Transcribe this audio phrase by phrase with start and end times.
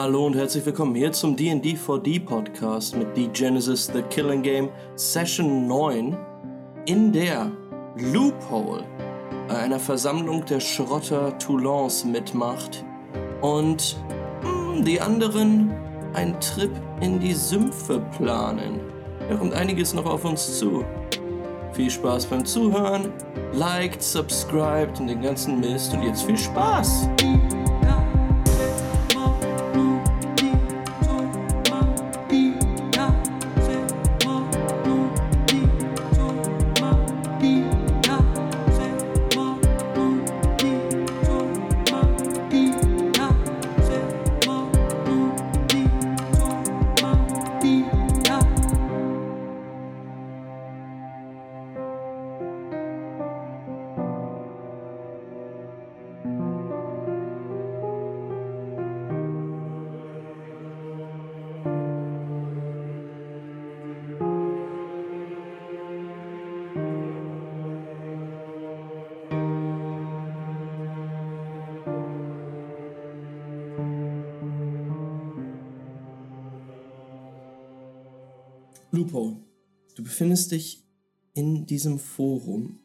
[0.00, 4.68] Hallo und herzlich willkommen hier zum D&D 4D Podcast mit The Genesis The Killing Game
[4.94, 6.16] Session 9,
[6.86, 7.50] in der
[7.96, 8.84] Loophole
[9.48, 12.84] bei einer Versammlung der Schrotter Toulons mitmacht
[13.40, 13.96] und
[14.44, 15.72] mh, die anderen
[16.14, 16.70] einen Trip
[17.00, 18.78] in die Sümpfe planen.
[19.28, 20.84] Da kommt einiges noch auf uns zu.
[21.72, 23.12] Viel Spaß beim Zuhören,
[23.52, 27.08] liked, subscribed und den ganzen Mist und jetzt viel Spaß!
[79.08, 79.42] Lupo,
[79.94, 80.84] du befindest dich
[81.32, 82.78] in diesem Forum,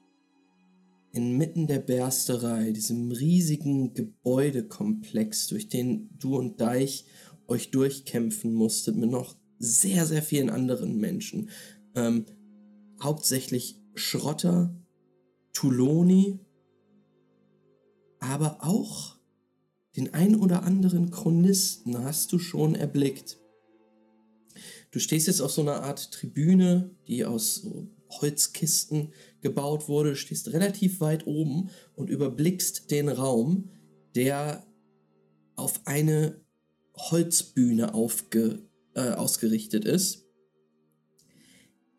[1.12, 7.04] inmitten der Bersterei, diesem riesigen Gebäudekomplex, durch den du und Deich
[7.48, 11.50] euch durchkämpfen musstet, mit noch sehr, sehr vielen anderen Menschen.
[11.94, 12.26] Ähm,
[13.02, 14.74] hauptsächlich Schrotter,
[15.52, 16.40] Tuloni,
[18.20, 19.18] aber auch
[19.98, 23.43] den ein oder anderen Chronisten hast du schon erblickt.
[24.94, 30.54] Du stehst jetzt auf so einer Art Tribüne, die aus so Holzkisten gebaut wurde, stehst
[30.54, 33.72] relativ weit oben und überblickst den Raum,
[34.14, 34.64] der
[35.56, 36.40] auf eine
[36.96, 40.28] Holzbühne aufge, äh, ausgerichtet ist,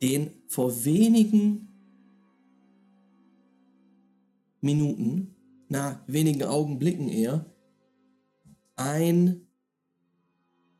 [0.00, 1.66] den vor wenigen
[4.61, 5.34] Minuten,
[5.69, 7.44] na, wenigen Augenblicken eher,
[8.76, 9.44] ein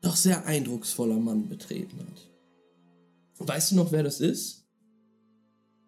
[0.05, 3.47] doch sehr eindrucksvoller Mann betreten hat.
[3.47, 4.65] Weißt du noch, wer das ist?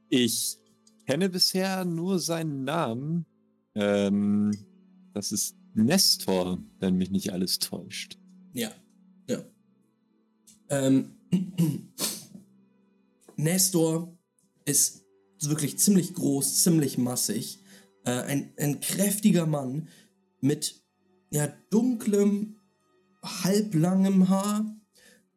[0.09, 0.57] Ich
[1.05, 3.25] kenne bisher nur seinen Namen.
[3.75, 4.51] Ähm,
[5.13, 8.17] das ist Nestor, wenn mich nicht alles täuscht.
[8.53, 8.71] Ja,
[9.29, 9.43] ja.
[10.69, 11.11] Ähm,
[13.35, 14.17] Nestor
[14.65, 15.05] ist
[15.41, 17.59] wirklich ziemlich groß, ziemlich massig.
[18.03, 19.87] Äh, ein, ein kräftiger Mann
[20.41, 20.83] mit
[21.29, 22.56] ja, dunklem,
[23.23, 24.73] halblangem Haar.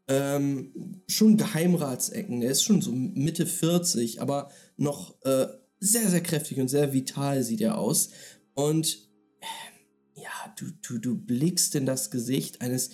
[0.08, 2.42] Ähm, schon Geheimratsecken.
[2.42, 5.46] Er ist schon so Mitte 40, aber noch äh,
[5.78, 8.10] sehr, sehr kräftig und sehr vital sieht er aus.
[8.54, 9.08] Und
[9.40, 12.90] äh, ja, du, du, du blickst in das Gesicht eines,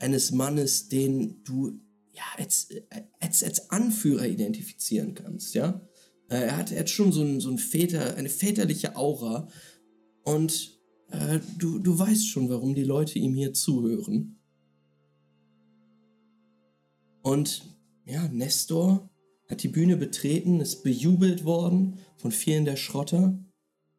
[0.00, 1.80] eines Mannes, den du
[2.16, 2.68] ja, als,
[3.20, 5.86] als, als Anführer identifizieren kannst, ja.
[6.28, 9.48] Äh, er hat, er hat schon so, ein, so ein Väter, eine väterliche Aura
[10.24, 10.75] und
[11.10, 14.38] äh, du, du weißt schon, warum die Leute ihm hier zuhören.
[17.22, 17.62] Und
[18.04, 19.10] ja, Nestor
[19.48, 23.38] hat die Bühne betreten, ist bejubelt worden von vielen der Schrotter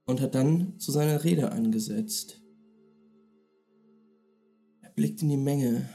[0.06, 2.42] und hat dann zu seiner Rede angesetzt.
[4.82, 5.90] Er blickt in die Menge.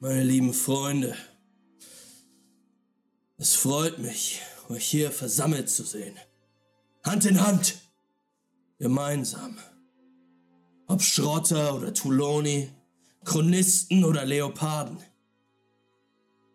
[0.00, 1.14] Meine lieben Freunde,
[3.36, 6.14] es freut mich, euch hier versammelt zu sehen.
[7.04, 7.81] Hand in Hand,
[8.82, 9.56] gemeinsam.
[10.88, 12.68] Ob Schrotter oder Touloni,
[13.24, 14.98] Chronisten oder Leoparden.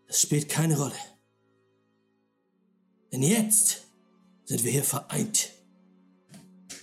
[0.08, 1.00] Das spielt keine Rolle.
[3.14, 3.88] Denn jetzt
[4.44, 5.52] sind wir hier vereint.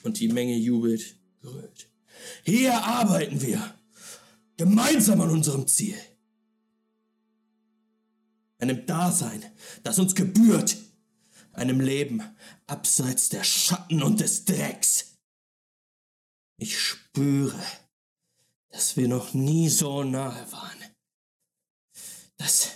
[0.03, 1.91] Und die Menge jubelt, gerührt.
[2.45, 3.75] Hier arbeiten wir
[4.57, 5.99] gemeinsam an unserem Ziel.
[8.59, 9.45] Einem Dasein,
[9.83, 10.79] das uns gebührt.
[11.53, 12.23] Einem Leben
[12.67, 15.14] abseits der Schatten und des Drecks.
[16.57, 17.59] Ich spüre,
[18.71, 20.79] dass wir noch nie so nahe waren.
[22.37, 22.71] Dass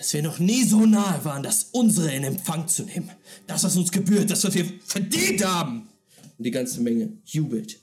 [0.00, 3.10] dass wir noch nie so nahe waren, das unsere in Empfang zu nehmen.
[3.46, 5.90] Das, was uns gebührt, das, was wir verdient haben.
[6.38, 7.78] Und die ganze Menge jubelt.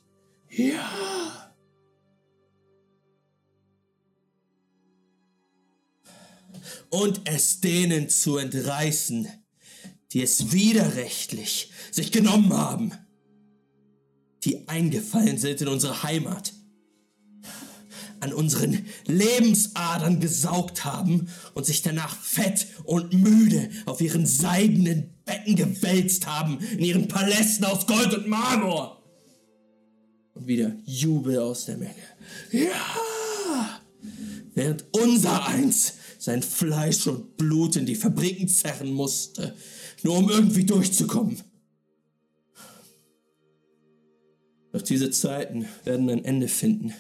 [0.50, 1.53] Ja.
[6.89, 9.27] Und es denen zu entreißen,
[10.13, 12.92] die es widerrechtlich sich genommen haben,
[14.44, 16.54] die eingefallen sind in unsere Heimat,
[18.19, 25.56] an unseren Lebensadern gesaugt haben und sich danach fett und müde auf ihren seidenen Betten
[25.56, 29.04] gewälzt haben, in ihren Palästen aus Gold und Marmor.
[30.33, 31.95] Und wieder Jubel aus der Menge.
[32.51, 33.81] Ja!
[34.54, 39.56] Während unser Eins sein Fleisch und Blut in die Fabriken zerren musste,
[40.07, 41.38] nur um irgendwie durchzukommen.
[44.71, 46.94] Doch diese Zeiten werden ein Ende finden.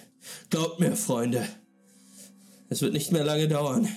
[0.49, 1.47] Glaubt mir, Freunde,
[2.67, 3.87] es wird nicht mehr lange dauern.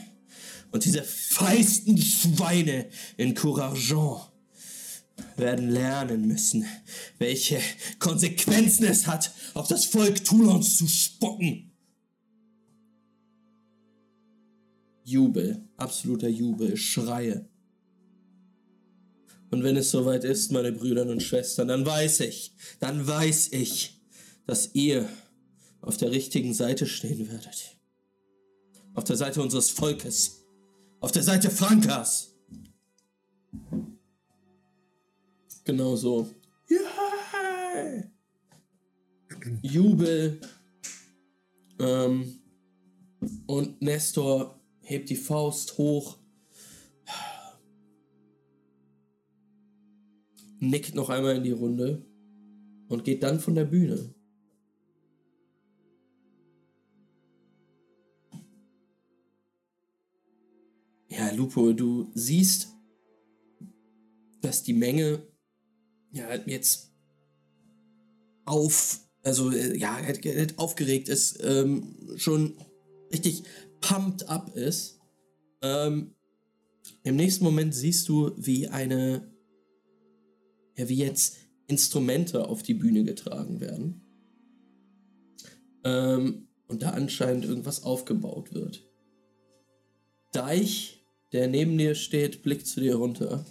[0.71, 4.31] Und diese feisten Schweine in Courargent
[5.37, 6.65] werden lernen müssen,
[7.19, 7.61] welche
[7.99, 11.73] Konsequenzen es hat, auf das Volk Toulons zu spucken.
[15.03, 17.50] Jubel, absoluter Jubel, Schreie.
[19.51, 24.01] Und wenn es soweit ist, meine Brüder und Schwestern, dann weiß ich, dann weiß ich,
[24.47, 25.09] dass ihr
[25.81, 27.77] auf der richtigen Seite stehen werdet.
[28.95, 30.45] Auf der Seite unseres Volkes.
[31.01, 32.35] Auf der Seite Frankas.
[35.65, 36.29] Genau so.
[36.71, 38.05] Yeah!
[39.63, 40.41] Jubel.
[41.79, 42.41] Ähm,
[43.47, 46.20] und Nestor hebt die Faust hoch.
[50.61, 52.05] Nickt noch einmal in die Runde
[52.89, 54.15] und geht dann von der Bühne.
[61.09, 62.77] Ja, Lupo, du siehst,
[64.43, 65.27] dass die Menge
[66.13, 66.93] ja jetzt
[68.45, 69.99] auf, also äh, ja,
[70.57, 72.57] aufgeregt ist, ähm, schon
[73.13, 73.45] richtig
[73.81, 75.01] pumped up ist.
[75.63, 76.15] Ähm,
[77.03, 79.30] Im nächsten Moment siehst du, wie eine,
[80.81, 81.37] ja, wie jetzt
[81.67, 84.03] Instrumente auf die Bühne getragen werden.
[85.85, 88.89] Ähm, und da anscheinend irgendwas aufgebaut wird.
[90.33, 91.01] Deich
[91.33, 93.45] der neben dir steht, blickt zu dir runter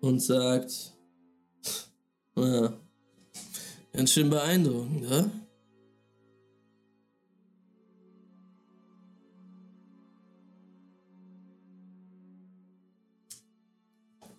[0.00, 0.94] und sagt,
[2.36, 2.80] ja,
[3.92, 5.30] ganz schön beeindruckend, ja?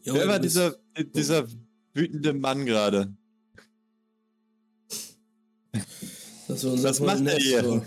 [0.04, 1.48] Junge, Wer war dieser, dieser
[1.94, 3.16] wütende Mann gerade?
[6.48, 7.86] Was macht er hier?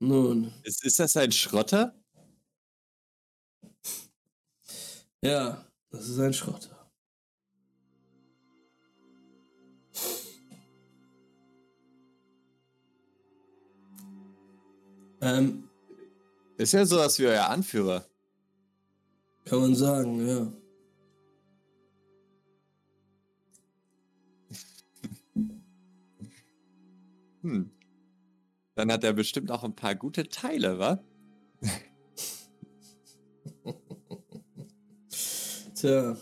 [0.00, 0.52] Nun.
[0.64, 1.94] Ist, ist das ein Schrotter?
[5.22, 6.90] Ja, das ist ein Schrotter.
[15.22, 15.70] Ähm,
[16.56, 18.06] ist ja sowas wie euer Anführer.
[19.44, 20.50] Kann man sagen, ja.
[27.42, 27.70] hm.
[28.74, 31.04] Dann hat er bestimmt auch ein paar gute Teile, wa?
[35.74, 36.16] Tja.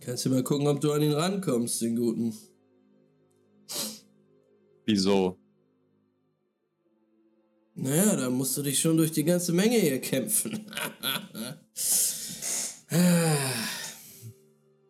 [0.00, 2.34] Kannst du mal gucken, ob du an ihn rankommst, den guten.
[4.84, 5.38] Wieso?
[7.82, 10.52] Naja, da musst du dich schon durch die ganze Menge hier kämpfen.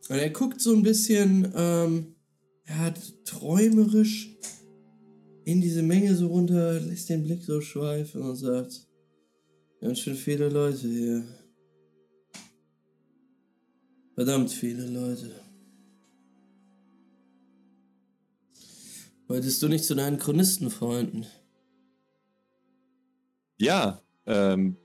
[0.08, 2.16] Und er guckt so ein bisschen, ähm,
[2.64, 4.36] er hat träumerisch
[5.44, 8.88] in diese Menge so runter, lässt den Blick so schweifen und sagt,
[9.80, 11.24] ganz schön viele Leute hier.
[14.16, 15.30] Verdammt viele Leute.
[19.28, 21.24] Wolltest du nicht zu deinen Chronistenfreunden?
[23.60, 24.78] Ja, ähm,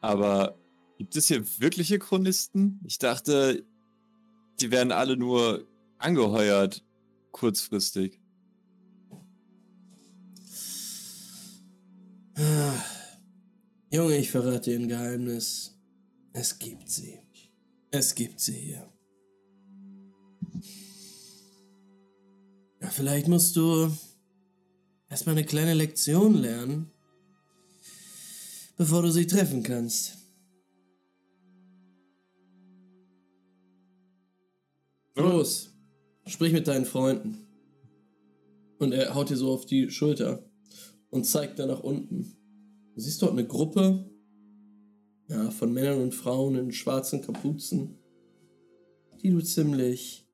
[0.00, 0.58] aber
[0.98, 2.80] gibt es hier wirkliche Chronisten?
[2.84, 3.64] Ich dachte,
[4.60, 5.64] die werden alle nur
[5.98, 6.84] angeheuert,
[7.30, 8.20] kurzfristig.
[12.34, 12.74] Ah.
[13.92, 15.78] Junge, ich verrate dir ein Geheimnis.
[16.32, 17.20] Es gibt sie.
[17.92, 18.92] Es gibt sie hier.
[22.80, 23.96] Ja, vielleicht musst du
[25.08, 26.90] erstmal eine kleine Lektion lernen,
[28.78, 30.16] bevor du sie treffen kannst.
[35.16, 35.74] Los,
[36.26, 37.44] sprich mit deinen Freunden.
[38.78, 40.48] Und er haut dir so auf die Schulter
[41.10, 42.36] und zeigt da nach unten.
[42.94, 44.08] Du siehst dort eine Gruppe
[45.26, 47.98] ja, von Männern und Frauen in schwarzen Kapuzen,
[49.20, 50.24] die du ziemlich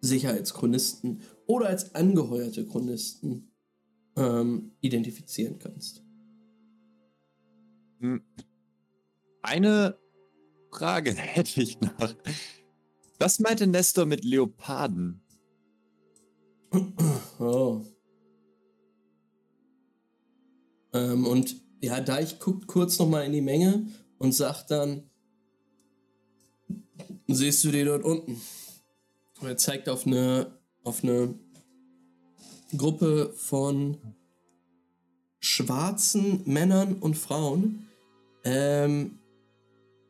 [0.00, 3.52] sicher als Chronisten oder als angeheuerte Chronisten
[4.16, 6.05] ähm, identifizieren kannst.
[8.06, 8.22] Hm.
[9.42, 9.98] Eine
[10.70, 12.14] Frage hätte ich noch.
[13.18, 15.22] Was meinte Nestor mit Leoparden?
[17.38, 17.84] Oh.
[20.94, 23.86] Ähm, und ja, Deich guckt kurz nochmal in die Menge
[24.16, 25.10] und sagt dann,
[27.28, 28.40] siehst du die dort unten.
[29.40, 31.38] Und er zeigt auf eine, auf eine
[32.74, 33.98] Gruppe von
[35.40, 37.85] schwarzen Männern und Frauen,
[38.46, 39.18] ähm,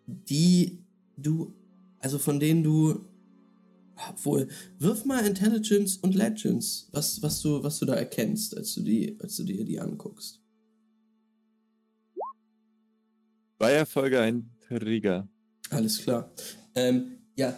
[0.07, 0.85] die
[1.17, 1.55] du,
[1.99, 3.07] also von denen du,
[4.11, 8.83] obwohl, wirf mal Intelligence und Legends, was, was, du, was du da erkennst, als du,
[8.83, 10.41] die, als du dir die anguckst.
[13.59, 15.27] Bei Erfolge ein Trigger.
[15.71, 16.31] Alles klar.
[16.75, 17.57] Ähm, ja,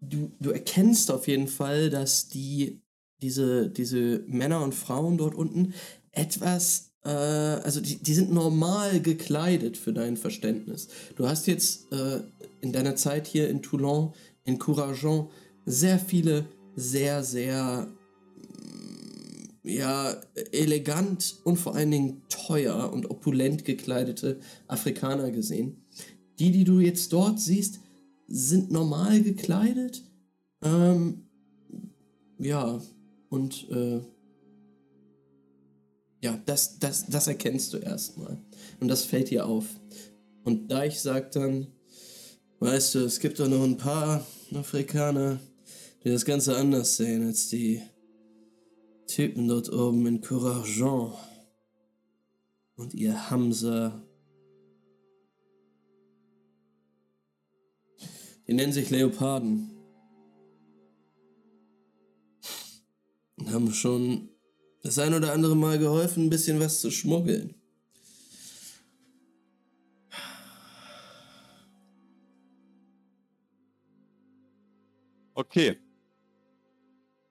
[0.00, 2.82] du, du erkennst auf jeden Fall, dass die,
[3.22, 5.72] diese, diese Männer und Frauen dort unten
[6.10, 10.88] etwas, äh, also die, die sind normal gekleidet für dein Verständnis.
[11.14, 12.20] Du hast jetzt äh,
[12.60, 14.12] in deiner Zeit hier in Toulon,
[14.44, 15.28] in Courageon,
[15.64, 17.88] sehr viele sehr, sehr
[18.36, 20.16] mm, ja,
[20.52, 25.84] elegant und vor allen Dingen teuer und opulent gekleidete Afrikaner gesehen.
[26.40, 27.80] Die, die du jetzt dort siehst,
[28.26, 30.02] sind normal gekleidet.
[30.62, 31.28] Ähm,
[32.38, 32.80] ja,
[33.28, 34.00] und äh,
[36.26, 38.36] ja, das, das, das erkennst du erstmal.
[38.80, 39.64] Und das fällt dir auf.
[40.42, 41.68] Und Deich sagt dann,
[42.58, 45.38] weißt du, es gibt doch noch ein paar Afrikaner,
[46.02, 47.80] die das Ganze anders sehen als die
[49.06, 51.12] Typen dort oben in Courageon.
[52.74, 54.02] Und ihr Hamza.
[58.48, 59.70] Die nennen sich Leoparden.
[63.36, 64.35] Und haben schon
[64.86, 67.54] das ein oder andere Mal geholfen, ein bisschen was zu schmuggeln.
[75.34, 75.76] Okay.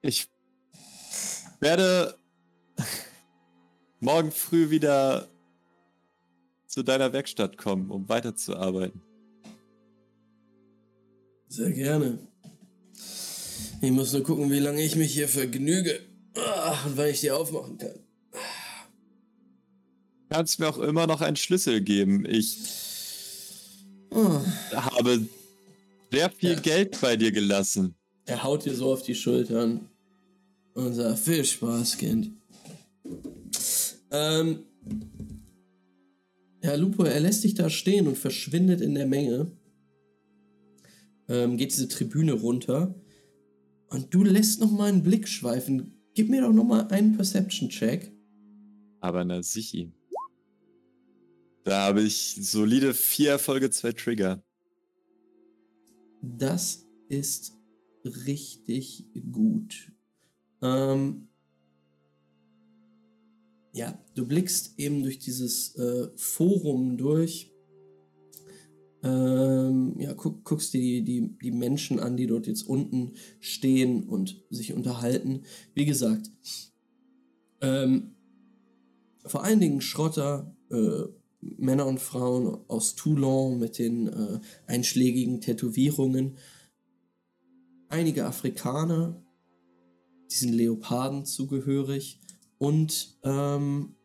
[0.01, 0.27] Ich
[1.59, 2.17] werde
[3.99, 5.29] morgen früh wieder
[6.67, 9.01] zu deiner Werkstatt kommen, um weiterzuarbeiten.
[11.47, 12.19] Sehr gerne.
[13.81, 16.14] Ich muss nur gucken, wie lange ich mich hier vergnüge.
[16.37, 17.99] Ach, und wann ich die aufmachen kann.
[20.29, 22.25] Kannst mir auch immer noch einen Schlüssel geben.
[22.25, 22.57] Ich
[24.11, 24.39] Oh.
[24.73, 25.25] habe
[26.11, 26.59] sehr viel Ja.
[26.59, 27.95] Geld bei dir gelassen.
[28.25, 29.89] Er haut dir so auf die Schultern
[30.73, 32.31] und sagt, viel Spaß, Kind.
[34.11, 34.59] Ähm,
[36.61, 39.51] Herr Lupo, er lässt dich da stehen und verschwindet in der Menge.
[41.27, 42.95] Ähm, geht diese Tribüne runter.
[43.89, 45.94] Und du lässt noch mal einen Blick schweifen.
[46.15, 48.11] Gib mir doch noch mal einen Perception-Check.
[49.01, 49.91] Aber na sichi.
[51.65, 54.43] Da habe ich solide vier Erfolge, zwei Trigger.
[56.21, 57.53] Das ist
[58.03, 59.91] richtig gut.
[60.61, 61.27] Ähm,
[63.73, 67.51] ja, du blickst eben durch dieses äh, Forum durch.
[69.05, 74.09] Ähm, ja, guck, guckst dir die, die, die Menschen an, die dort jetzt unten stehen
[74.09, 75.43] und sich unterhalten.
[75.75, 76.31] Wie gesagt,
[77.61, 78.15] ähm,
[79.23, 81.03] vor allen Dingen Schrotter, äh,
[81.39, 86.37] Männer und Frauen aus Toulon mit den äh, einschlägigen Tätowierungen.
[87.87, 89.23] Einige Afrikaner,
[90.31, 92.19] diesen Leoparden zugehörig
[92.57, 93.95] und ähm,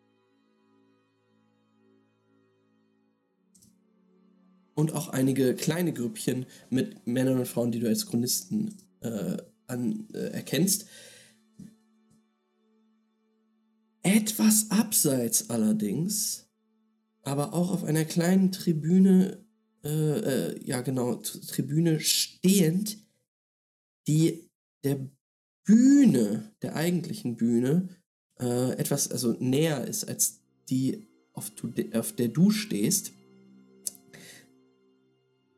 [4.80, 10.08] und auch einige kleine Grüppchen mit Männern und Frauen, die du als Chronisten äh, an,
[10.14, 10.86] äh, erkennst.
[14.02, 16.48] Etwas abseits allerdings,
[17.22, 19.44] aber auch auf einer kleinen Tribüne,
[19.84, 22.96] äh, äh, ja genau, Tribüne stehend,
[24.08, 24.48] die
[24.82, 24.98] der
[25.64, 27.90] Bühne, der eigentlichen Bühne,
[28.40, 31.52] äh, etwas also näher ist als die, auf,
[31.92, 33.12] auf der du stehst,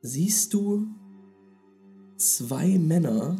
[0.03, 0.87] siehst du
[2.17, 3.37] zwei Männer,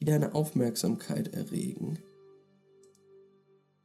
[0.00, 1.98] die deine Aufmerksamkeit erregen.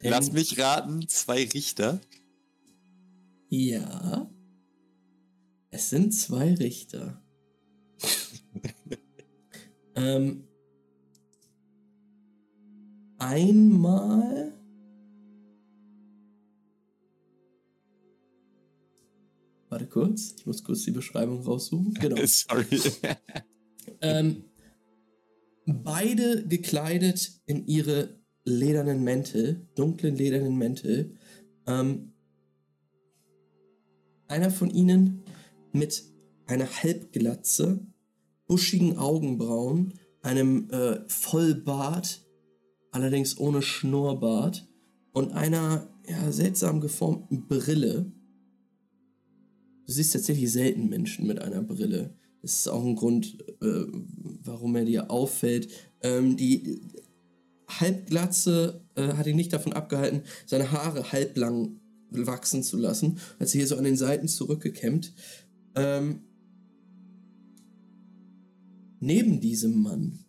[0.01, 1.99] Denn- Lass mich raten, zwei Richter.
[3.49, 4.29] Ja.
[5.69, 7.21] Es sind zwei Richter.
[9.95, 10.47] ähm,
[13.17, 14.53] einmal.
[19.71, 21.93] Warte kurz, ich muss kurz die Beschreibung raussuchen.
[21.93, 22.17] Genau.
[22.25, 22.65] Sorry.
[24.03, 24.45] Ähm,
[25.65, 31.15] beide gekleidet in ihre ledernen Mäntel, dunklen ledernen Mäntel.
[31.67, 32.13] Ähm,
[34.27, 35.23] einer von ihnen
[35.71, 36.03] mit
[36.47, 37.85] einer Halbglatze,
[38.47, 42.25] buschigen Augenbrauen, einem äh, Vollbart,
[42.91, 44.67] allerdings ohne Schnurrbart
[45.11, 48.11] und einer ja, seltsam geformten Brille.
[49.85, 52.15] Du siehst tatsächlich selten Menschen mit einer Brille.
[52.41, 53.85] Das ist auch ein Grund, äh,
[54.43, 55.69] warum er dir auffällt.
[56.01, 56.81] Ähm, die
[57.67, 63.59] Halbglatze äh, hat ihn nicht davon abgehalten, seine Haare halblang wachsen zu lassen, als er
[63.59, 65.13] hier so an den Seiten zurückgekämmt.
[65.75, 66.23] Ähm,
[68.99, 70.25] neben diesem Mann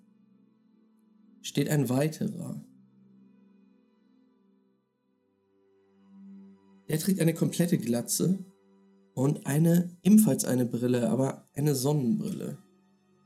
[1.41, 2.65] steht ein weiterer.
[6.89, 8.45] Der trägt eine komplette Glatze
[9.15, 12.59] und eine, ebenfalls eine Brille, aber eine Sonnenbrille.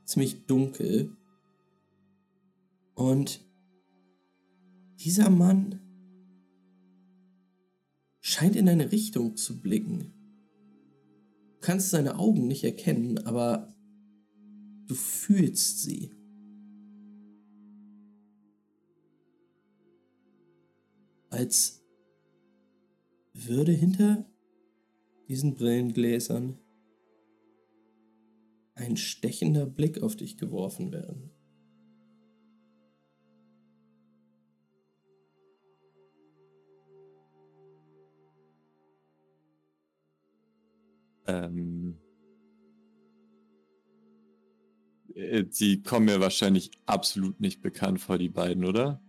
[0.05, 1.15] Ziemlich dunkel.
[2.95, 3.45] Und
[4.99, 5.79] dieser Mann
[8.19, 10.13] scheint in eine Richtung zu blicken.
[11.53, 13.73] Du kannst seine Augen nicht erkennen, aber
[14.87, 16.11] du fühlst sie.
[21.29, 21.83] Als
[23.33, 24.25] würde hinter
[25.27, 26.57] diesen Brillengläsern
[28.75, 31.31] ein stechender Blick auf dich geworfen werden.
[41.27, 41.97] Ähm,
[45.13, 49.01] äh, die kommen mir wahrscheinlich absolut nicht bekannt vor, die beiden, oder?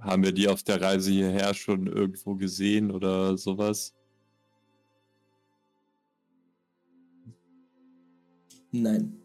[0.00, 3.94] Haben wir die auf der Reise hierher schon irgendwo gesehen oder sowas?
[8.72, 9.18] Nein.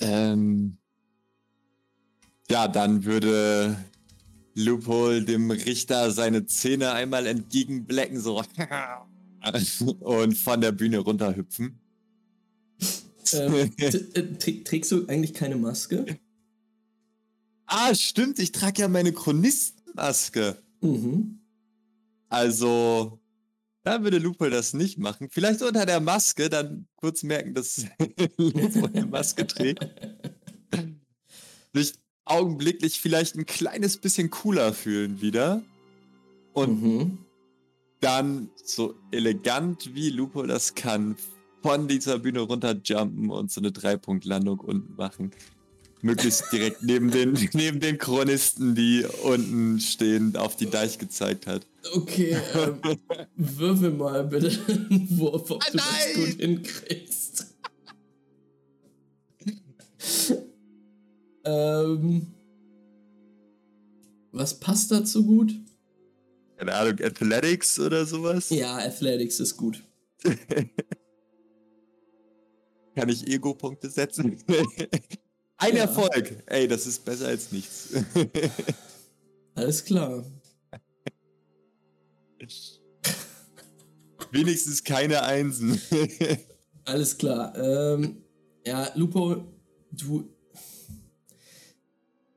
[0.00, 0.78] Ähm,
[2.48, 3.76] ja, dann würde
[4.54, 8.42] Loophole dem Richter seine Zähne einmal entgegenblecken, so
[10.00, 11.80] und von der Bühne runterhüpfen.
[13.32, 16.18] Ähm, äh, trägst du eigentlich keine Maske?
[17.66, 20.60] Ah, stimmt, ich trage ja meine Chronistenmaske.
[20.80, 21.38] Mhm.
[22.28, 23.19] Also,
[23.82, 25.28] da würde Lupo das nicht machen.
[25.30, 27.84] Vielleicht unter der Maske dann kurz merken, dass
[28.36, 29.86] Lupo eine Maske trägt.
[31.72, 35.62] Sich augenblicklich vielleicht ein kleines bisschen cooler fühlen wieder.
[36.52, 37.18] Und mhm
[38.00, 41.16] dann so elegant wie Lupo das kann,
[41.62, 45.30] von dieser Bühne runterjumpen und so eine Dreipunktlandung unten machen.
[46.02, 51.66] Möglichst direkt neben den, neben den Chronisten, die unten stehen, auf die Deich gezeigt hat.
[51.94, 52.98] Okay, ähm,
[53.36, 55.86] würfel mal bitte einen Wurf, ob ah, du nein!
[56.14, 57.46] das gut hinkriegst.
[61.44, 62.26] ähm,
[64.32, 65.54] was passt dazu gut?
[66.60, 68.50] keine Ahnung, Athletics oder sowas?
[68.50, 69.82] Ja, Athletics ist gut.
[72.94, 74.36] Kann ich Ego-Punkte setzen?
[75.60, 75.82] Ein ja.
[75.82, 76.42] Erfolg.
[76.46, 77.90] Ey, das ist besser als nichts.
[79.54, 80.24] Alles klar.
[84.32, 85.78] Wenigstens keine Einsen.
[86.84, 87.54] Alles klar.
[87.58, 88.22] Ähm,
[88.66, 89.52] ja, Lupo,
[89.92, 90.34] du.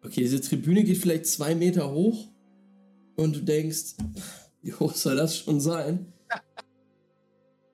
[0.01, 2.27] Okay, diese Tribüne geht vielleicht zwei Meter hoch
[3.15, 3.95] und du denkst,
[4.61, 6.11] wie hoch soll das schon sein?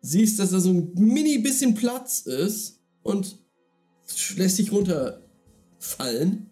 [0.01, 3.39] Siehst, dass da so ein mini bisschen Platz ist und
[4.35, 4.71] lässt dich
[5.79, 6.49] runterfallen.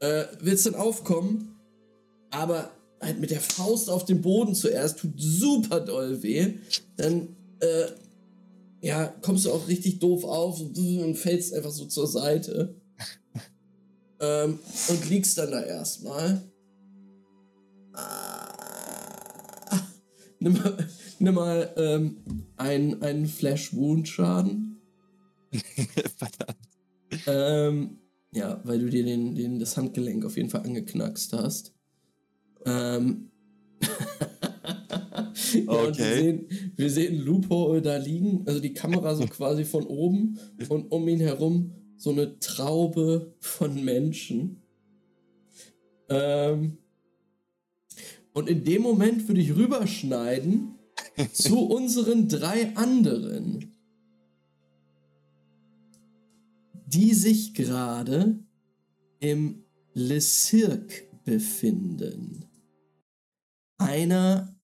[0.00, 1.56] Äh, willst dann aufkommen,
[2.30, 2.70] aber
[3.00, 6.54] halt mit der Faust auf den Boden zuerst tut super doll weh.
[6.96, 7.86] Dann äh,
[8.80, 12.74] ja, kommst du auch richtig doof auf und fällst einfach so zur Seite.
[14.20, 16.42] ähm, und liegst dann da erstmal.
[20.40, 22.16] nimm mal, nimm mal ähm,
[22.56, 24.82] einen, einen Flash-Wound-Schaden.
[26.18, 26.58] Verdammt.
[27.26, 28.03] Ähm,
[28.34, 31.72] ja, weil du dir den, den, das Handgelenk auf jeden Fall angeknackst hast.
[32.66, 33.30] Ähm.
[35.54, 35.96] ja, okay.
[35.96, 40.90] Wir sehen, wir sehen Lupo da liegen, also die Kamera so quasi von oben und
[40.90, 44.62] um ihn herum so eine Traube von Menschen.
[46.08, 46.78] Ähm,
[48.32, 50.74] und in dem Moment würde ich rüberschneiden
[51.32, 53.73] zu unseren drei anderen,
[56.94, 58.38] die sich gerade
[59.18, 62.44] im Le Cirque befinden.
[63.78, 64.56] Einer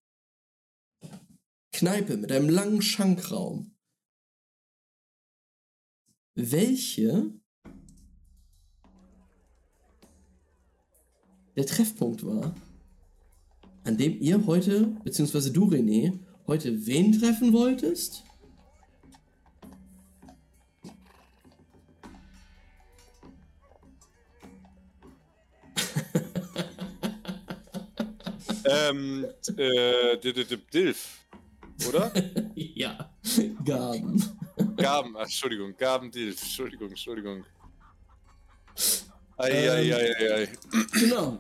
[1.73, 3.75] Kneipe mit einem langen Schankraum.
[6.37, 7.35] Welche
[11.57, 12.55] der Treffpunkt war
[13.83, 18.25] an dem ihr heute, beziehungsweise du René, heute wen treffen wolltest?
[28.71, 30.17] Ähm, äh,
[30.73, 31.21] Dilf,
[31.89, 32.13] oder?
[32.55, 33.11] ja,
[33.65, 34.23] Gaben.
[34.77, 37.45] Gaben, ach, Entschuldigung, Gabendilf, Entschuldigung, Entschuldigung.
[39.37, 40.43] Eieieiei.
[40.43, 41.39] Ähm, genau.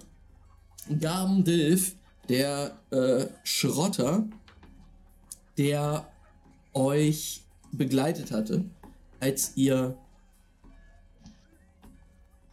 [0.99, 1.95] Gabendilf,
[2.29, 4.27] der äh, Schrotter,
[5.59, 6.11] der
[6.73, 8.65] euch begleitet hatte,
[9.21, 9.97] als ihr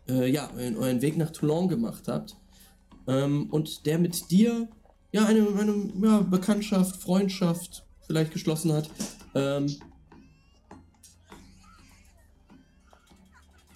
[0.09, 2.35] äh, ja, euren Weg nach Toulon gemacht habt.
[3.07, 4.67] Ähm, und der mit dir
[5.11, 8.89] ja eine, eine ja, Bekanntschaft, Freundschaft vielleicht geschlossen hat.
[9.35, 9.77] Ähm,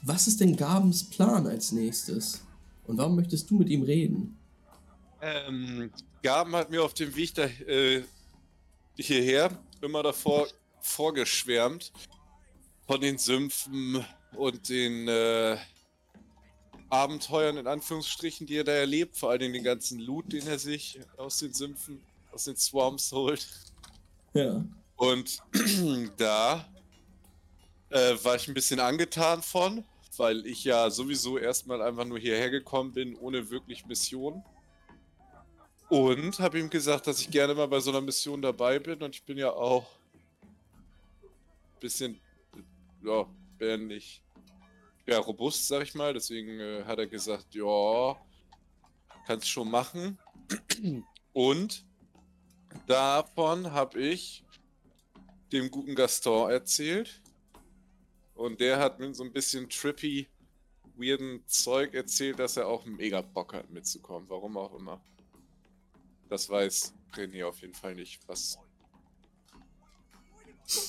[0.04, 2.42] was ist denn Gabens Plan als nächstes?
[2.88, 4.38] Und warum möchtest du mit ihm reden?
[5.22, 5.92] Ähm,
[6.24, 8.04] Gaben hat mir auf dem Weg da, äh,
[8.98, 10.48] hierher immer davor
[10.82, 11.92] vorgeschwärmt
[12.88, 14.04] von den Sümpfen
[14.36, 15.58] und den äh,
[16.92, 21.00] Abenteuern in Anführungsstrichen, die er da erlebt, vor allem den ganzen Loot, den er sich
[21.16, 22.02] aus den Sümpfen,
[22.34, 23.48] aus den Swamps holt.
[24.34, 24.64] Ja.
[24.98, 25.42] Und
[26.18, 26.68] da
[27.90, 29.86] äh, war ich ein bisschen angetan von,
[30.18, 34.44] weil ich ja sowieso erstmal einfach nur hierher gekommen bin, ohne wirklich Mission.
[35.88, 39.16] Und habe ihm gesagt, dass ich gerne mal bei so einer Mission dabei bin und
[39.16, 39.86] ich bin ja auch
[41.24, 42.20] ein bisschen,
[43.04, 43.28] ja,
[43.78, 44.22] nicht
[45.06, 46.14] ja, robust, sag ich mal.
[46.14, 48.16] Deswegen äh, hat er gesagt, ja,
[49.26, 50.18] kannst schon machen.
[51.34, 51.86] Und
[52.88, 54.44] davon habe ich
[55.52, 57.22] dem guten Gaston erzählt.
[58.36, 60.28] Und der hat mir so ein bisschen trippy,
[60.96, 64.30] weirden Zeug erzählt, dass er auch mega Bock hat mitzukommen.
[64.30, 65.02] Warum auch immer.
[66.30, 68.58] Das weiß René auf jeden Fall nicht, was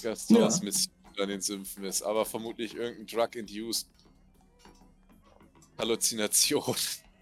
[0.02, 0.64] Gastons ja.
[0.64, 2.02] Mission an den Sümpfen ist.
[2.02, 3.88] Aber vermutlich irgendein Drug-Induced
[5.82, 6.76] Halluzination.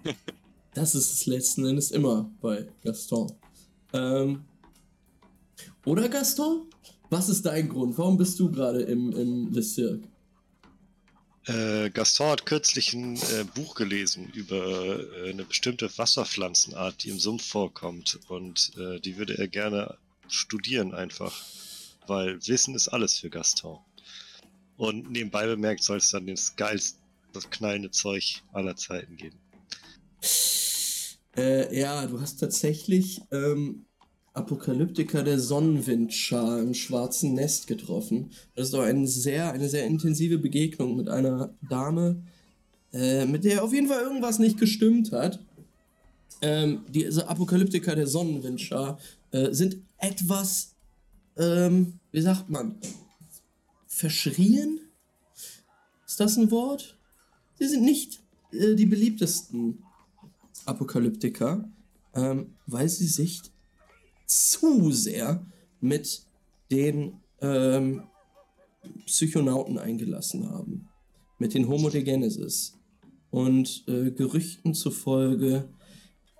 [0.74, 3.32] das ist es letzten Endes immer bei Gaston.
[3.94, 4.44] Ähm,
[5.86, 6.66] oder Gaston?
[7.08, 7.96] Was ist dein Grund?
[7.96, 10.06] Warum bist du gerade im, im Le Cirque?
[11.46, 17.18] Äh, Gaston hat kürzlich ein äh, Buch gelesen über äh, eine bestimmte Wasserpflanzenart, die im
[17.18, 18.20] Sumpf vorkommt.
[18.28, 19.96] Und äh, die würde er gerne
[20.28, 21.44] studieren einfach.
[22.06, 23.78] Weil Wissen ist alles für Gaston.
[24.76, 26.99] Und nebenbei bemerkt soll es dann das geilste
[27.32, 29.38] das knallende Zeug aller Zeiten geben.
[31.36, 33.84] Äh, ja, du hast tatsächlich ähm,
[34.32, 38.30] Apokalyptiker der Sonnenwindschar im schwarzen Nest getroffen.
[38.54, 42.22] Das ist doch eine sehr, eine sehr intensive Begegnung mit einer Dame,
[42.92, 45.40] äh, mit der auf jeden Fall irgendwas nicht gestimmt hat.
[46.42, 48.98] Ähm, diese Apokalyptiker der Sonnenwindschar
[49.30, 50.74] äh, sind etwas,
[51.36, 52.76] ähm, wie sagt man,
[53.86, 54.80] verschrien?
[56.06, 56.96] Ist das ein Wort?
[57.60, 58.20] Sie sind nicht
[58.52, 59.84] äh, die beliebtesten
[60.64, 61.68] Apokalyptiker,
[62.14, 63.42] ähm, weil sie sich
[64.26, 65.46] zu sehr
[65.80, 66.22] mit
[66.70, 68.04] den ähm,
[69.04, 70.88] Psychonauten eingelassen haben.
[71.38, 72.76] Mit den Homo de Genesis.
[73.30, 75.68] Und äh, Gerüchten zufolge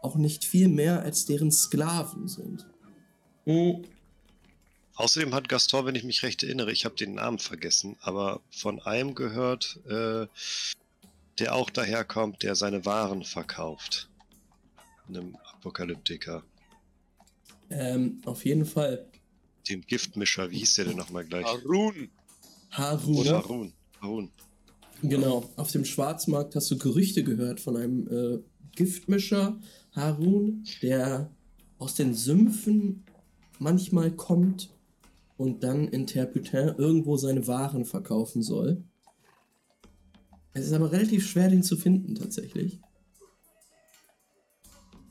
[0.02, 2.66] auch nicht viel mehr als deren Sklaven sind.
[3.44, 3.84] Mhm.
[4.94, 8.80] Außerdem hat Gaston, wenn ich mich recht erinnere, ich habe den Namen vergessen, aber von
[8.80, 10.26] einem gehört, äh,
[11.38, 14.08] der auch daherkommt, der seine Waren verkauft.
[15.08, 16.42] Einem Apokalyptiker.
[17.70, 19.06] Ähm, auf jeden Fall.
[19.68, 21.46] Den Giftmischer, wie hieß der denn nochmal gleich?
[21.46, 22.10] Harun.
[22.70, 23.16] Harun.
[23.16, 23.32] Oder?
[23.32, 23.72] Harun.
[24.00, 24.30] Harun.
[25.02, 28.38] Genau, auf dem Schwarzmarkt hast du Gerüchte gehört von einem äh,
[28.76, 29.58] Giftmischer,
[29.92, 31.30] Harun, der
[31.78, 33.04] aus den Sümpfen
[33.58, 34.70] manchmal kommt
[35.36, 38.84] und dann in Terputin irgendwo seine Waren verkaufen soll.
[40.52, 42.80] Es ist aber relativ schwer, den zu finden, tatsächlich.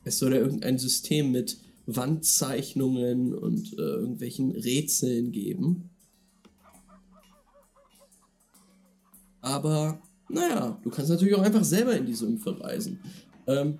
[0.04, 5.90] Es soll ja irgendein System mit Wandzeichnungen und äh, irgendwelchen Rätseln geben.
[9.40, 13.00] Aber, naja, du kannst natürlich auch einfach selber in die Sümpfe reisen.
[13.46, 13.78] Ähm,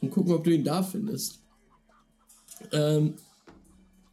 [0.00, 1.40] und gucken, ob du ihn da findest.
[2.72, 3.14] Ähm,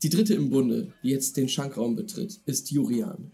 [0.04, 3.32] die dritte im Bunde, die jetzt den Schankraum betritt, ist Jurian.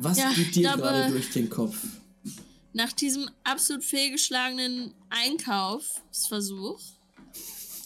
[0.00, 1.76] Was ja, geht dir gerade durch den Kopf?
[2.72, 6.80] Nach diesem absolut fehlgeschlagenen Einkaufsversuch,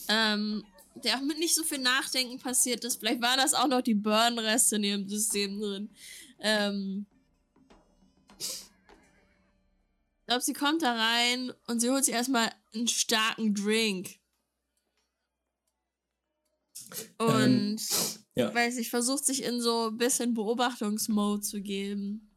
[0.09, 3.83] ähm, der auch mit nicht so viel Nachdenken passiert ist, vielleicht war das auch noch
[3.83, 5.91] die Burn-Reste in ihrem System drin.
[6.41, 7.07] Ähm,
[8.39, 8.67] ich
[10.27, 14.19] glaube, sie kommt da rein und sie holt sich erstmal einen starken Drink.
[17.19, 17.77] Und ähm,
[18.39, 18.55] ja.
[18.55, 22.31] weiß ich, versucht sich in so ein bisschen Beobachtungsmode zu geben.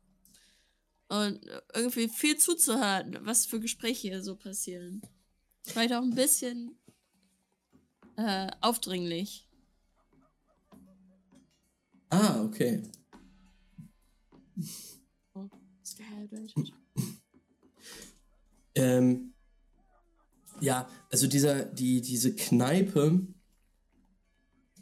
[1.10, 1.42] Und
[1.76, 5.02] irgendwie viel zuzuhören, was für Gespräche hier so passieren.
[5.64, 6.78] Vielleicht auch ein bisschen
[8.16, 9.48] äh, aufdringlich.
[12.10, 12.84] okay.
[15.34, 15.50] Oh,
[15.82, 16.74] ist gehydrated.
[18.76, 19.34] Ähm,
[20.62, 23.28] ja, also dieser, die, diese Kneipe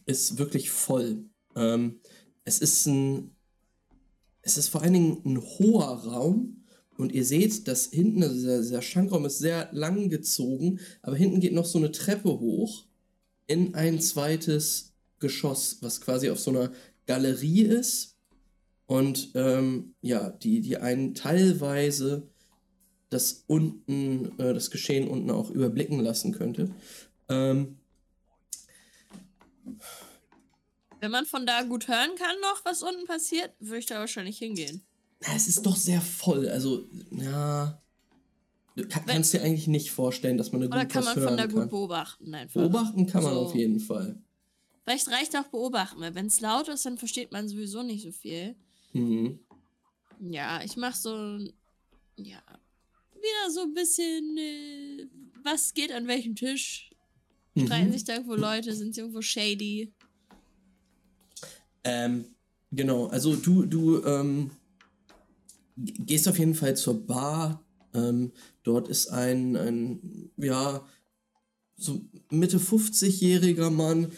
[0.09, 1.25] ist wirklich voll.
[1.55, 1.99] Ähm,
[2.43, 3.35] es ist ein,
[4.41, 6.65] es ist vor allen Dingen ein hoher Raum
[6.97, 11.39] und ihr seht, dass hinten, also dieser, dieser Schankraum ist sehr lang gezogen, aber hinten
[11.39, 12.87] geht noch so eine Treppe hoch
[13.47, 16.71] in ein zweites Geschoss, was quasi auf so einer
[17.05, 18.17] Galerie ist
[18.87, 22.27] und ähm, ja, die, die einen teilweise
[23.09, 26.69] das unten, äh, das Geschehen unten auch überblicken lassen könnte.
[27.27, 27.78] Ähm,
[30.99, 34.37] Wenn man von da gut hören kann noch, was unten passiert, würde ich da wahrscheinlich
[34.37, 34.83] hingehen.
[35.21, 37.81] na, es ist doch sehr voll, also ja.
[38.75, 41.15] Du kann, Wenn- kannst dir eigentlich nicht vorstellen, dass man eine Oder gut kann was
[41.15, 41.69] man von da hören gut kann.
[41.69, 42.61] beobachten einfach.
[42.61, 43.39] Beobachten kann man So.
[43.41, 44.21] auf jeden Fall.
[44.85, 48.11] Vielleicht reicht auch beobachten, weil wenn es laut ist, dann versteht man sowieso nicht so
[48.11, 48.55] viel.
[48.93, 49.39] Mhm.
[50.21, 51.53] Ja, ich mach so, ein-
[52.15, 52.41] ja,
[53.15, 55.07] wieder so ein bisschen, äh,
[55.43, 56.88] was geht an welchem Tisch?
[57.59, 57.93] Streiten Mhm.
[57.93, 58.73] sich da irgendwo Leute?
[58.75, 59.91] Sind sie irgendwo shady?
[61.83, 62.25] Ähm,
[62.71, 64.51] genau, also du, du ähm,
[65.75, 67.63] gehst auf jeden Fall zur Bar.
[67.93, 68.31] Ähm,
[68.63, 70.85] dort ist ein, ein, ja,
[71.75, 74.11] so Mitte 50-jähriger Mann,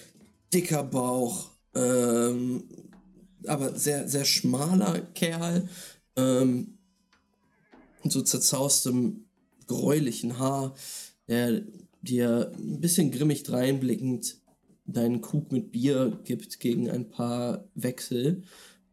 [0.54, 2.64] dicker Bauch, ähm,
[3.46, 5.70] aber sehr, sehr schmaler Kerl,
[6.16, 6.78] ähm,
[8.04, 9.26] mit so zerzaustem,
[9.68, 10.76] gräulichen Haar,
[11.28, 11.62] der
[12.02, 14.38] dir ein bisschen grimmig dreinblickend
[14.86, 18.44] deinen Krug mit Bier gibt gegen ein paar Wechsel.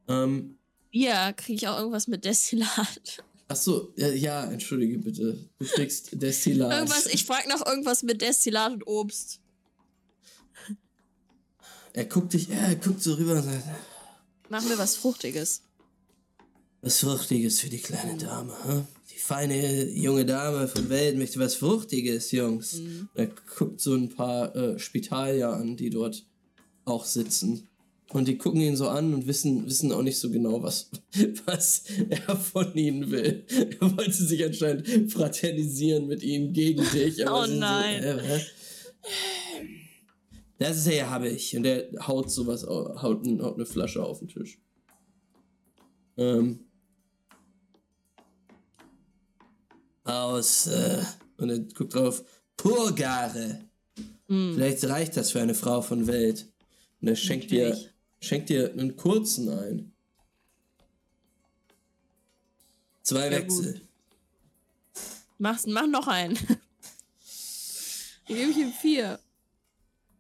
[0.09, 0.59] Ähm,
[0.93, 3.23] Ja, kriege ich auch irgendwas mit Destillat.
[3.49, 5.39] achso, ja, ja, entschuldige bitte.
[5.59, 6.73] Du kriegst Destillat.
[6.73, 9.41] Irgendwas, ich frage nach irgendwas mit Destillat und Obst.
[11.95, 13.65] Er guckt dich, er guckt so rüber und sagt,
[14.51, 15.63] Mach mir was Fruchtiges.
[16.81, 18.83] was Fruchtiges für die kleine Dame, hä?
[19.19, 22.75] Die feine junge Dame von Welt möchte was Fruchtiges, Jungs.
[22.75, 23.09] Mhm.
[23.15, 23.27] Er
[23.57, 26.25] guckt so ein paar äh, Spitalier an, die dort
[26.85, 27.67] auch sitzen.
[28.11, 30.91] Und die gucken ihn so an und wissen, wissen auch nicht so genau, was,
[31.47, 33.45] was er von ihnen will.
[33.81, 37.19] Er wollte sich anscheinend fraternisieren mit ihnen gegen dich.
[37.27, 38.01] Oh nein.
[38.01, 38.41] So, äh.
[40.59, 41.57] Das ist ja, habe ich.
[41.57, 44.61] Und der haut sowas, au- haut, haut eine Flasche auf den Tisch.
[46.17, 46.61] Ähm.
[50.09, 51.03] Aus, äh,
[51.37, 52.25] und er guckt drauf,
[52.57, 53.61] Purgare.
[54.29, 54.55] Hm.
[54.55, 56.47] Vielleicht reicht das für eine Frau von Welt.
[57.01, 57.77] Und er schenkt dir,
[58.19, 59.93] schenkt dir einen kurzen ein.
[63.03, 63.83] Zwei Ja, Wechsel.
[65.39, 66.35] Mach, mach noch einen.
[68.29, 69.19] Dann gebe ich ihm vier.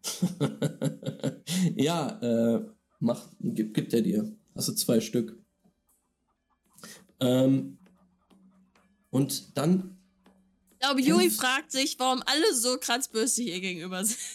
[1.77, 2.64] ja, äh,
[3.01, 4.31] mach, gib, gibt er dir.
[4.55, 5.38] Hast du zwei Stück.
[7.20, 7.78] Ähm,
[9.11, 9.97] und dann,
[10.73, 14.18] Ich glaube, Yui fragt sich, warum alle so kratzbürstig ihr gegenüber sind.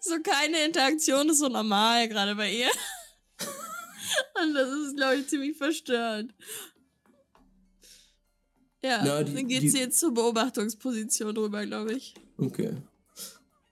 [0.00, 2.68] So keine Interaktion ist so normal, gerade bei ihr.
[4.42, 6.32] Und das ist, glaube ich, ziemlich verstörend.
[8.82, 12.14] Ja, Na, die- dann geht die- sie jetzt zur Beobachtungsposition rüber, glaube ich.
[12.38, 12.76] okay.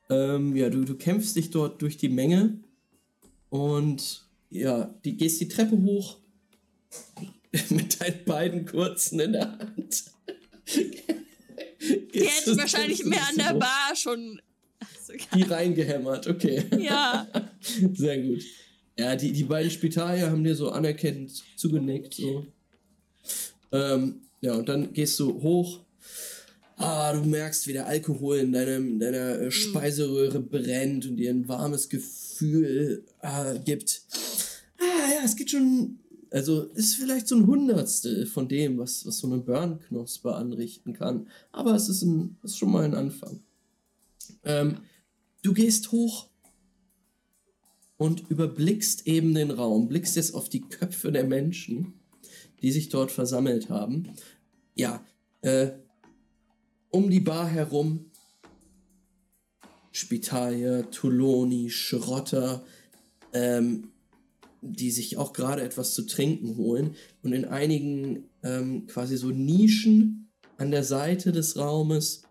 [0.09, 2.59] Ähm, ja, du, du kämpfst dich dort durch die Menge
[3.51, 6.19] und ja, die gehst die Treppe hoch
[7.71, 10.05] mit deinen beiden kurzen in der Hand.
[12.15, 14.41] Die hätten wahrscheinlich mehr an der Bar schon.
[15.35, 16.65] Die reingehämmert, okay.
[16.79, 17.27] ja,
[17.95, 18.43] Sehr gut.
[18.99, 22.15] Ja, die, die beiden Spitalier haben dir so anerkennend zugenickt.
[22.15, 22.47] So.
[23.73, 25.81] Ähm, ja, und dann gehst du hoch.
[26.77, 31.47] Ah, du merkst, wie der Alkohol in deinem, deiner äh, Speiseröhre brennt und dir ein
[31.49, 34.03] warmes Gefühl ah, gibt.
[34.79, 35.99] Ah, ja, es geht schon.
[36.33, 41.29] Also, ist vielleicht so ein Hundertstel von dem, was, was so eine Burnknospe anrichten kann.
[41.53, 43.41] Aber es ist, ein, ist schon mal ein Anfang.
[44.43, 44.79] Ähm,
[45.43, 46.29] du gehst hoch
[47.99, 52.01] und überblickst eben den Raum, blickst jetzt auf die Köpfe der Menschen,
[52.63, 54.09] die sich dort versammelt haben.
[54.75, 55.05] Ja,
[55.43, 55.73] äh,
[56.91, 58.11] um die Bar herum
[59.93, 62.65] Spitalier, Tuloni, Schrotter,
[63.35, 63.92] ähm,
[64.63, 70.31] die sich auch gerade etwas zu trinken holen und in einigen ähm, quasi so Nischen
[70.57, 72.23] an der Seite des Raumes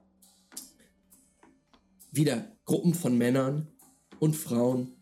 [2.12, 3.68] wieder Gruppen von Männern
[4.20, 4.94] und Frauen.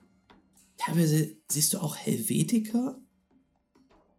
[0.77, 2.99] Teilweise siehst du auch Helvetiker.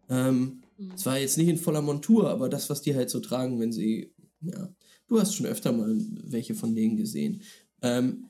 [0.09, 0.97] Ähm, Hm.
[0.97, 4.13] zwar jetzt nicht in voller Montur, aber das, was die halt so tragen, wenn sie.
[4.41, 4.73] Ja,
[5.07, 7.43] du hast schon öfter mal welche von denen gesehen.
[7.83, 8.29] Ähm,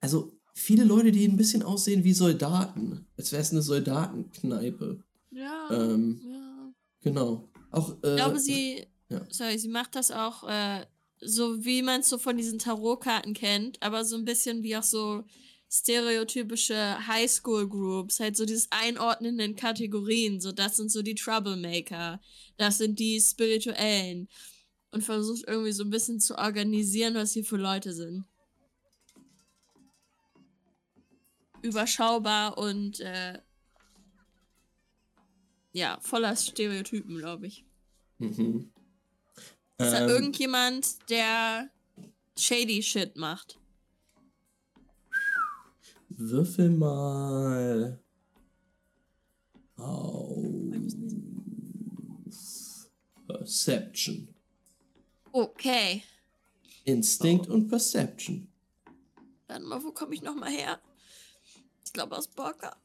[0.00, 3.06] also viele Leute, die ein bisschen aussehen wie Soldaten.
[3.16, 5.02] Als wäre es eine Soldatenkneipe.
[5.30, 5.68] Ja.
[5.70, 6.72] Ähm, ja.
[7.02, 7.48] Genau.
[7.70, 8.86] Auch, äh, Ich glaube, sie.
[9.08, 9.26] ja.
[9.30, 10.84] Sorry, sie macht das auch äh,
[11.20, 14.82] so, wie man es so von diesen Tarotkarten kennt, aber so ein bisschen wie auch
[14.82, 15.24] so
[15.70, 20.40] stereotypische Highschool-Groups, halt so dieses Einordnen in Kategorien.
[20.40, 22.20] So, das sind so die Troublemaker,
[22.56, 24.28] das sind die Spirituellen.
[24.90, 28.24] Und versucht irgendwie so ein bisschen zu organisieren, was hier für Leute sind.
[31.62, 33.40] Überschaubar und äh,
[35.72, 37.64] ja, voller Stereotypen, glaube ich.
[38.18, 38.72] Mhm.
[39.78, 41.70] Ist da Ähm, irgendjemand, der
[42.36, 43.58] shady Shit macht?
[46.10, 48.00] Würfel mal
[49.76, 50.36] auf
[53.28, 54.34] Perception.
[55.30, 56.02] Okay.
[56.84, 57.52] Instinct Oh.
[57.52, 58.48] und Perception.
[59.46, 60.80] Warte mal, wo komme ich nochmal her?
[61.88, 62.76] Ich glaube aus Borka.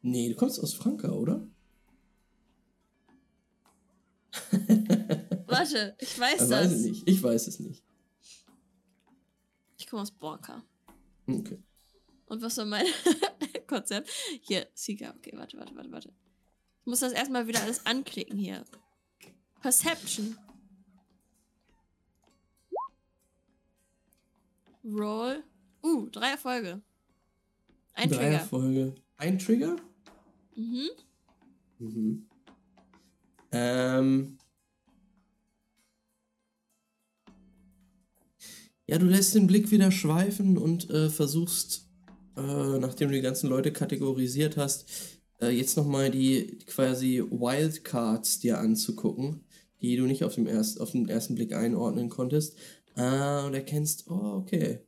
[0.00, 1.46] Nee, du kommst aus Franka, oder?
[5.46, 6.50] Warte, ich weiß Ich das.
[6.50, 7.06] weiß es nicht.
[7.06, 7.84] Ich weiß es nicht.
[9.76, 10.64] Ich komme aus Borka.
[11.26, 11.62] Okay.
[12.24, 12.86] Und was war mein
[13.66, 14.08] Konzept?
[14.40, 15.10] Hier, Sika.
[15.18, 16.08] Okay, warte, warte, warte, warte.
[16.80, 18.64] Ich muss das erstmal wieder alles anklicken hier.
[19.60, 20.38] Perception.
[24.82, 25.44] Roll.
[25.82, 26.80] Uh, drei Erfolge.
[28.00, 28.94] Ein Drei Trigger.
[29.18, 29.76] Ein Trigger?
[30.56, 30.88] Mhm.
[31.78, 32.26] Mhm.
[33.52, 34.38] Ähm.
[38.86, 41.90] Ja, du lässt den Blick wieder schweifen und äh, versuchst,
[42.38, 44.86] äh, nachdem du die ganzen Leute kategorisiert hast,
[45.42, 49.44] äh, jetzt nochmal die, die quasi Wildcards dir anzugucken,
[49.82, 52.56] die du nicht auf, dem erst, auf den ersten Blick einordnen konntest.
[52.96, 54.80] Äh, und erkennst, oh, okay.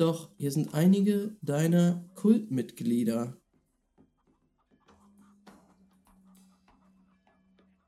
[0.00, 3.36] Doch, hier sind einige deiner Kultmitglieder.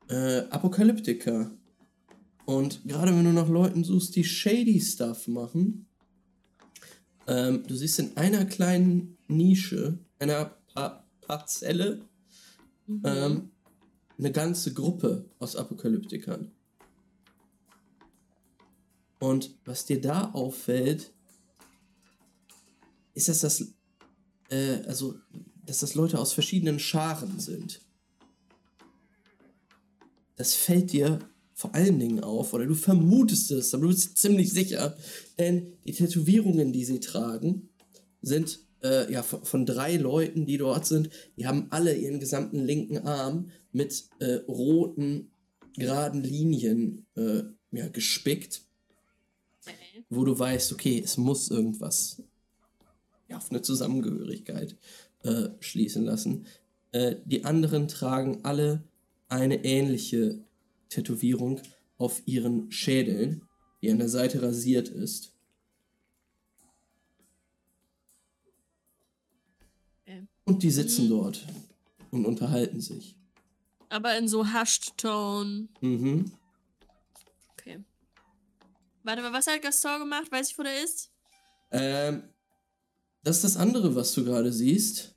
[0.09, 1.49] äh, Apokalyptiker.
[2.45, 5.87] Und gerade wenn du nach Leuten suchst, die shady Stuff machen,
[7.25, 12.01] ähm, du siehst in einer kleinen Nische, einer pa Parzelle,
[12.85, 13.01] Mhm.
[13.05, 13.51] ähm,
[14.19, 16.51] eine ganze Gruppe aus Apokalyptikern.
[19.19, 21.11] Und was dir da auffällt,
[23.13, 23.67] ist, dass das,
[24.49, 25.15] äh, also,
[25.65, 27.81] dass das Leute aus verschiedenen Scharen sind
[30.35, 31.19] das fällt dir
[31.53, 34.97] vor allen Dingen auf, oder du vermutest es, aber du bist ziemlich sicher,
[35.37, 37.69] denn die Tätowierungen, die sie tragen,
[38.21, 42.59] sind äh, ja von, von drei Leuten, die dort sind, die haben alle ihren gesamten
[42.59, 45.31] linken Arm mit äh, roten,
[45.77, 48.61] geraden Linien äh, ja, gespickt,
[49.65, 50.03] Okay.
[50.09, 52.21] wo du weißt, okay, es muss irgendwas
[53.33, 54.75] ja, auf eine Zusammengehörigkeit
[55.23, 56.45] äh, schließen lassen.
[56.91, 58.83] Äh, die anderen tragen alle
[59.27, 60.39] eine ähnliche
[60.89, 61.59] Tätowierung
[61.97, 63.41] auf ihren Schädeln,
[63.81, 65.33] die an der Seite rasiert ist.
[70.01, 70.27] Okay.
[70.45, 71.09] Und die sitzen Mhm.
[71.09, 71.47] dort
[72.11, 73.15] und unterhalten sich.
[73.89, 75.67] Aber in so Hushed Tone.
[75.81, 76.31] Mhm.
[77.53, 77.83] Okay.
[79.03, 80.31] Warte mal, was hat Gaston gemacht?
[80.31, 81.11] Weiß ich, wo der ist?
[81.71, 82.23] Ähm,
[83.23, 85.15] das ist das andere, was du gerade siehst.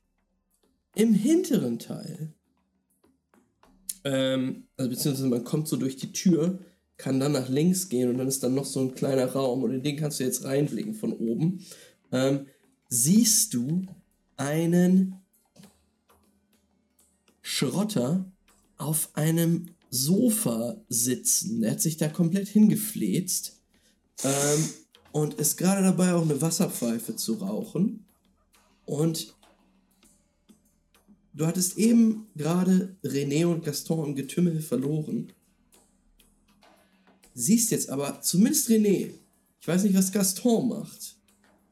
[0.95, 2.33] Im hinteren Teil.
[4.05, 6.59] Ähm, also beziehungsweise man kommt so durch die Tür,
[6.97, 9.73] kann dann nach links gehen und dann ist dann noch so ein kleiner Raum und
[9.73, 11.65] in den kannst du jetzt reinblicken von oben.
[12.13, 12.47] Ähm,
[12.89, 13.85] siehst du
[14.37, 15.17] einen
[17.43, 18.31] Schrotter
[18.79, 21.63] auf einem Sofa sitzen.
[21.63, 23.61] Der hat sich da komplett hingefläzt.
[24.25, 24.69] Ähm,
[25.17, 28.05] und ist gerade dabei, auch eine Wasserpfeife zu rauchen.
[28.85, 29.35] Und
[31.33, 35.33] du hattest eben gerade René und Gaston im Getümmel verloren.
[37.33, 39.15] Siehst jetzt aber zumindest René.
[39.59, 41.17] Ich weiß nicht, was Gaston macht.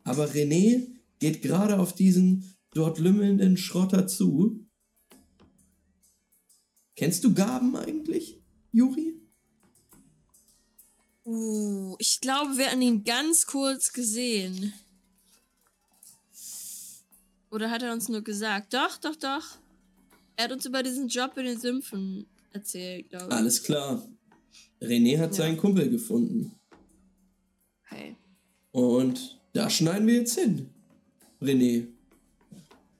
[0.04, 0.86] Aber René
[1.18, 4.64] geht gerade auf diesen dort lümmelnden Schrotter zu.
[6.96, 8.42] Kennst du Gaben eigentlich,
[8.72, 9.20] Juri?
[11.24, 14.74] Uh, ich glaube, wir haben ihn ganz kurz gesehen.
[17.50, 18.74] Oder hat er uns nur gesagt?
[18.74, 19.44] Doch, doch, doch.
[20.36, 23.32] Er hat uns über diesen Job in den Sümpfen erzählt, glaube ich.
[23.32, 24.06] Alles klar.
[24.82, 25.44] René hat Ja.
[25.44, 26.52] seinen Kumpel gefunden.
[27.86, 28.16] Okay.
[28.72, 30.68] Und da schneiden wir jetzt hin.
[31.40, 31.86] René.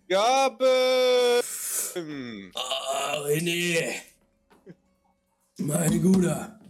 [0.09, 1.41] Gabe!
[2.55, 3.93] Ah, René.
[5.59, 6.61] Mein Guter.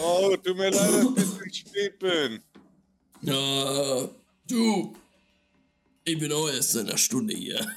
[0.00, 2.42] Oh, tut mir leid, dass ich spät bin.
[3.22, 4.08] Ja,
[4.46, 4.96] du.
[6.04, 7.66] Ich bin auch erst in einer Stunde hier.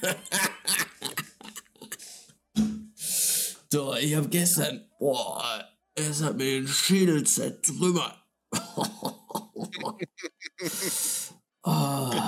[3.70, 4.88] Doch, ich hab gestern.
[4.98, 8.22] Boah, es hat mir den Schädel zertrümmert.
[11.62, 12.12] oh.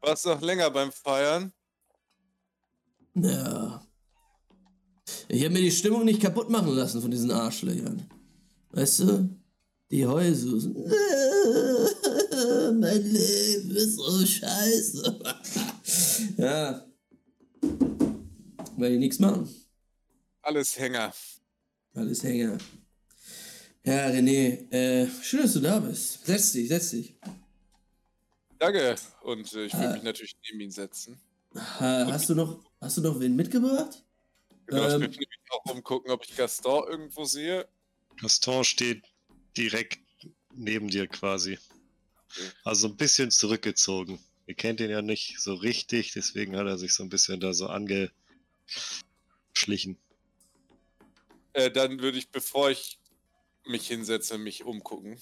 [0.00, 1.52] Warst du noch länger beim Feiern?
[3.14, 3.86] Ja.
[5.34, 8.08] Ich habe mir die Stimmung nicht kaputt machen lassen von diesen Arschlöchern.
[8.70, 9.28] Weißt du?
[9.90, 10.74] Die Heulsusen.
[12.78, 15.20] mein Leben ist so scheiße.
[16.36, 16.86] ja.
[18.76, 19.48] Weil die nichts machen.
[20.42, 21.12] Alles Hänger.
[21.94, 22.56] Alles Hänger.
[23.84, 26.24] Ja, René, äh, schön, dass du da bist.
[26.24, 27.18] Setz dich, setz dich.
[28.60, 28.94] Danke.
[29.24, 29.94] Und äh, ich will Ah.
[29.94, 31.18] mich natürlich neben ihn setzen.
[31.56, 34.04] Ha, hast du noch, hast du noch wen mitgebracht?
[34.66, 35.00] Genau, ich Ähm.
[35.00, 37.68] möchte nämlich auch umgucken, ob ich Gaston irgendwo sehe.
[38.20, 39.04] Gaston steht
[39.56, 39.98] direkt
[40.52, 41.58] neben dir quasi.
[42.64, 44.18] Also ein bisschen zurückgezogen.
[44.46, 47.54] Ihr kennt ihn ja nicht so richtig, deswegen hat er sich so ein bisschen da
[47.54, 48.12] so angeschlichen.
[51.52, 52.98] Äh, dann würde ich, bevor ich
[53.64, 55.20] mich hinsetze, mich umgucken.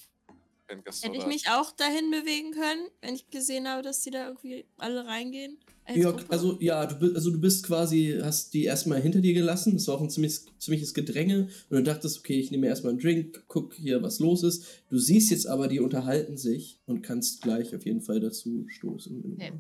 [0.73, 4.01] Wenn Gaston Hätte ich da mich auch dahin bewegen können, wenn ich gesehen habe, dass
[4.01, 5.59] die da irgendwie alle reingehen?
[5.85, 6.25] Als Ja, Gruppe?
[6.31, 9.75] also ja, du bist, also du bist quasi, hast die erstmal hinter dir gelassen.
[9.75, 11.51] Das war auch ein ziemliches, ziemliches Gedränge.
[11.69, 14.65] Und du dachtest, okay, ich nehme erstmal einen Drink, guck hier, was los ist.
[14.89, 19.35] Du siehst jetzt aber, die unterhalten sich und kannst gleich auf jeden Fall dazu stoßen.
[19.35, 19.53] Okay.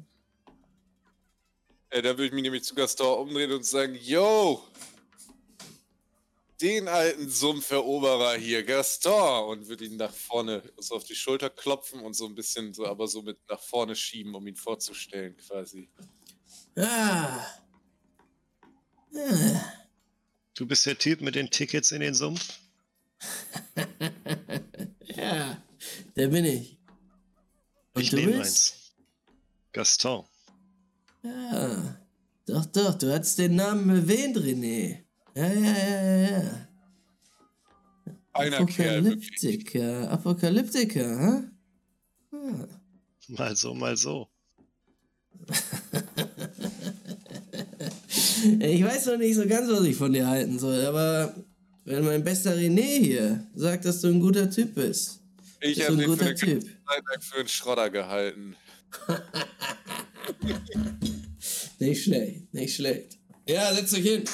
[1.90, 4.62] Äh, dann würde ich mich nämlich zu Gaston umdrehen und sagen, yo,
[6.62, 12.00] den alten Sumpferoberer hier, Gaston, und würde ihn nach vorne so auf die Schulter klopfen
[12.00, 15.88] und so ein bisschen so, aber so mit nach vorne schieben, um ihn vorzustellen, quasi.
[16.76, 17.44] Ah.
[19.14, 19.72] Ah.
[20.54, 22.60] Du bist der Typ mit den Tickets in den Sumpf?
[25.04, 25.62] ja,
[26.16, 26.78] der bin ich.
[27.94, 28.44] Und ich du nehme bist?
[28.44, 28.92] eins.
[29.72, 30.24] Gaston.
[31.22, 32.00] Ja,
[32.46, 35.04] doch, doch, du hattest den Namen erwähnt, René.
[35.34, 36.68] Ja, ja, ja, ja, ja.
[38.34, 39.30] Einer Kerl, wirklich.
[39.38, 42.36] Apokalyptiker, Apokalyptiker, hä?
[42.36, 42.68] Ah.
[43.28, 44.28] Mal so, mal so.
[48.58, 51.32] Ich weiß noch nicht so ganz, was ich von dir halten soll, aber
[51.84, 55.20] wenn mein bester René hier sagt, dass du ein guter Typ bist.
[55.60, 56.64] Ich habe den für guter eine Typ.
[57.20, 58.56] Für einen Schrodder gehalten.
[61.78, 63.18] Nicht schlecht, nicht schlecht.
[63.46, 64.24] Ja, setz euch hin.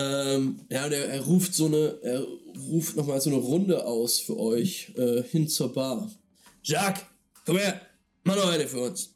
[0.00, 2.26] Ähm, ja, und er, ruft so eine, er
[2.70, 6.10] ruft nochmal so eine Runde aus für euch, äh, hin zur Bar.
[6.62, 7.04] Jacques,
[7.44, 7.80] komm her,
[8.24, 9.14] mach noch eine für uns.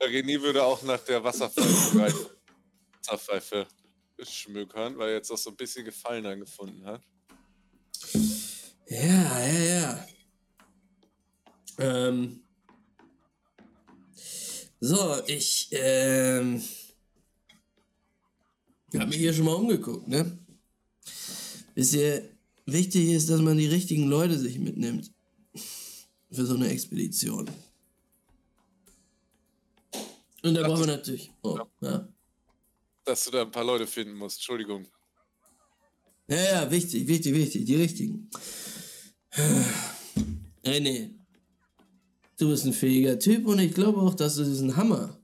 [0.00, 2.30] René würde auch nach der Wasserpfeife.
[2.98, 3.68] Wasserpfeife
[4.20, 7.02] schmökern, weil er jetzt auch so ein bisschen Gefallen angefunden hat.
[8.88, 10.06] Ja, ja, ja.
[11.78, 12.42] Ähm.
[14.80, 16.60] So, ich, ähm.
[19.00, 20.38] Hab mich hier schon mal umgeguckt, ne?
[21.74, 22.22] Bisher
[22.66, 25.10] wichtig ist, dass man die richtigen Leute sich mitnimmt.
[26.30, 27.50] Für so eine Expedition.
[30.42, 31.30] Und da brauchen wir natürlich.
[31.42, 32.08] Oh, ja.
[33.04, 34.38] Dass du da ein paar Leute finden musst.
[34.38, 34.86] Entschuldigung.
[36.28, 38.30] Ja, ja, wichtig, wichtig, wichtig, die richtigen.
[40.64, 41.10] René,
[42.38, 45.20] du bist ein fähiger Typ und ich glaube auch, dass du diesen Hammer,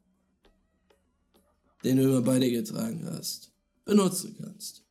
[1.84, 3.47] den du immer bei dir getragen hast,
[3.88, 4.84] benutzen kannst.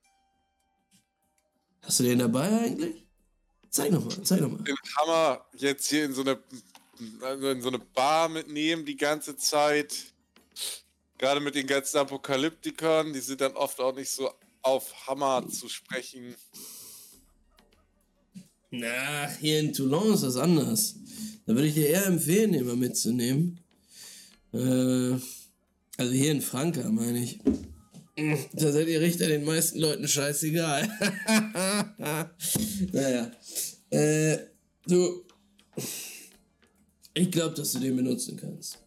[1.81, 3.05] Hast du den dabei eigentlich?
[3.69, 4.63] Zeig noch mal, zeig noch mal.
[4.63, 6.39] Den Hammer jetzt hier in so eine,
[7.21, 9.93] also in so eine Bar mitnehmen die ganze Zeit.
[11.19, 14.31] Gerade mit den ganzen Apokalyptikern, die sind dann oft auch nicht so
[14.63, 16.35] auf Hammer zu sprechen.
[18.71, 20.95] Na, hier in Toulon ist das anders.
[21.45, 23.59] Da würde ich dir eher empfehlen, den mal mitzunehmen.
[24.53, 25.17] Äh,
[25.97, 27.39] also hier in Franka, meine ich.
[28.53, 30.89] Da seid ihr Richter den meisten Leuten scheißegal.
[32.91, 33.31] naja.
[33.91, 34.37] Äh,
[34.87, 35.23] du.
[37.13, 38.79] Ich glaube, dass du den benutzen kannst.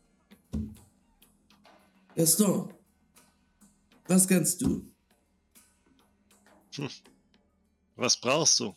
[2.16, 2.74] Gaston.
[4.08, 4.84] Was kannst du?
[7.94, 8.74] Was brauchst du?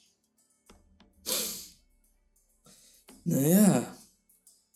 [3.26, 3.96] Naja,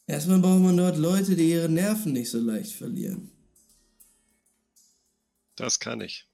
[0.08, 3.30] erstmal braucht man dort Leute, die ihre Nerven nicht so leicht verlieren.
[5.58, 6.26] Das kann ich.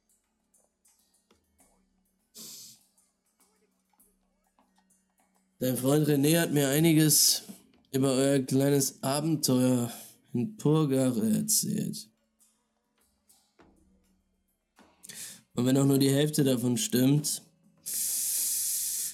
[5.59, 7.43] Dein Freund René hat mir einiges
[7.91, 9.91] über euer kleines Abenteuer
[10.33, 12.09] in Purgare erzählt.
[15.53, 17.43] Und wenn auch nur die Hälfte davon stimmt,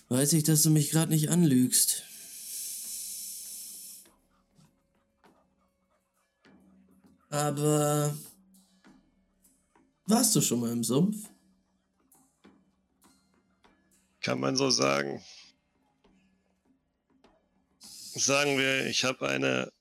[0.07, 2.03] weiß ich, dass du mich gerade nicht anlügst.
[7.29, 8.17] Aber
[10.09, 11.29] warst du schon mal im Sumpf?
[14.21, 15.23] Kann man so sagen.
[17.79, 19.71] Sagen wir, ich habe eine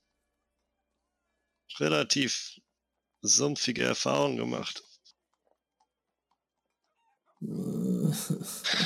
[1.78, 2.60] relativ
[3.22, 4.84] sumpfige Erfahrung gemacht.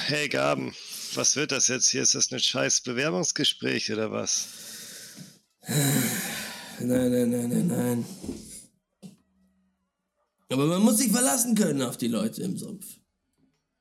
[0.06, 0.74] Hey Gaben,
[1.14, 2.02] was wird das jetzt hier?
[2.02, 4.48] Ist das ein scheiß Bewerbungsgespräch oder was?
[5.66, 8.51] Nein, nein, nein, nein, nein.
[10.52, 12.98] Aber man muss sich verlassen können auf die Leute im Sumpf.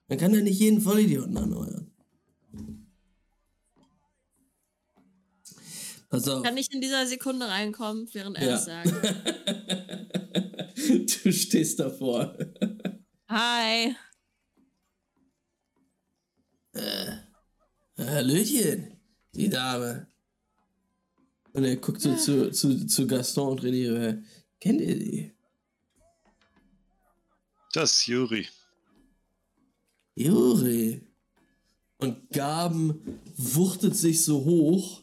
[0.08, 1.92] Man kann ja nicht jeden Vollidioten anheuern.
[6.10, 6.44] Pass auf.
[6.44, 8.56] Kann ich in dieser Sekunde reinkommen, während er Ja.
[8.56, 8.92] es sagt?
[11.24, 12.36] du stehst davor.
[13.30, 13.96] Hi.
[17.98, 19.00] Hallöchen,
[19.36, 20.08] die Dame.
[21.54, 23.94] Und er guckt so zu, zu, zu Gaston und René.
[23.94, 24.22] äh,
[24.60, 25.34] Kennt ihr die?
[27.74, 28.48] Das ist Juri.
[30.16, 31.02] Juri.
[31.98, 35.02] Und Gaben wuchtet sich so hoch.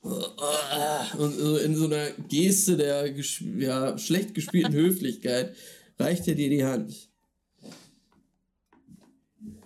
[0.00, 3.12] Und so in so einer Geste der
[3.58, 5.56] ja, schlecht gespielten Höflichkeit
[5.98, 7.08] reicht er dir die Hand.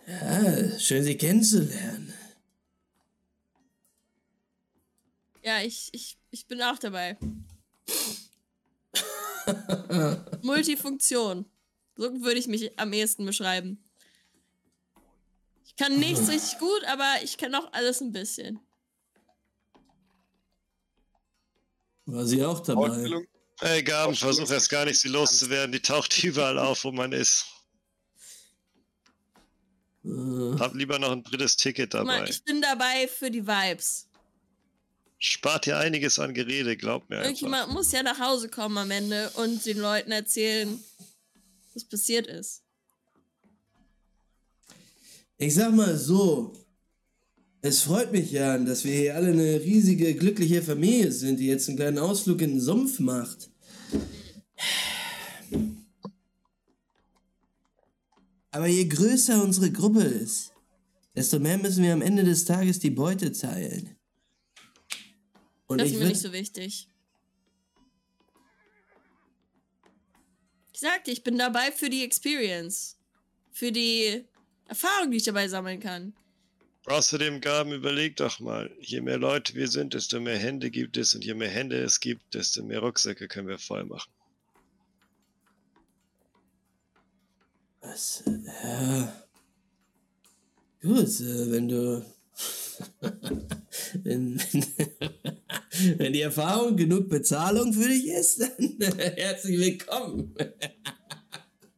[0.07, 2.13] Ja, schön Sie kennenzulernen.
[5.43, 7.17] Ja, ich, ich, ich bin auch dabei.
[10.43, 11.45] Multifunktion.
[12.01, 13.85] So würde ich mich am ehesten beschreiben.
[15.67, 18.59] Ich kann nichts richtig gut, aber ich kann auch alles ein bisschen.
[22.07, 22.89] War sie auch dabei?
[22.89, 23.27] Ausbildung.
[23.59, 25.73] Hey Gaben, versuch erst gar nicht, sie loszuwerden.
[25.73, 27.45] Die taucht überall auf, wo man ist.
[30.03, 32.25] Äh, Hab lieber noch ein drittes Ticket dabei.
[32.31, 34.09] ich bin dabei für die Vibes.
[35.19, 37.29] Spart dir einiges an Gerede, glaub mir einfach.
[37.29, 40.83] Irgendjemand muss ja nach Hause kommen am Ende und den Leuten erzählen,
[41.75, 42.63] was passiert ist.
[45.39, 46.53] Ich sag mal so.
[47.63, 51.69] Es freut mich ja, dass wir hier alle eine riesige, glückliche Familie sind, die jetzt
[51.69, 53.51] einen kleinen Ausflug in den Sumpf macht.
[58.51, 60.53] Aber je größer unsere Gruppe ist,
[61.15, 63.97] desto mehr müssen wir am Ende des Tages die Beute teilen.
[65.67, 66.90] Und Das ist mir nicht so wichtig.
[70.81, 72.97] Ich sagte, ich bin dabei für die Experience.
[73.53, 74.25] Für die
[74.67, 76.15] Erfahrung, die ich dabei sammeln kann.
[76.87, 81.15] Außerdem, Gaben, überleg doch mal, je mehr Leute wir sind, desto mehr Hände gibt es
[81.15, 84.11] und je mehr Hände es gibt, desto mehr Rucksäcke können wir voll machen.
[87.83, 88.25] Was?
[88.65, 89.27] Ja.
[90.81, 92.07] Gut, äh, wenn du.
[94.03, 94.41] wenn,
[95.97, 100.35] wenn die Erfahrung genug Bezahlung für dich ist, dann herzlich willkommen.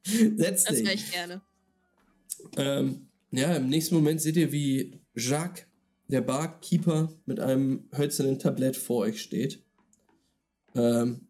[0.04, 1.04] Setz Das wäre dich.
[1.04, 1.42] ich gerne.
[2.56, 5.64] Ähm, ja, im nächsten Moment seht ihr, wie Jacques,
[6.08, 9.62] der Barkeeper, mit einem hölzernen Tablett vor euch steht.
[10.74, 11.28] Ähm,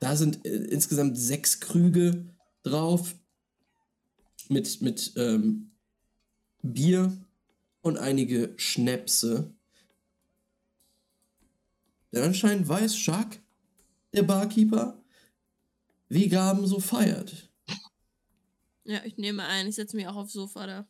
[0.00, 2.26] da sind äh, insgesamt sechs Krüge
[2.62, 3.14] drauf
[4.48, 5.70] mit, mit ähm,
[6.62, 7.12] Bier
[7.84, 9.54] und einige Schnäpse.
[12.12, 13.40] Denn anscheinend weiß Jacques,
[14.12, 15.02] der Barkeeper,
[16.08, 17.50] wie Gaben so feiert.
[18.84, 19.66] Ja, ich nehme ein.
[19.66, 20.88] Ich setze mich auch aufs Sofa da.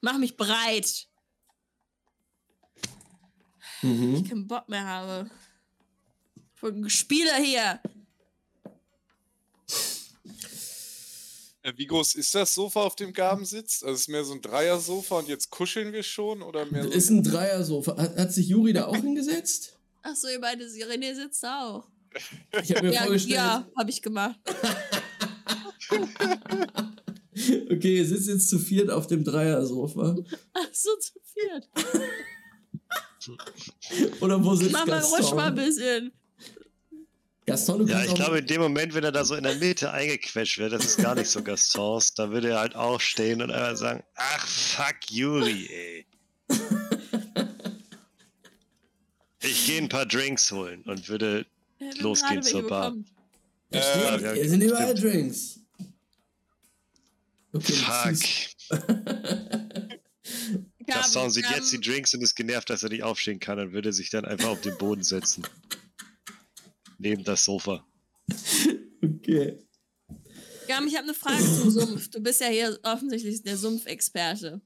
[0.00, 1.08] Mach mich breit.
[3.82, 4.14] Mhm.
[4.16, 5.30] Ich keinen Bock mehr habe.
[6.54, 7.80] Von Spieler hier.
[11.76, 13.84] Wie groß ist das Sofa, auf dem Gaben sitzt?
[13.84, 16.42] Also ist es mehr so ein Dreier-Sofa und jetzt kuscheln wir schon?
[16.42, 17.96] Oder mehr so Ist ein Dreiersofa.
[17.96, 19.78] Hat, hat sich Juri da auch hingesetzt?
[20.02, 21.88] Achso, ihr beide, René sitzt da auch.
[22.62, 24.38] Ich habe mir Ja, vorgestellt, ja habe ich gemacht.
[27.70, 30.16] okay, ihr sitzt jetzt zu viert auf dem Dreiersofa.
[30.52, 31.68] Achso, zu viert.
[34.20, 36.12] Oder wo sitzt Mach mal ruhig mal ein bisschen.
[37.48, 39.54] Gaston, du Ja, ich auch glaube, in dem Moment, wenn er da so in der
[39.56, 43.50] Mitte eingequetscht wird, das ist gar nicht so Gastons, da würde er halt aufstehen und
[43.50, 46.06] einfach sagen, ach fuck Juri, ey.
[49.40, 51.46] Ich gehe ein paar Drinks holen und würde
[51.80, 52.94] Ja, Losgehen zur Bar.
[53.70, 55.14] Ja, Äh, stimmt, ja, hier sind überall stimmt.
[55.14, 55.60] Drinks.
[57.52, 58.18] Okay, Fuck.
[60.86, 63.92] Gaston sieht jetzt die Drinks und ist genervt, dass er nicht aufstehen kann und würde
[63.92, 65.44] sich dann einfach auf den Boden setzen.
[66.98, 67.84] Neben das Sofa.
[69.00, 69.56] Okay.
[70.66, 72.08] Gaben, ich habe eine Frage zum Sumpf.
[72.10, 74.60] Du bist ja hier offensichtlich der Sumpfexperte.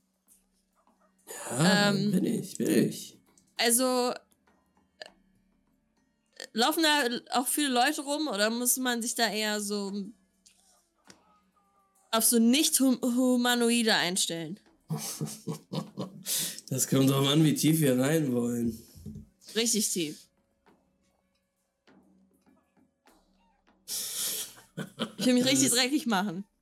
[1.51, 2.13] Ja, Ähm.
[2.13, 3.19] bin ich, bin ich.
[3.59, 4.15] Also äh,
[6.55, 9.93] laufen da auch viele Leute rum oder muss man sich da eher so
[12.11, 14.59] auf so nicht hum humanoide einstellen?
[16.71, 18.79] Das kommt drauf an, wie tief wir rein wollen.
[19.55, 20.19] Richtig tief.
[25.17, 26.45] Ich will mich richtig dreckig machen.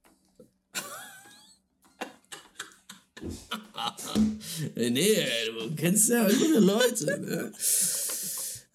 [4.75, 7.19] Nee, du kennst ja gute Leute.
[7.21, 7.53] Ne?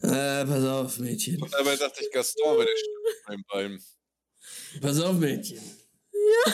[0.02, 1.42] Äh, pass auf, Mädchen.
[1.42, 3.84] Und dabei dachte ich, Gaston wäre der Stimme beim Beim.
[4.82, 5.62] Pass auf, Mädchen.
[6.14, 6.54] Ja.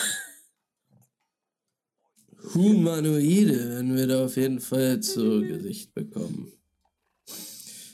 [2.54, 6.52] Humanoide werden wir da auf jeden Fall zu Gesicht bekommen.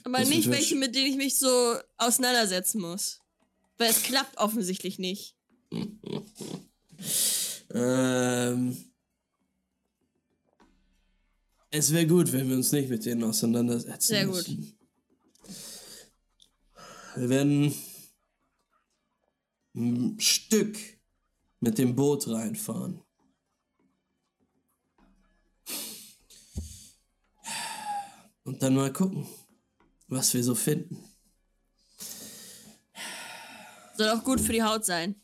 [0.04, 3.20] Aber Das nicht welche, mit denen ich mich so auseinandersetzen muss.
[3.78, 5.36] Weil es klappt offensichtlich nicht.
[7.70, 8.76] Ähm,
[11.70, 14.36] es wäre gut, wenn wir uns nicht mit denen auseinandersetzen Sehr gut.
[14.36, 14.78] müssen.
[17.14, 17.74] Wir werden
[19.74, 20.76] ein Stück
[21.60, 23.02] mit dem Boot reinfahren.
[28.44, 29.26] Und dann mal gucken,
[30.06, 31.07] was wir so finden.
[33.98, 35.16] Soll auch gut für die Haut sein.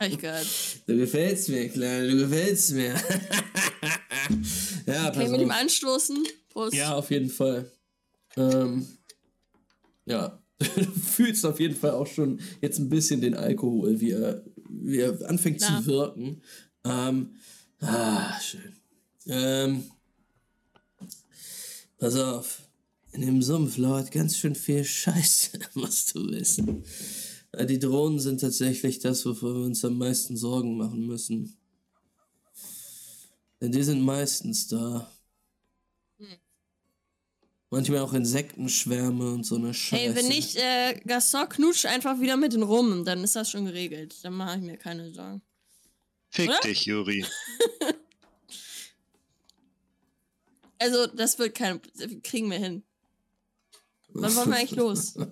[0.00, 0.46] Hab ich gehört.
[0.88, 2.94] Du gefällst mir, Kleine, du gefällst mir.
[4.86, 5.56] ja, ich pass mit ihm auf.
[5.56, 6.26] anstoßen?
[6.48, 6.74] Prost.
[6.74, 7.70] Ja, auf jeden Fall.
[8.36, 8.88] Ähm,
[10.04, 14.42] ja, du fühlst auf jeden Fall auch schon jetzt ein bisschen den Alkohol, wie er,
[14.68, 15.80] wie er anfängt Klar.
[15.80, 16.42] zu wirken.
[16.84, 17.36] Ähm,
[17.82, 18.74] ah, schön.
[19.28, 19.84] Ähm,
[21.98, 22.61] pass auf.
[23.12, 26.82] In dem Sumpf lauert ganz schön viel Scheiße, musst du wissen.
[27.52, 31.56] Äh, Die Drohnen sind tatsächlich das, wovor wir uns am meisten Sorgen machen müssen.
[33.60, 35.10] Denn die sind meistens da.
[37.70, 40.02] Manchmal auch Insektenschwärme und so eine Scheiße.
[40.02, 43.64] Hey, wenn nicht, äh, Gaston knutscht einfach wieder mit den rum, dann ist das schon
[43.64, 44.16] geregelt.
[44.22, 45.40] Dann mache ich mir keine Sorgen.
[46.28, 46.60] Fick Oder?
[46.60, 47.24] dich, Juri.
[50.78, 51.80] Also, das wird kein.
[52.24, 52.82] Kriegen wir hin.
[54.14, 55.14] Wann wollen wir eigentlich los?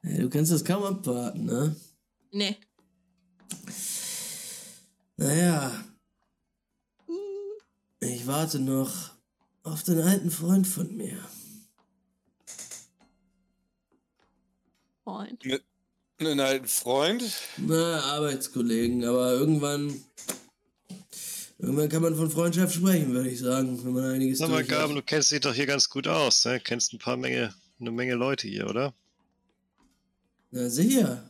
[0.00, 1.76] Hey, du kannst das kaum abwarten, ne?
[2.30, 2.56] Nee.
[5.16, 5.84] Naja.
[8.00, 9.10] Ich warte noch
[9.64, 11.18] auf den alten Freund von mir.
[15.02, 15.42] Freund.
[16.18, 17.24] Einen alten Freund.
[17.56, 20.04] Na, Arbeitskollegen, aber irgendwann.
[21.60, 24.62] Irgendwann kann man von Freundschaft sprechen, würde ich sagen, wenn man einiges Sag mal.
[24.62, 26.60] Gaben, du kennst dich doch hier ganz gut aus, ne?
[26.60, 28.94] Kennst ein paar Menge, eine Menge Leute hier, oder?
[30.52, 31.28] Na sicher.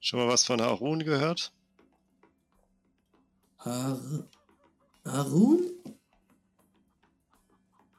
[0.00, 1.52] Schon mal was von Harun gehört?
[3.58, 4.00] Har
[5.04, 5.70] Harun?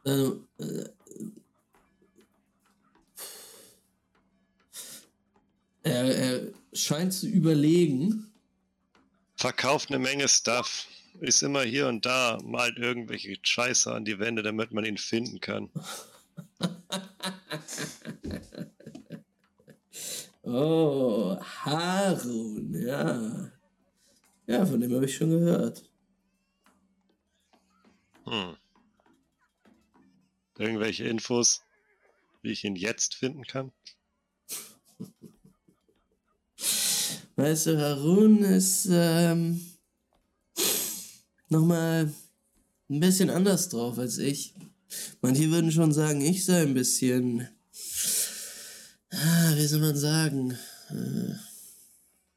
[0.04, 0.90] Also, äh,
[5.84, 6.42] er, er
[6.74, 8.34] scheint zu überlegen.
[9.36, 10.88] Verkauft eine Menge Stuff.
[11.24, 15.40] Ist immer hier und da, malt irgendwelche Scheiße an die Wände, damit man ihn finden
[15.40, 15.70] kann.
[20.46, 23.50] Oh, Harun, ja.
[24.46, 25.90] Ja, von dem habe ich schon gehört.
[28.26, 28.58] Hm.
[30.58, 31.62] Irgendwelche Infos,
[32.42, 33.72] wie ich ihn jetzt finden kann?
[37.38, 39.62] Weißt du, Harun ist ähm,
[41.54, 42.14] nochmal
[42.90, 44.54] ein bisschen anders drauf als ich.
[45.22, 47.48] Manche würden schon sagen, ich sei ein bisschen,
[49.12, 50.58] ah, wie soll man sagen,
[50.90, 51.34] äh,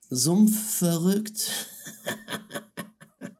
[0.09, 1.51] sumpfverrückt.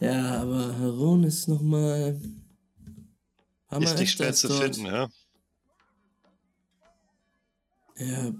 [0.00, 2.20] ja, aber Harun ist nochmal.
[3.80, 5.08] Ist nicht schwer zu finden, ja?
[7.98, 8.34] Ja.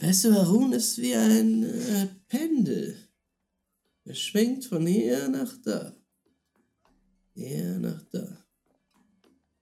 [0.00, 3.03] Weißt du, Harun ist wie ein äh, Pendel.
[4.04, 5.94] Er schwingt von hier nach da.
[7.34, 8.44] Hier nach da.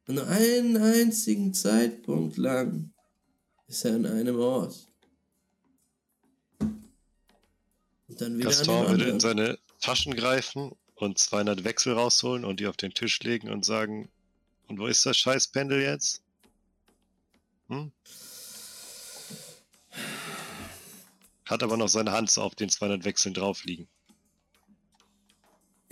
[0.09, 2.93] Und nur einen einzigen Zeitpunkt lang
[3.68, 4.88] ist er an einem Ort.
[6.59, 12.66] Und dann wieder Gaston würde in seine Taschen greifen und 200 Wechsel rausholen und die
[12.66, 14.11] auf den Tisch legen und sagen,
[14.66, 16.22] und wo ist das scheiß Pendel jetzt?
[17.68, 17.93] Hm?
[21.47, 23.88] Hat aber noch seine Hand auf den 200 Wechseln drauf liegen.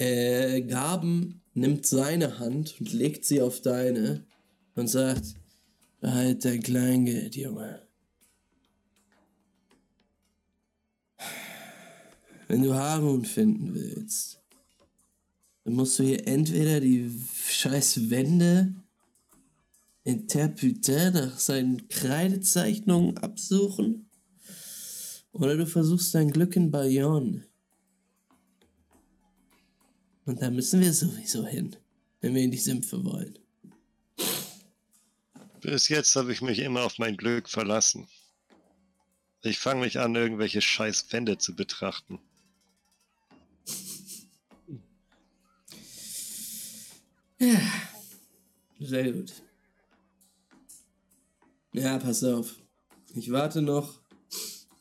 [0.01, 4.25] Äh, Gaben nimmt seine Hand und legt sie auf deine
[4.75, 5.35] und sagt,
[6.01, 7.83] behalt dein Kleingeld, Junge.
[12.51, 14.41] wenn du Harun finden willst,
[15.63, 17.09] dann musst du hier entweder die
[17.47, 18.75] scheiß Wände
[20.03, 24.11] in Terputin nach seinen Kreidezeichnungen absuchen
[25.31, 27.50] oder du versuchst dein Glück in Bayonne.
[30.31, 31.75] Und da müssen wir sowieso hin,
[32.21, 33.37] wenn wir in die Sümpfe wollen.
[35.61, 38.07] Bis jetzt habe ich mich immer auf mein Glück verlassen.
[39.43, 42.21] Ich fange mich an, irgendwelche scheiß Wände zu betrachten.
[47.41, 47.61] Ja,
[48.79, 49.33] sehr gut.
[51.73, 52.55] Ja, pass auf.
[53.17, 54.01] Ich warte noch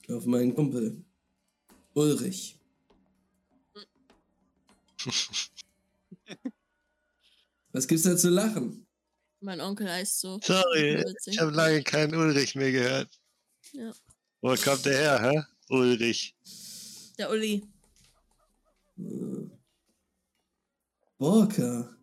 [0.10, 1.04] auf meinen Kumpel.
[1.96, 2.59] Ulrich.
[7.72, 8.86] Was gibt's da zu lachen?
[9.42, 10.40] Mein Onkel heißt so.
[10.44, 13.10] Sorry, ich habe lange keinen Ulrich mehr gehört.
[13.72, 13.92] Ja.
[14.42, 15.44] Wo kommt der her, hä?
[15.70, 16.36] Ulrich.
[17.18, 17.64] Der Uli.
[18.98, 19.50] Äh,
[21.18, 21.96] Borka.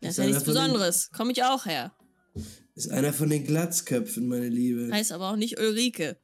[0.00, 1.10] Das Ist ja nichts von den- Besonderes.
[1.12, 1.92] Komme ich auch her.
[2.74, 4.90] Ist einer von den Glatzköpfen, meine Liebe.
[4.92, 6.18] Heißt aber auch nicht Ulrike.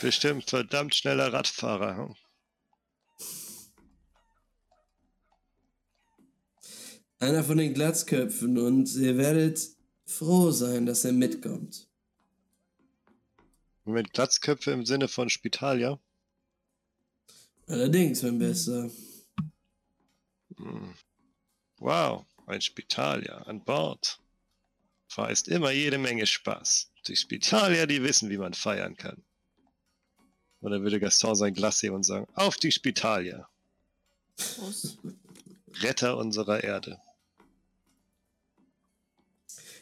[0.00, 1.96] Bestimmt verdammt schneller Radfahrer.
[1.96, 2.14] hm?
[7.20, 9.60] Einer von den Glatzköpfen und ihr werdet
[10.06, 11.88] froh sein, dass er mitkommt.
[13.84, 15.98] Mit Glatzköpfe im Sinne von Spital, ja?
[17.66, 18.90] Allerdings, mein Bester.
[20.56, 20.94] Hm.
[21.78, 24.20] Wow, ein Spitalier an Bord.
[25.08, 26.92] Verheißt immer jede Menge Spaß.
[27.08, 29.24] Die Spitalier, die wissen, wie man feiern kann.
[30.60, 33.48] Oder würde Gaston sein Glas heben und sagen, auf die Spitalier,
[34.36, 34.98] Prost.
[35.80, 37.00] Retter unserer Erde.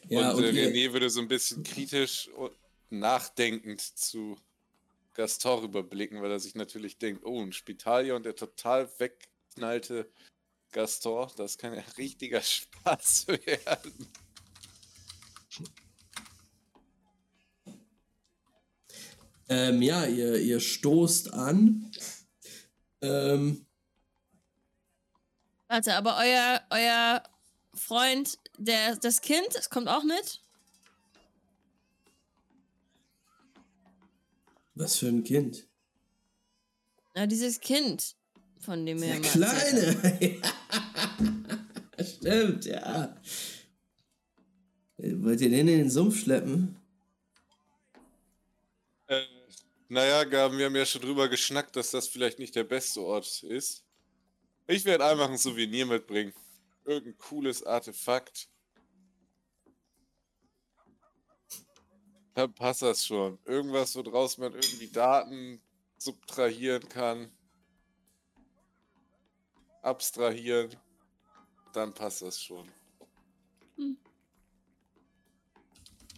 [0.08, 2.52] Ja, und und, äh, ihr, René würde so ein bisschen kritisch und
[2.90, 4.36] nachdenkend zu
[5.14, 10.08] Gaston rüberblicken, weil er sich natürlich denkt, oh, ein Spitalier und der total wegknallte
[10.72, 14.08] Gaston, das kann ja richtiger Spaß werden.
[19.48, 21.90] Ähm, ja, ihr, ihr stoßt an.
[23.00, 23.66] Ähm,
[25.68, 27.22] Warte, aber euer, euer
[27.74, 30.40] Freund, der, das Kind, das kommt auch mit?
[34.76, 35.66] was für ein Kind?
[37.14, 38.14] Na, dieses Kind,
[38.60, 39.22] von dem wir Der.
[39.22, 40.42] Kleine.
[42.04, 43.16] Stimmt, ja.
[44.98, 46.76] Wollt ihr den in den Sumpf schleppen?
[49.88, 53.42] Naja, Gaben, wir haben ja schon drüber geschnackt, dass das vielleicht nicht der beste Ort
[53.44, 53.84] ist.
[54.66, 56.32] Ich werde einfach ein Souvenir mitbringen.
[56.84, 58.48] Irgendein cooles Artefakt.
[62.34, 63.38] Dann passt das schon.
[63.44, 65.62] Irgendwas, woraus man irgendwie Daten
[65.98, 67.30] subtrahieren kann.
[69.82, 70.76] Abstrahieren.
[71.72, 72.70] Dann passt das schon.
[73.76, 73.96] Hm.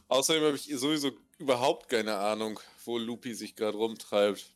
[0.09, 4.47] Außerdem habe ich sowieso überhaupt keine Ahnung, wo Lupi sich gerade rumtreibt.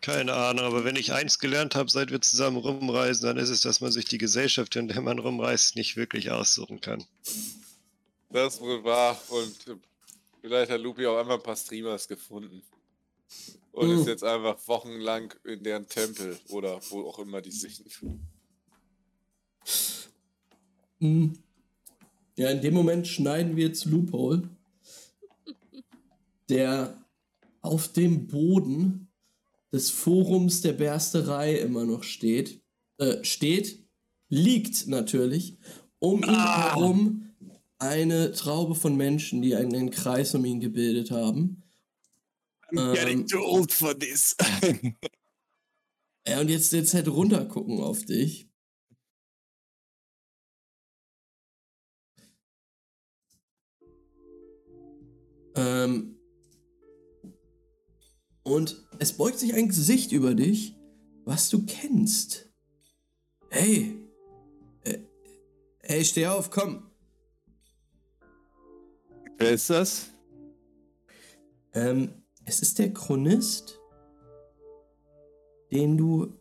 [0.00, 3.60] Keine Ahnung, aber wenn ich eins gelernt habe, seit wir zusammen rumreisen, dann ist es,
[3.60, 7.04] dass man sich die Gesellschaft, in der man rumreist, nicht wirklich aussuchen kann.
[8.30, 9.20] Das ist wohl wahr.
[9.28, 9.78] Und
[10.40, 12.62] vielleicht hat Lupi auch einfach ein paar Streamers gefunden.
[13.70, 14.00] Und Mhm.
[14.00, 17.80] ist jetzt einfach wochenlang in deren Tempel oder wo auch immer die sind.
[20.98, 21.32] Hm.
[22.36, 24.48] Ja, in dem Moment schneiden wir zu Loophole,
[26.52, 27.04] der
[27.62, 29.08] auf dem Boden
[29.72, 32.62] des Forums der Bersterei immer noch steht.
[32.98, 33.88] Äh, steht,
[34.28, 35.58] liegt natürlich,
[35.98, 36.74] um ihn Ah.
[36.74, 37.30] herum
[37.78, 41.62] eine Traube von Menschen, die einen Kreis um ihn gebildet haben.
[42.70, 43.26] I'm getting Ähm.
[43.26, 44.36] too old for this.
[46.24, 48.48] Ja, und jetzt, jetzt halt runtergucken auf dich.
[55.54, 56.16] Ähm,
[58.52, 60.76] und es beugt sich ein Gesicht über dich,
[61.24, 62.50] was du kennst.
[63.48, 63.96] Hey,
[64.84, 64.98] äh,
[65.80, 66.90] hey, steh auf, komm.
[69.38, 70.10] Wer ist das?
[71.72, 72.12] Ähm,
[72.44, 73.80] es ist der Chronist,
[75.70, 76.34] den du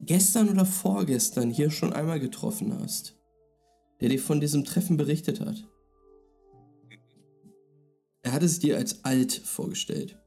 [0.00, 3.16] gestern oder vorgestern hier schon einmal getroffen hast,
[4.00, 5.68] der dir von diesem Treffen berichtet hat.
[8.22, 10.18] Er hat es dir als alt vorgestellt.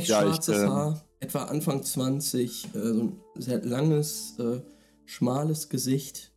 [0.00, 4.60] Pechschwarzes Ja, ich, ähm, Haar, etwa Anfang 20, äh, so ein sehr langes, äh,
[5.04, 6.32] schmales Gesicht.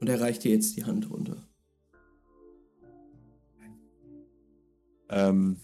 [0.00, 1.36] Und er reicht dir jetzt die Hand runter.
[5.08, 5.58] Ähm,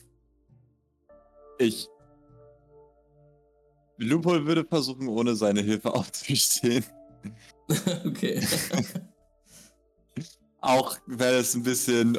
[1.59, 1.89] ich.
[3.99, 6.85] Lupol würde versuchen, ohne seine Hilfe aufzustehen.
[8.07, 8.43] okay.
[10.63, 12.19] Auch wenn es ein bisschen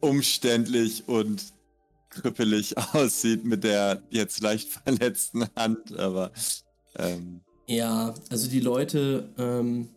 [0.00, 1.42] umständlich und
[2.10, 6.32] krüppelig aussieht mit der jetzt leicht verletzten Hand, aber
[6.96, 9.90] ähm, ja, also die Leute, ähm,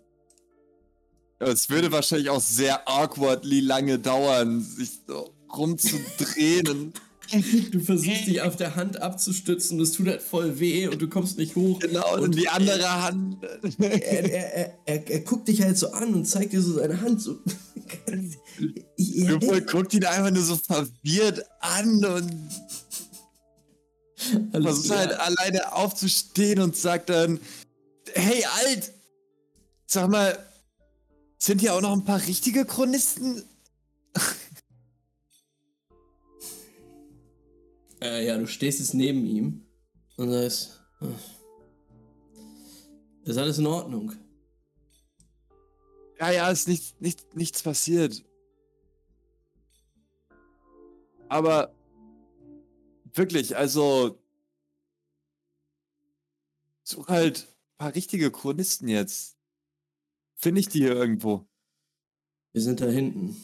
[1.40, 6.68] es würde wahrscheinlich auch sehr awkwardly lange dauern, sich so rumzudrehen.
[6.68, 7.02] und-
[7.72, 11.38] du versuchst dich auf der Hand abzustützen, das tut halt voll weh und du kommst
[11.38, 11.80] nicht hoch.
[11.80, 13.38] genau, und, Und die andere Hand.
[13.80, 17.02] Er, er, er, er, er guckt dich halt so an und zeigt dir so seine
[17.02, 17.22] Hand.
[17.22, 17.40] So.
[18.98, 22.50] Lupol guckt ihn einfach nur so verwirrt an und
[24.54, 25.00] alles versucht klar.
[25.00, 27.40] halt alleine aufzustehen und sagt dann:
[28.14, 28.92] Hey, Alt!
[29.88, 30.38] Sag mal,
[31.38, 33.44] sind hier auch noch ein paar richtige Chronisten?
[38.02, 39.66] Äh, ja, du stehst jetzt neben ihm
[40.18, 41.08] und sagst, "Ah,
[43.24, 44.14] ist alles in Ordnung.
[46.20, 48.24] Ja, ja, ist nicht, nicht, nichts passiert.
[51.30, 51.74] Aber
[53.14, 54.20] wirklich, also
[56.84, 59.38] such halt ein paar richtige Chronisten jetzt.
[60.36, 61.48] Finde ich die hier irgendwo?
[62.54, 63.36] Wir sind da hinten.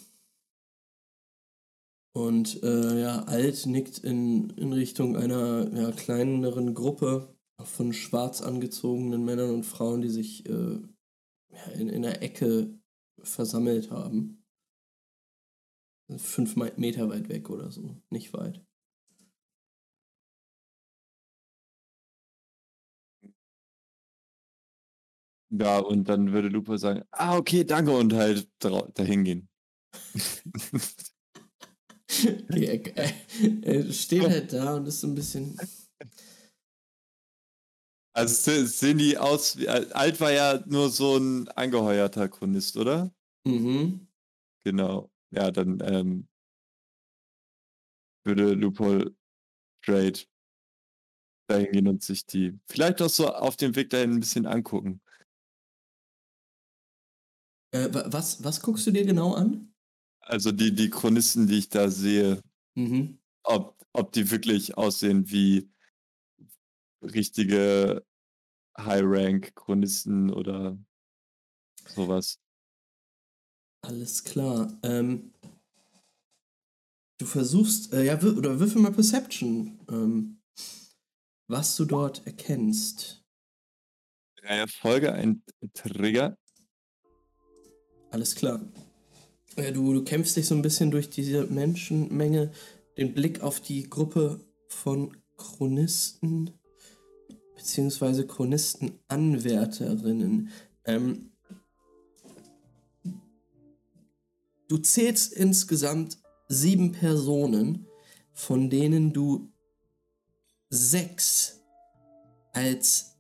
[2.18, 9.24] Und äh, ja, Alt nickt in, in Richtung einer ja, kleineren Gruppe von schwarz angezogenen
[9.24, 10.80] Männern und Frauen, die sich äh,
[11.52, 12.80] ja, in, in der Ecke
[13.24, 14.44] versammelt haben.
[16.18, 18.62] Fünf Me- Meter weit weg oder so, nicht weit.
[25.50, 28.50] Ja, und dann würde Lupo sagen, ah, okay, danke, und halt
[28.96, 29.50] dahin gehen.
[33.64, 35.58] Er, steht halt da und ist so ein bisschen.
[38.14, 43.12] Also se- sehen die aus, wie, Alt war ja nur so ein angeheuerter Chronist, oder?
[43.46, 44.08] Mhm.
[44.64, 45.10] Genau.
[45.32, 46.28] Ja, dann ähm,
[48.26, 49.16] würde Lupol
[49.84, 50.28] straight
[51.50, 55.02] dahin gehen und sich die vielleicht auch so auf dem Weg dahin ein bisschen angucken.
[57.72, 59.67] Äh, wa- was, was guckst du dir genau an?
[60.28, 62.42] Also die, die Chronisten, die ich da sehe,
[62.76, 63.18] Mhm.
[63.44, 65.70] ob, ob die wirklich aussehen wie
[67.02, 68.06] richtige
[68.78, 70.78] High-Rank-Chronisten oder
[71.96, 72.40] sowas.
[73.82, 74.78] Alles klar.
[74.84, 75.34] Ähm,
[77.20, 80.42] du versuchst, äh, ja, oder würfel mal Perception, ähm,
[81.48, 83.24] was du dort erkennst.
[84.36, 85.42] Drei Erfolge, ein
[85.74, 86.38] Trigger.
[88.12, 88.62] Alles klar.
[89.58, 92.52] Ja, du, du kämpfst dich so ein bisschen durch diese Menschenmenge,
[92.98, 96.52] den Blick auf die Gruppe von Chronisten
[97.56, 100.52] beziehungsweise Chronistenanwärterinnen.
[100.86, 101.32] Ähm,
[104.68, 107.88] du zählst insgesamt sieben Personen,
[108.34, 109.52] von denen du
[110.70, 111.64] sechs
[112.54, 113.18] als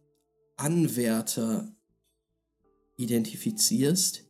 [0.55, 1.75] Anwärter
[2.95, 4.26] identifizierst.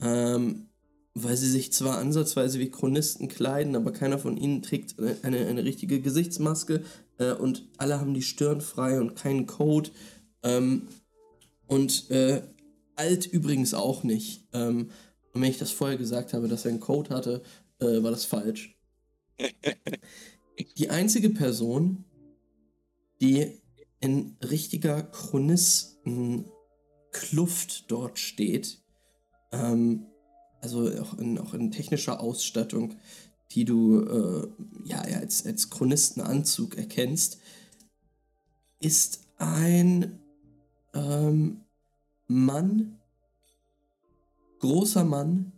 [0.00, 0.68] Ähm,
[1.14, 5.64] weil sie sich zwar ansatzweise wie Chronisten kleiden, aber keiner von ihnen trägt eine, eine,
[5.64, 6.82] richtige Gesichtsmaske
[7.18, 9.90] äh, und alle haben die Stirn frei und keinen Code.
[10.42, 10.88] Ähm,
[11.66, 12.42] und äh,
[12.96, 14.46] alt übrigens auch nicht.
[14.52, 14.90] Ähm,
[15.32, 17.42] und wenn ich das vorher gesagt habe, dass er einen Code hatte,
[17.80, 18.76] äh, war das falsch.
[20.78, 22.04] Die einzige Person,
[23.20, 23.60] die
[24.00, 28.82] in richtiger Chronistenkluft dort steht,
[29.52, 30.06] ähm,
[30.60, 32.96] also auch in, auch in technischer Ausstattung,
[33.52, 34.48] die du äh,
[34.84, 37.38] ja als, als Chronistenanzug erkennst,
[38.80, 40.20] ist ein
[40.94, 41.60] ähm,
[42.26, 42.98] Mann,
[44.58, 45.52] großer Mann,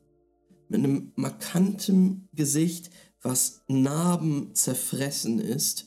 [0.69, 2.91] mit einem markantem Gesicht,
[3.23, 5.87] was Narben zerfressen ist,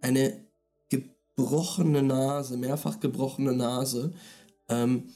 [0.00, 0.44] eine
[0.88, 4.12] gebrochene Nase, mehrfach gebrochene Nase,
[4.68, 5.08] ähm,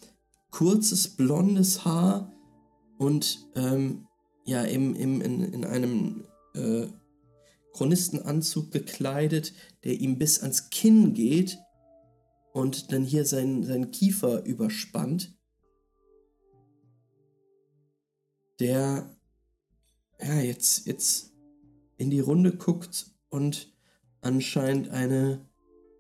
[0.51, 2.33] kurzes blondes Haar
[2.99, 4.07] und ähm,
[4.45, 6.25] ja, im, im, in, in einem
[6.55, 6.87] äh,
[7.73, 9.53] Chronistenanzug gekleidet,
[9.85, 11.59] der ihm bis ans Kinn geht
[12.53, 15.37] und dann hier seinen sein Kiefer überspannt.
[18.61, 19.15] Der
[20.21, 21.33] ja, jetzt, jetzt
[21.99, 23.73] in die Runde guckt und
[24.21, 25.47] anscheinend eine,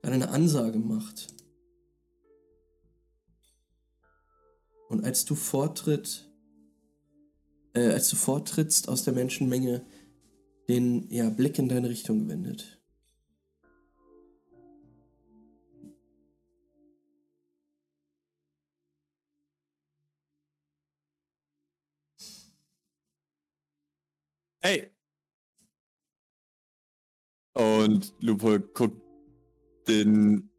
[0.03, 1.36] eine Ansage macht.
[4.89, 6.30] Und als du vortritt,
[7.74, 9.84] äh, als du vortrittst aus der Menschenmenge,
[10.68, 12.80] den ja, Blick in deine Richtung gewendet.
[24.61, 24.91] Hey!
[27.55, 29.01] Und Lupo guckt
[29.87, 30.51] den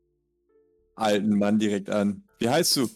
[0.96, 2.24] alten Mann direkt an.
[2.40, 2.90] Wie heißt du?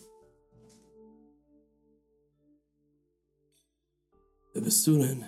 [4.54, 5.26] Wer bist du denn?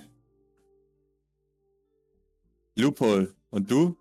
[2.76, 3.36] Lupol.
[3.50, 3.96] Und du?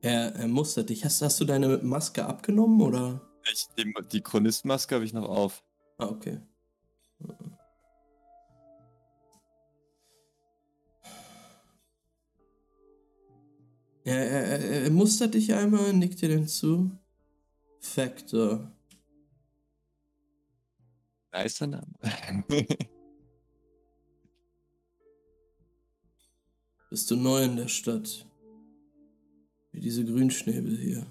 [0.00, 1.04] Er, er mustert dich.
[1.04, 3.20] Hast, hast du deine Maske abgenommen oder?
[3.50, 5.64] Ich, die, die Chronistmaske habe ich noch auf.
[5.96, 6.40] Ah, okay.
[14.04, 16.90] Ja, er, er, er mustert dich einmal, nickt dir den zu.
[17.80, 18.70] Factor.
[21.32, 21.92] Nicer Name.
[26.90, 28.26] Bist du neu in der Stadt?
[29.72, 31.06] Wie diese Grünschnäbel hier.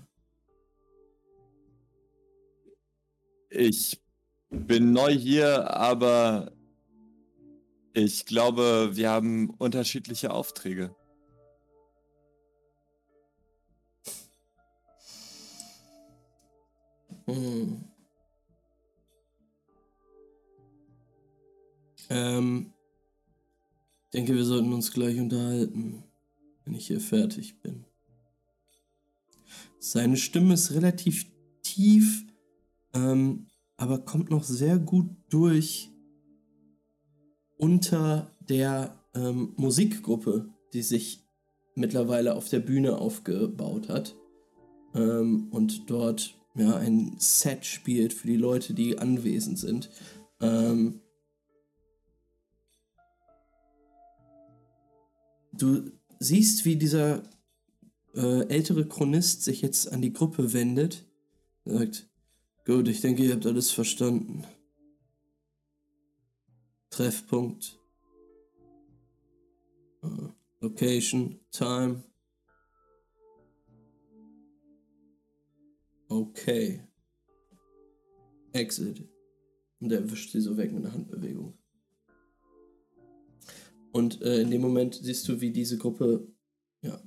[3.49, 4.01] Ich
[4.49, 6.51] bin neu hier, aber
[7.93, 10.95] ich glaube, wir haben unterschiedliche Aufträge.
[17.27, 17.83] Hm.
[22.09, 22.73] Ähm,
[24.17, 26.03] denke, wir sollten uns gleich unterhalten,
[26.65, 27.85] wenn ich hier fertig bin.
[29.79, 31.27] Seine Stimme ist relativ
[31.61, 32.25] tief,
[32.95, 33.45] ähm,
[33.77, 35.91] aber kommt noch sehr gut durch
[37.57, 41.23] unter der ähm, Musikgruppe, die sich
[41.75, 44.15] mittlerweile auf der Bühne aufgebaut hat
[44.95, 49.91] ähm, und dort ja, ein Set spielt für die Leute, die anwesend sind.
[50.41, 51.01] Ähm,
[55.57, 57.23] du siehst, wie dieser
[58.15, 61.05] äh, ältere Chronist sich jetzt an die Gruppe wendet.
[61.65, 62.07] Sagt,
[62.65, 64.45] gut, ich denke, ihr habt alles verstanden.
[66.89, 67.79] Treffpunkt.
[70.01, 70.29] Uh,
[70.61, 72.03] location, Time.
[76.07, 76.81] Okay.
[78.53, 79.03] Exit.
[79.79, 81.57] Und er wischt sie so weg mit einer Handbewegung.
[83.97, 86.31] Und äh, in dem Moment siehst du, wie diese Gruppe
[86.83, 87.01] ja,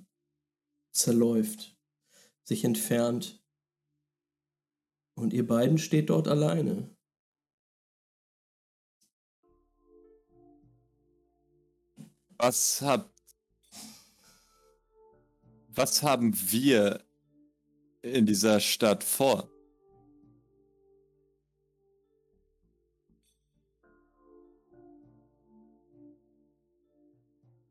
[0.90, 1.78] zerläuft,
[2.42, 3.40] sich entfernt.
[5.14, 6.90] Und ihr beiden steht dort alleine.
[12.38, 13.22] Was habt.
[15.68, 17.04] Was haben wir
[18.02, 19.48] in dieser Stadt vor?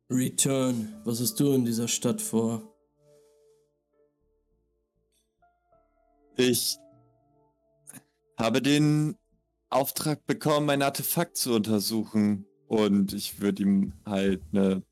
[0.10, 2.64] Return, was hast du in dieser Stadt vor?
[6.36, 6.78] Ich
[8.38, 9.18] habe den
[9.70, 12.46] Auftrag bekommen, ein Artefakt zu untersuchen.
[12.68, 14.84] Und ich würde ihm halt eine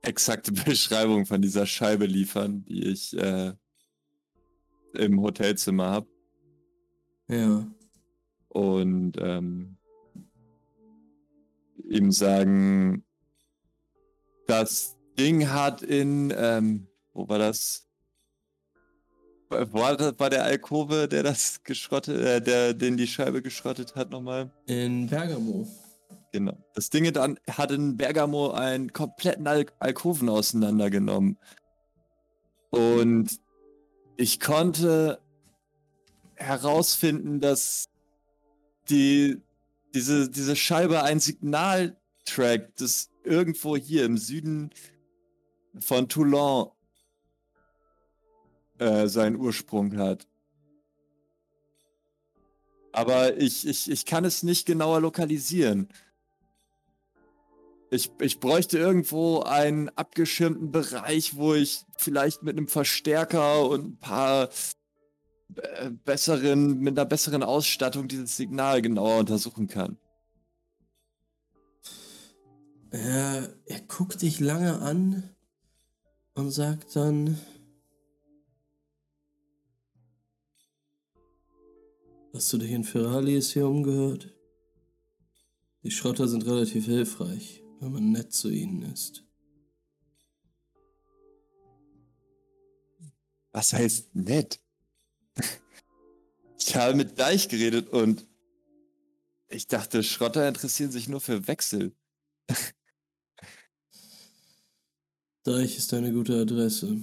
[0.00, 3.52] exakte Beschreibung von dieser Scheibe liefern, die ich äh,
[4.94, 6.08] im Hotelzimmer habe.
[7.28, 7.66] Ja.
[8.48, 9.76] Und ähm,
[11.88, 13.04] ihm sagen,
[14.52, 17.88] das Ding hat in, ähm, wo war das?
[19.48, 23.94] Wo war, das, war der Alkove, der das geschrottet, äh, der, den die Scheibe geschrottet
[23.94, 24.50] hat nochmal?
[24.66, 25.66] In Bergamo.
[26.32, 26.56] Genau.
[26.74, 31.38] Das Ding dann hat in Bergamo einen kompletten Al Alkoven auseinandergenommen.
[32.70, 33.38] Und
[34.16, 35.18] ich konnte
[36.34, 37.88] herausfinden, dass
[38.88, 39.42] die,
[39.94, 44.70] diese, diese Scheibe ein Signal trackt, das irgendwo hier im Süden
[45.80, 46.70] von Toulon
[48.78, 50.26] äh, seinen Ursprung hat.
[52.92, 55.88] Aber ich, ich, ich kann es nicht genauer lokalisieren.
[57.90, 63.98] Ich, ich bräuchte irgendwo einen abgeschirmten Bereich, wo ich vielleicht mit einem Verstärker und ein
[63.98, 64.48] paar
[65.56, 69.98] äh, besseren, mit einer besseren Ausstattung dieses Signal genauer untersuchen kann.
[72.92, 75.28] Er, er guckt dich lange an
[76.34, 77.38] und sagt dann,
[82.32, 84.32] hast du dich in Ferralis hier umgehört?
[85.82, 89.24] Die Schrotter sind relativ hilfreich wenn man nett zu ihnen ist.
[93.50, 94.60] Was heißt nett?
[96.58, 98.24] Ich habe mit Deich geredet und
[99.48, 101.92] ich dachte, Schrotter interessieren sich nur für Wechsel.
[105.44, 107.00] Deich ist eine gute Adresse.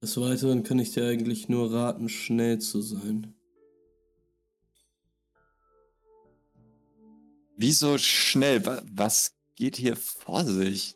[0.00, 3.34] Des Weiteren kann ich dir eigentlich nur raten, schnell zu sein.
[7.56, 8.64] Wieso schnell?
[8.92, 10.94] Was geht hier vor sich?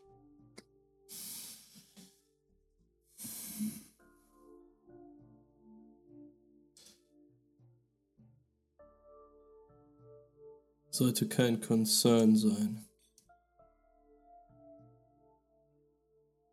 [10.90, 12.86] Sollte kein Concern sein.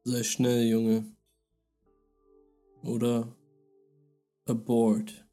[0.10, 1.05] Sei schnell, Junge.
[2.82, 3.32] Oder
[4.45, 5.24] abort.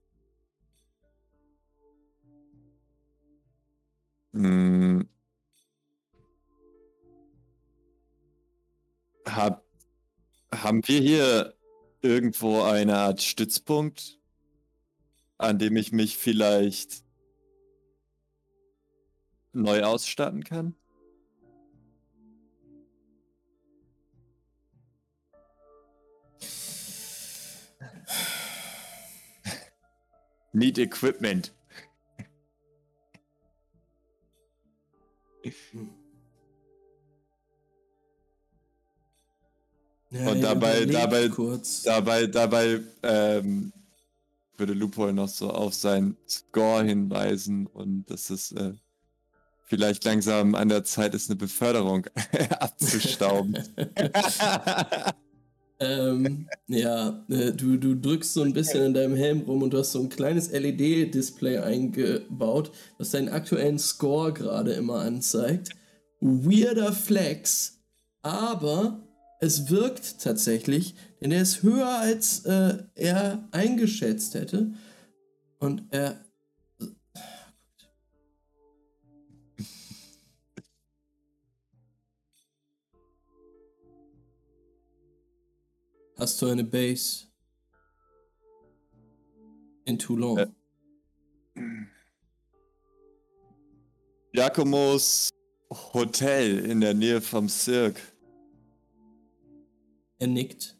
[4.34, 5.08] Hm.
[9.24, 9.64] Hab,
[10.52, 11.54] haben wir hier
[12.02, 14.20] irgendwo eine Art Stützpunkt,
[15.38, 17.02] an dem ich mich vielleicht
[19.54, 20.76] neu ausstatten kann?
[30.56, 31.52] Need Equipment.
[40.10, 41.82] Ja, Und dabei, dabei, kurz.
[41.82, 43.70] dabei, dabei ähm,
[44.56, 48.72] würde Lupol noch so auf seinen Score hinweisen und dass es äh,
[49.66, 52.06] vielleicht langsam an der Zeit ist, eine Beförderung
[52.60, 53.58] abzustauben.
[55.80, 59.78] ähm, ja, äh, du, du drückst so ein bisschen in deinem Helm rum und du
[59.78, 65.70] hast so ein kleines LED-Display eingebaut, das deinen aktuellen Score gerade immer anzeigt.
[66.20, 67.78] Weirder Flex,
[68.22, 69.06] aber
[69.40, 74.72] es wirkt tatsächlich, denn er ist höher als äh, er eingeschätzt hätte.
[75.58, 76.25] Und er.
[86.18, 87.26] Hast du eine Base
[89.84, 90.38] in Toulon?
[90.38, 90.46] Äh.
[94.32, 95.28] Giacomos
[95.70, 98.00] Hotel in der Nähe vom Cirque.
[100.18, 100.78] Er nickt.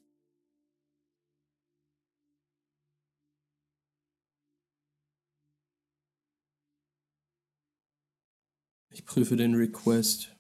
[8.89, 10.36] Ich prüfe den Request.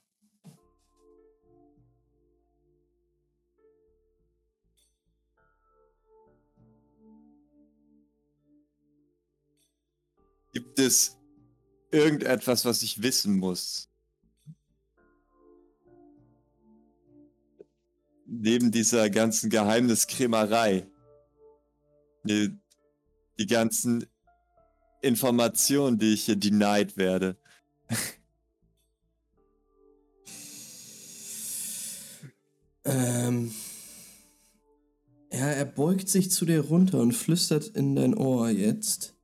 [10.56, 11.18] Gibt es
[11.90, 13.90] irgendetwas, was ich wissen muss?
[18.24, 20.88] Neben dieser ganzen Geheimniskrämerei.
[22.24, 22.58] Die,
[23.38, 24.06] die ganzen
[25.02, 27.36] Informationen, die ich hier denied werde.
[32.88, 33.52] Ähm.
[35.32, 39.15] Ja, er beugt sich zu dir runter und flüstert in dein Ohr jetzt.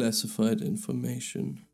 [0.00, 1.66] Classified information.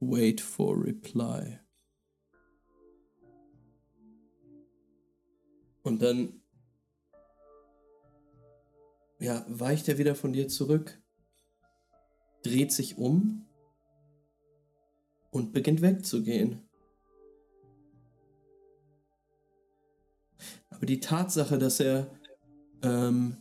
[0.00, 1.60] Wait for reply.
[5.82, 6.40] Und dann
[9.18, 10.98] ja, weicht er wieder von dir zurück,
[12.42, 13.44] dreht sich um
[15.30, 16.62] und beginnt wegzugehen.
[20.70, 22.10] Aber die Tatsache, dass er
[22.82, 23.36] ähm,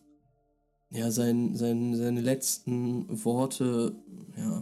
[0.92, 3.96] ja, sein, sein, seine letzten Worte
[4.36, 4.62] ja,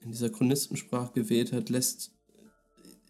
[0.00, 2.12] in dieser Chronistensprache gewählt hat, lässt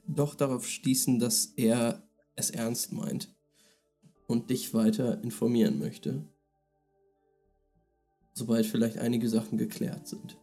[0.07, 2.07] doch darauf schließen, dass er
[2.37, 3.35] es ernst meint
[4.29, 6.29] und dich weiter informieren möchte.
[8.35, 10.39] Sobald vielleicht einige Sachen geklärt sind.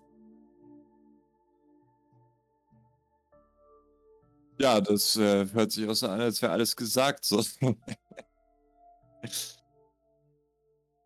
[4.60, 7.24] Ja, das äh, hört sich auch so an, als wäre alles gesagt.
[7.26, 7.44] So.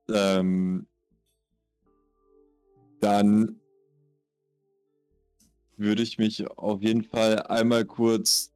[0.10, 0.88] ähm,
[3.06, 3.62] dann
[5.78, 8.52] würde ich mich auf jeden Fall einmal kurz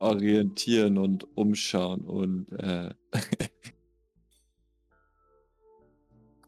[0.00, 2.92] orientieren und umschauen und äh,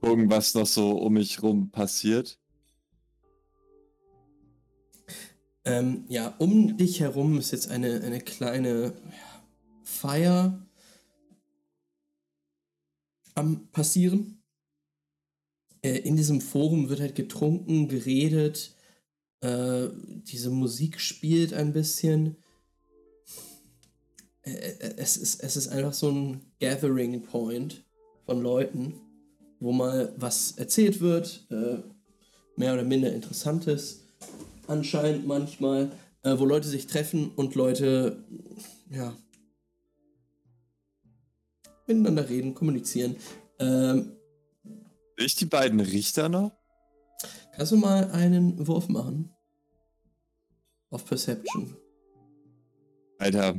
[0.00, 2.40] gucken, was noch so um mich rum passiert.
[5.64, 8.92] Ähm, ja, um dich herum ist jetzt eine, eine kleine
[9.84, 10.66] Feier.
[13.36, 14.41] am passieren.
[15.82, 18.74] Äh, in diesem Forum wird halt getrunken, geredet,
[19.40, 19.88] äh,
[20.28, 22.36] diese Musik spielt ein bisschen.
[24.42, 27.84] Äh, äh, es, ist, es ist einfach so ein Gathering Point
[28.24, 28.94] von Leuten,
[29.58, 31.46] wo mal was erzählt wird,
[32.56, 34.00] mehr oder minder Interessantes,
[34.66, 35.92] anscheinend manchmal,
[36.22, 38.24] wo Leute sich treffen und Leute,
[38.90, 39.16] ja,
[41.86, 43.16] miteinander reden, kommunizieren.
[43.58, 44.12] Ähm,
[45.24, 46.52] ich die beiden Richter noch?
[47.54, 49.34] Kannst du mal einen Wurf machen?
[50.90, 51.76] Auf Perception.
[53.18, 53.58] Alter.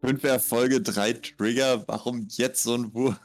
[0.00, 1.88] Fünf Erfolge, drei Trigger.
[1.88, 3.18] Warum jetzt so ein Wurf?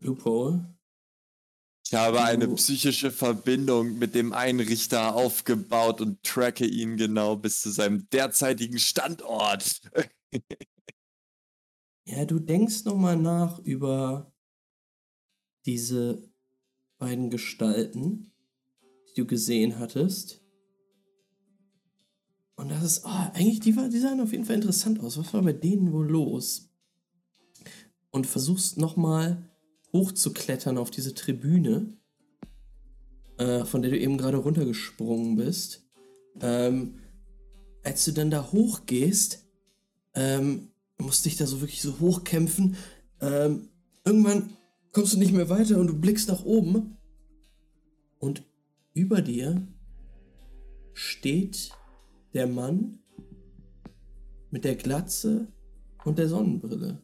[0.00, 0.77] Loophole.
[1.90, 7.70] Ich habe eine psychische Verbindung mit dem Einrichter aufgebaut und tracke ihn genau bis zu
[7.70, 9.80] seinem derzeitigen Standort.
[12.04, 14.30] ja, du denkst nochmal nach über
[15.64, 16.30] diese
[16.98, 18.34] beiden Gestalten,
[19.08, 20.42] die du gesehen hattest.
[22.56, 25.16] Und das ist, oh, eigentlich, die, war, die sahen auf jeden Fall interessant aus.
[25.16, 26.68] Was war bei denen wohl los?
[28.10, 29.47] Und versuchst nochmal
[29.92, 31.96] hochzuklettern auf diese Tribüne,
[33.38, 35.84] äh, von der du eben gerade runtergesprungen bist.
[36.40, 36.98] Ähm,
[37.82, 39.46] als du dann da hochgehst,
[40.14, 42.76] ähm, musst dich da so wirklich so hochkämpfen.
[43.20, 43.68] Ähm,
[44.04, 44.50] irgendwann
[44.92, 46.96] kommst du nicht mehr weiter und du blickst nach oben.
[48.18, 48.42] Und
[48.94, 49.66] über dir
[50.92, 51.70] steht
[52.34, 52.98] der Mann
[54.50, 55.46] mit der Glatze
[56.04, 57.00] und der Sonnenbrille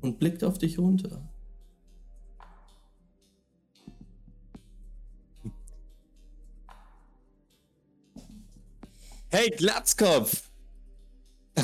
[0.00, 1.29] und blickt auf dich runter.
[9.30, 10.50] Hey, Glatzkopf!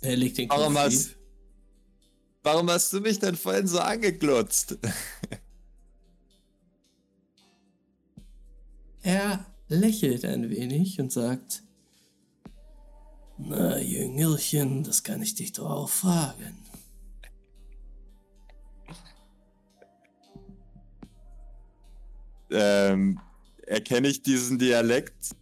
[0.00, 1.16] Er legt den Kopf warum hast,
[2.44, 4.78] warum hast du mich denn vorhin so angeglotzt?
[9.02, 11.64] er lächelt ein wenig und sagt,
[13.38, 16.56] na, Jüngelchen, das kann ich dich doch auch fragen.
[22.50, 23.20] Ähm,
[23.66, 25.34] erkenne ich diesen Dialekt?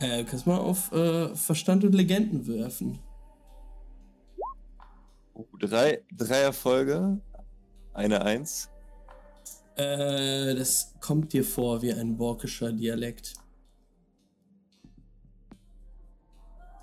[0.00, 2.98] Äh, kannst mal auf äh, Verstand und Legenden werfen.
[5.34, 7.20] Oh, drei, drei Erfolge.
[7.92, 8.68] Eine Eins.
[9.76, 13.34] Äh, das kommt dir vor wie ein borkischer Dialekt.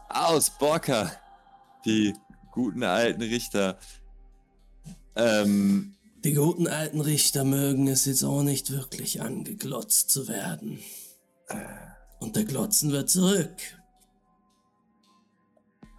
[0.10, 1.12] Aus Borka.
[1.86, 2.14] Die
[2.52, 3.78] guten alten Richter.
[5.16, 10.80] Ähm, die guten alten Richter mögen es jetzt auch nicht wirklich angeglotzt zu werden.
[11.48, 11.92] Äh.
[12.22, 13.58] Und der Glotzen wird zurück.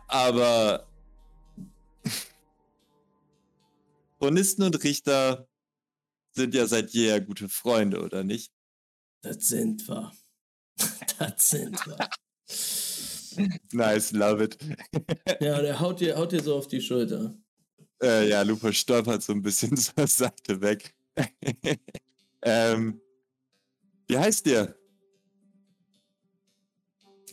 [0.06, 0.88] Aber
[4.18, 5.48] Chronisten und Richter
[6.32, 8.52] sind ja seit jeher gute Freunde, oder nicht?
[9.22, 10.12] Das sind wir.
[11.18, 12.08] das sind wir.
[13.72, 14.58] nice, love it.
[15.40, 17.34] ja, der haut dir, haut dir so auf die Schulter.
[18.00, 20.94] Äh, ja, Lupo stolpert so ein bisschen zur Seite weg.
[22.42, 23.00] ähm,
[24.06, 24.76] wie heißt dir?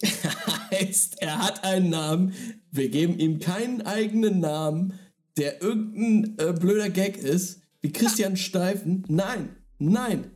[0.72, 2.34] heißt, er hat einen Namen.
[2.72, 4.94] Wir geben ihm keinen eigenen Namen,
[5.38, 9.06] der irgendein äh, blöder Gag ist, wie Christian Steifen.
[9.08, 10.32] Nein, nein.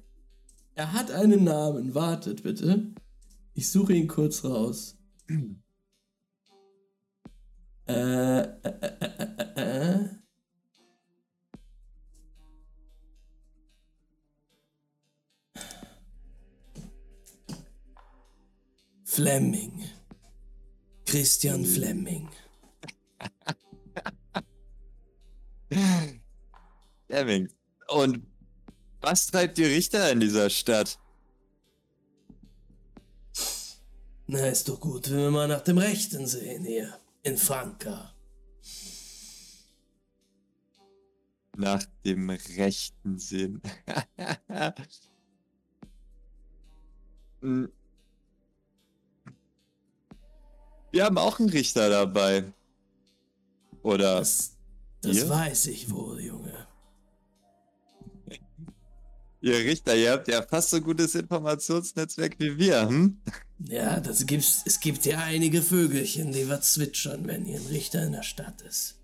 [0.75, 1.93] Er hat einen Namen.
[1.93, 2.93] Wartet bitte.
[3.53, 4.97] Ich suche ihn kurz raus.
[7.87, 8.47] äh, äh,
[9.55, 10.09] äh, äh,
[19.13, 19.83] Fleming.
[21.05, 22.27] Christian Fleming.
[27.07, 27.47] Fleming.
[27.89, 28.25] Und
[29.01, 30.97] was treibt die Richter in dieser Stadt?
[34.25, 36.97] Na, ist doch gut, wenn wir mal nach dem Rechten sehen hier.
[37.21, 38.15] In Franka.
[41.55, 43.61] Nach dem rechten Sinn.
[50.93, 52.53] Wir haben auch einen Richter dabei.
[53.81, 54.19] Oder?
[54.19, 54.55] Das,
[55.01, 56.67] das weiß ich wohl, Junge.
[59.41, 63.17] Ihr Richter, ihr habt ja fast so gutes Informationsnetzwerk wie wir, hm?
[63.67, 68.03] Ja, das gibt's, es gibt ja einige Vögelchen, die was zwitschern, wenn hier ein Richter
[68.05, 68.99] in der Stadt ist.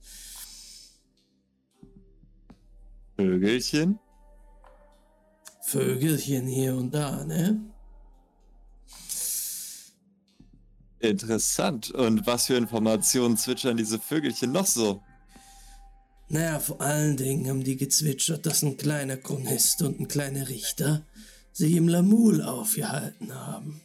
[3.17, 3.99] Vögelchen?
[5.63, 7.59] Vögelchen hier und da, ne?
[10.99, 11.91] Interessant.
[11.91, 15.01] Und was für Informationen zwitschern diese Vögelchen noch so?
[16.27, 21.05] Naja, vor allen Dingen haben die gezwitschert, dass ein kleiner Chronist und ein kleiner Richter
[21.51, 23.81] sich im Lamul aufgehalten haben.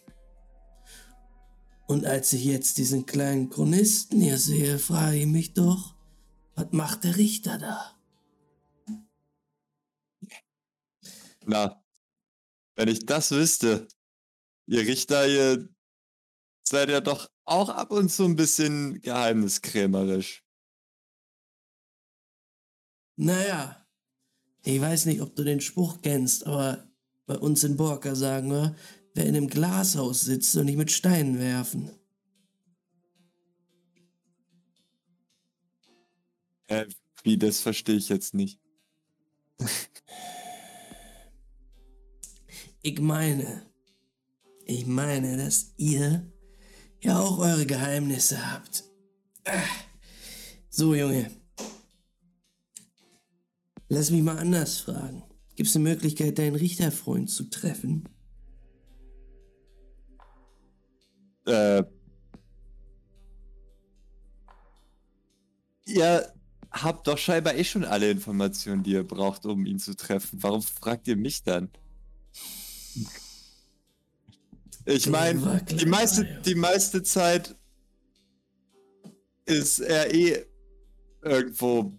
[1.87, 5.95] Und als ich jetzt diesen kleinen Chronisten hier sehe, frage ich mich doch,
[6.55, 7.97] was macht der Richter da?
[11.47, 11.83] Na,
[12.77, 13.87] wenn ich das wüsste,
[14.67, 15.69] ihr Richter, ihr
[16.65, 20.43] seid ja doch auch ab und zu ein bisschen geheimniskrämerisch.
[23.17, 23.87] Naja,
[24.65, 26.89] ich weiß nicht, ob du den Spruch kennst, aber
[27.27, 28.75] bei uns in Borka sagen wir,
[29.15, 31.91] wer in einem Glashaus sitzt, soll nicht mit Steinen werfen.
[36.67, 36.87] Äh,
[37.23, 38.59] wie, das verstehe ich jetzt nicht.
[42.83, 43.71] Ich meine,
[44.67, 46.31] ich meine, dass ihr
[47.05, 48.85] ja auch eure Geheimnisse habt.
[49.45, 49.61] Ah.
[50.71, 51.31] So, Junge.
[53.89, 55.23] Lass mich mal anders fragen.
[55.55, 58.09] Gibt es eine Möglichkeit, deinen Richterfreund zu treffen?
[61.47, 61.85] Äh.
[65.87, 66.33] Ihr
[66.73, 70.43] habt doch scheinbar eh schon alle Informationen, die ihr braucht, um ihn zu treffen.
[70.43, 71.71] Warum fragt ihr mich dann?
[74.87, 77.57] Ich meine, die meiste, die meiste Zeit
[79.47, 80.45] ist er eh
[81.23, 81.93] irgendwo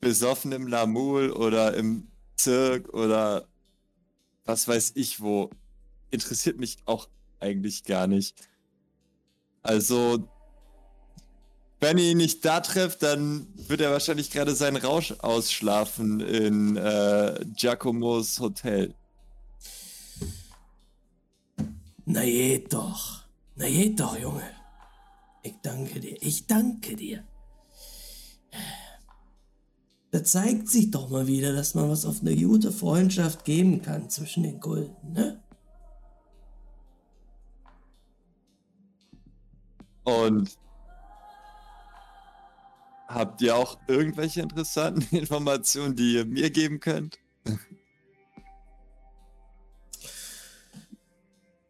[0.00, 3.48] besoffen im Lamul oder im Zirk oder
[4.44, 5.50] was weiß ich wo.
[6.10, 7.08] Interessiert mich auch
[7.40, 8.36] eigentlich gar nicht.
[9.62, 10.28] Also,
[11.80, 16.76] wenn ihr ihn nicht da trefft, dann wird er wahrscheinlich gerade seinen Rausch ausschlafen in
[16.76, 18.94] äh, Giacomos Hotel.
[22.12, 23.22] Na geht doch.
[23.54, 24.42] Na geht doch, Junge.
[25.44, 26.20] Ich danke dir.
[26.20, 27.24] Ich danke dir.
[30.10, 34.10] Da zeigt sich doch mal wieder, dass man was auf eine gute Freundschaft geben kann
[34.10, 35.40] zwischen den Kulten, ne?
[40.02, 40.58] Und
[43.06, 47.20] habt ihr auch irgendwelche interessanten Informationen, die ihr mir geben könnt?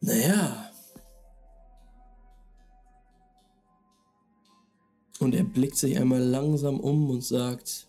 [0.01, 0.73] Naja.
[5.19, 7.89] Und er blickt sich einmal langsam um und sagt,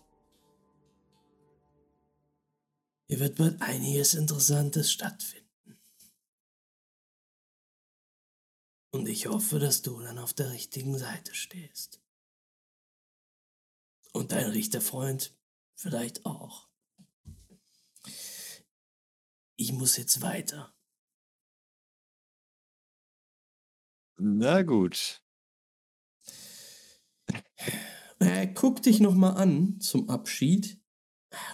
[3.08, 5.42] hier wird bald einiges Interessantes stattfinden.
[8.90, 12.02] Und ich hoffe, dass du dann auf der richtigen Seite stehst.
[14.12, 15.34] Und dein Richterfreund
[15.74, 16.68] vielleicht auch.
[19.56, 20.71] Ich muss jetzt weiter.
[24.24, 25.20] Na gut.
[28.20, 30.80] Er guckt dich nochmal an zum Abschied.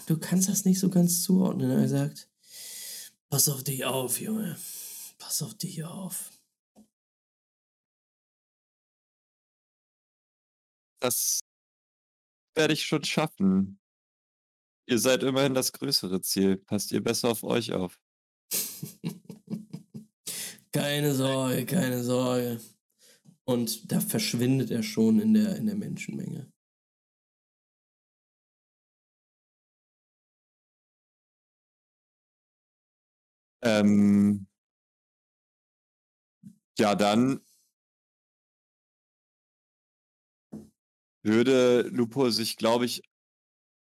[0.06, 1.70] Du kannst das nicht so ganz zuordnen.
[1.70, 2.28] Er sagt,
[3.30, 4.58] pass auf dich auf, Junge.
[5.16, 6.30] Pass auf dich auf.
[11.00, 11.40] Das
[12.54, 13.80] werde ich schon schaffen.
[14.86, 16.58] Ihr seid immerhin das größere Ziel.
[16.58, 17.98] Passt ihr besser auf euch auf.
[20.78, 22.60] keine Sorge, keine Sorge.
[23.44, 26.52] Und da verschwindet er schon in der, in der Menschenmenge.
[33.62, 34.46] Ähm,
[36.78, 37.40] ja, dann
[41.22, 43.02] würde Lupo sich, glaube ich,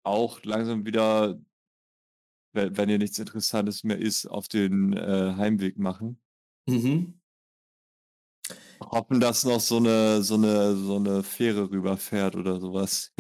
[0.04, 1.38] auch langsam wieder,
[2.54, 6.22] wenn, ihr nichts Interessantes mehr ist, auf den äh, Heimweg machen.
[6.70, 7.20] Mhm.
[8.82, 13.14] Hoffen, dass noch so eine, so eine, so eine Fähre rüberfährt oder sowas.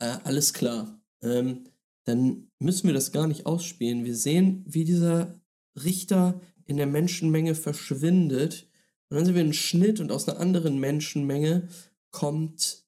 [0.00, 1.00] Äh, alles klar.
[1.22, 1.68] Ähm,
[2.04, 4.04] dann müssen wir das gar nicht ausspielen.
[4.04, 5.40] Wir sehen, wie dieser
[5.76, 8.68] Richter in der Menschenmenge verschwindet.
[9.08, 11.68] Und dann sehen wir einen Schnitt und aus einer anderen Menschenmenge
[12.10, 12.86] kommt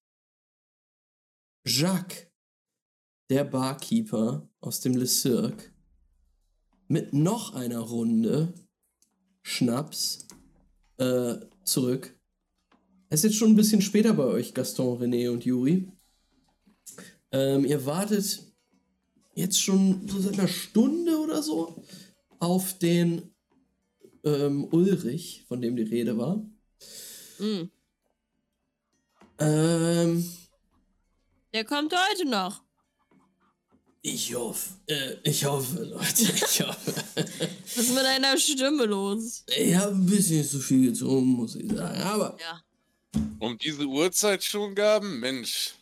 [1.67, 2.29] Jacques,
[3.31, 5.73] der Barkeeper aus dem Le Cirque,
[6.89, 8.55] mit noch einer Runde
[9.43, 10.27] Schnaps
[10.99, 12.15] äh, zurück.
[13.09, 15.91] Es ist jetzt schon ein bisschen später bei euch, Gaston, René und Juri.
[17.33, 18.41] Ähm, ihr wartet
[19.35, 21.83] jetzt schon so seit einer Stunde oder so
[22.39, 23.35] auf den
[24.25, 26.37] ähm, Ulrich, von dem die Rede war.
[27.39, 27.71] Mhm.
[29.39, 30.25] Ähm,
[31.55, 32.63] Der kommt heute noch.
[34.03, 36.95] Ich hoffe, äh, ich hoffe, Leute, ich hoffe.
[37.15, 39.45] Was ist mit deiner Stimme los?
[39.47, 42.01] Ich habe ein bisschen zu viel getrunken, muss ich sagen.
[42.03, 42.63] Aber Ja.
[43.41, 45.21] Um diese Uhrzeit schon gaben?
[45.21, 45.75] Mensch.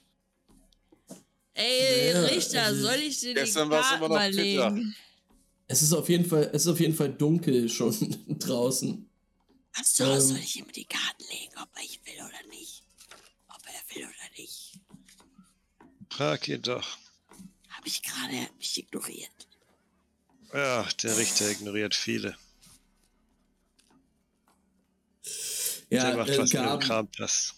[1.55, 3.69] Ey, Ja, Richter, also- soll ich dir die Karten
[4.09, 4.71] mal Twitter.
[4.71, 4.95] legen?
[5.71, 7.95] es ist auf jeden Fall, es ist auf jeden Fall dunkel schon
[8.39, 9.09] draußen.
[9.75, 10.21] Achso, Ähm.
[10.21, 12.83] soll ich ihm die Karten legen, ob er ich will oder nicht?
[13.49, 14.73] Ob er will oder nicht?
[16.11, 16.97] Frag ihn doch.
[17.79, 19.49] Habe ich gerade mich ignoriert.
[20.53, 22.37] Ja, der Richter ignoriert viele.
[25.89, 27.55] Ja, der macht äh, was mit dem Gaben, Kram das.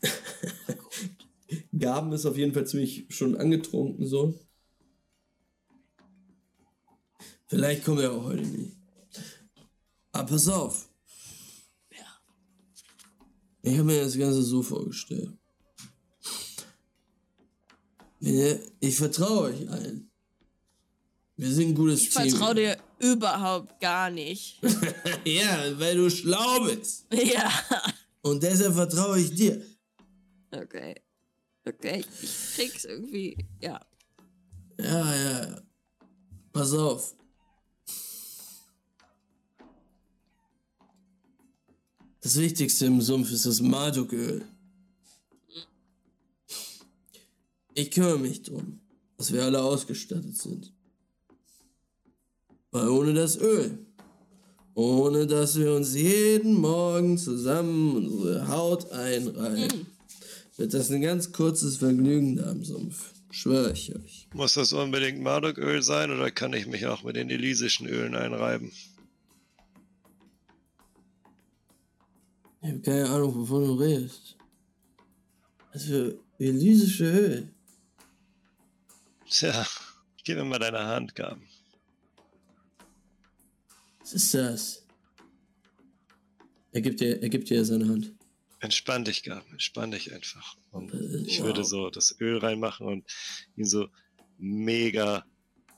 [1.78, 4.40] Gaben ist auf jeden Fall ziemlich schon angetrunken so.
[7.48, 8.74] Vielleicht kommt er auch heute nicht.
[10.12, 10.88] Aber pass auf.
[11.90, 12.06] Ja.
[13.60, 15.37] Ich habe mir das Ganze so vorgestellt.
[18.20, 20.10] Ich vertraue euch allen.
[21.36, 22.30] Wir sind ein gutes Ich Team.
[22.30, 24.60] vertraue dir überhaupt gar nicht.
[25.24, 27.06] Ja, weil du schlau bist.
[27.12, 27.50] ja.
[28.22, 29.62] Und deshalb vertraue ich dir.
[30.50, 30.94] Okay.
[31.66, 33.36] Okay, ich krieg's irgendwie.
[33.60, 33.78] Ja.
[34.80, 35.62] Ja, ja, ja.
[36.52, 37.14] Pass auf.
[42.20, 44.44] Das Wichtigste im Sumpf ist das Marduköl.
[47.78, 48.80] Ich kümmere mich drum,
[49.16, 50.72] dass wir alle ausgestattet sind.
[52.72, 53.78] Weil ohne das Öl,
[54.74, 59.86] ohne dass wir uns jeden Morgen zusammen unsere Haut einreiben,
[60.56, 63.12] wird das ein ganz kurzes Vergnügen da im Sumpf.
[63.30, 64.26] Schwöre ich euch.
[64.34, 68.72] Muss das unbedingt Mardoköl sein oder kann ich mich auch mit den elysischen Ölen einreiben?
[72.60, 74.36] Ich habe keine Ahnung, wovon du redest.
[75.72, 77.54] Was für elysische Öl.
[79.30, 79.66] Tja,
[80.24, 81.46] gib mir mal deine Hand, Gaben.
[84.00, 84.86] Was ist das?
[86.72, 88.12] Er gibt dir, er gibt dir seine Hand.
[88.60, 90.56] Entspann dich, Gaben, entspann dich einfach.
[90.70, 91.46] Und Äh, ich wow.
[91.46, 93.04] würde so das Öl reinmachen und
[93.56, 93.88] ihn so
[94.38, 95.24] mega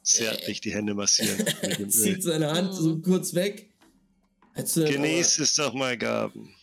[0.03, 1.45] zärtlich die Hände massieren
[1.79, 3.71] dem Zieht seine Hand so kurz weg.
[4.75, 6.55] Du- Genieß es doch mal, Gaben.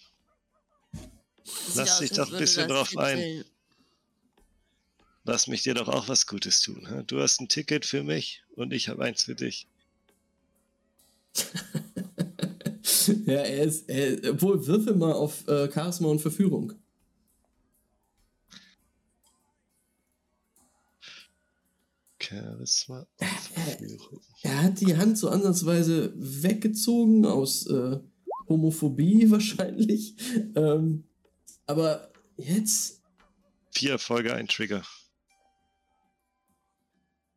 [1.76, 3.44] Lass dich doch ein bisschen drauf ein.
[5.28, 6.88] Lass mich dir doch auch was Gutes tun.
[6.88, 7.04] hä?
[7.06, 9.68] Du hast ein Ticket für mich und ich habe eins für dich.
[13.26, 16.72] ja, er ist, er, obwohl, würfel mal auf äh, Charisma und Verführung.
[22.22, 24.22] Charisma und Verführung.
[24.44, 28.00] Er hat die Hand so ansatzweise weggezogen aus äh,
[28.48, 30.16] Homophobie wahrscheinlich.
[30.56, 31.04] Ähm,
[31.66, 33.02] aber jetzt.
[33.74, 34.84] Vier Erfolge, ein Trigger.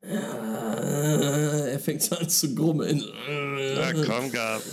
[0.03, 3.05] Äh, er fängt so an zu grummeln.
[3.77, 4.65] Na komm, Gaben.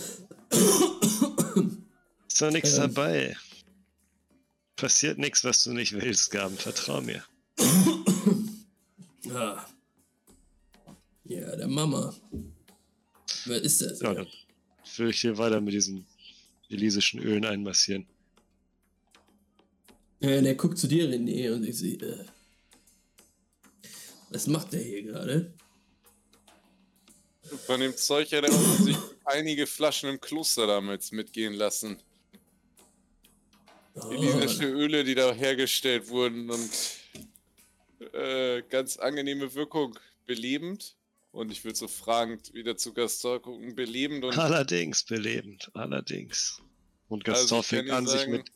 [2.28, 2.82] Ist doch nichts Ähm.
[2.94, 3.36] dabei.
[4.76, 6.56] Passiert nichts, was du nicht willst, Gaben.
[6.56, 7.24] Vertrau mir.
[9.24, 9.66] Ja.
[11.26, 12.16] ja, der Mama.
[13.46, 14.00] Wer ist das?
[14.00, 14.28] Ja, dann
[14.98, 16.06] will ich hier weiter mit diesen
[16.70, 18.06] elysischen Ölen einmassieren.
[20.20, 22.26] Ja, der guckt zu dir, René, und ich sehe, äh,
[24.30, 25.54] was macht der hier gerade?
[27.66, 31.98] Von dem Zeug hat er sich einige Flaschen im Kloster damals mitgehen lassen.
[33.96, 34.12] Oh,
[34.62, 36.70] Öle, die da hergestellt wurden und
[38.14, 39.98] äh, ganz angenehme Wirkung.
[40.26, 40.96] Belebend.
[41.32, 43.76] Und ich würde so fragend wieder zu Gaston gucken.
[43.76, 46.62] Belebend und Allerdings belebend, allerdings.
[47.08, 48.52] Und Also, ich kann fängt an, sich sagen- mit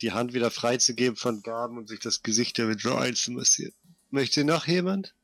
[0.00, 3.72] die Hand wieder freizugeben von Gaben und sich das Gesicht damit so einzumassieren.
[4.12, 5.14] Möchte noch jemand?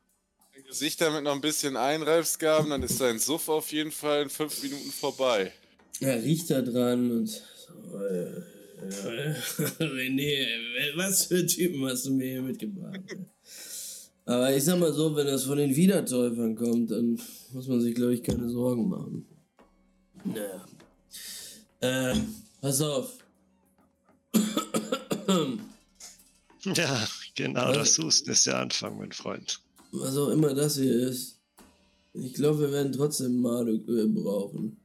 [0.66, 4.31] Gesicht damit noch ein bisschen einreibst, Gaben, dann ist dein Suff auf jeden Fall in
[4.31, 5.52] fünf Minuten vorbei.
[6.01, 8.39] Er riecht da dran und so, äh,
[8.81, 9.35] äh,
[9.78, 10.47] René,
[10.97, 13.01] was für Typen hast du mir hier mitgebracht?
[14.24, 17.20] Aber ich sag mal so, wenn das von den Wiedertäufern kommt, dann
[17.52, 19.27] muss man sich, glaube ich, keine Sorgen machen.
[20.24, 20.66] Naja.
[21.82, 23.19] Ähm, pass auf.
[26.65, 27.09] Ja,
[27.39, 29.60] genau, Also- das Husten ist der Anfang, mein Freund.
[29.93, 31.39] Was auch immer das hier ist.
[32.12, 34.77] Ich glaube, wir werden trotzdem Maluköl brauchen.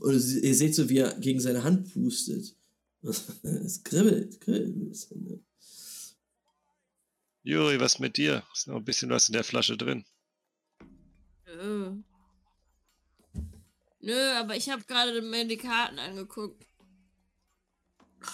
[0.00, 2.54] Und ihr seht so, wie er gegen seine Hand pustet.
[3.42, 5.24] Es kribbelt, kribbelt ein bisschen.
[5.24, 5.40] Ne?
[7.44, 8.42] Juri, was mit dir?
[8.54, 10.04] Ist noch ein bisschen was in der Flasche drin.
[11.46, 11.96] Nö.
[14.00, 16.64] Nö, aber ich habe gerade mir die Karten angeguckt.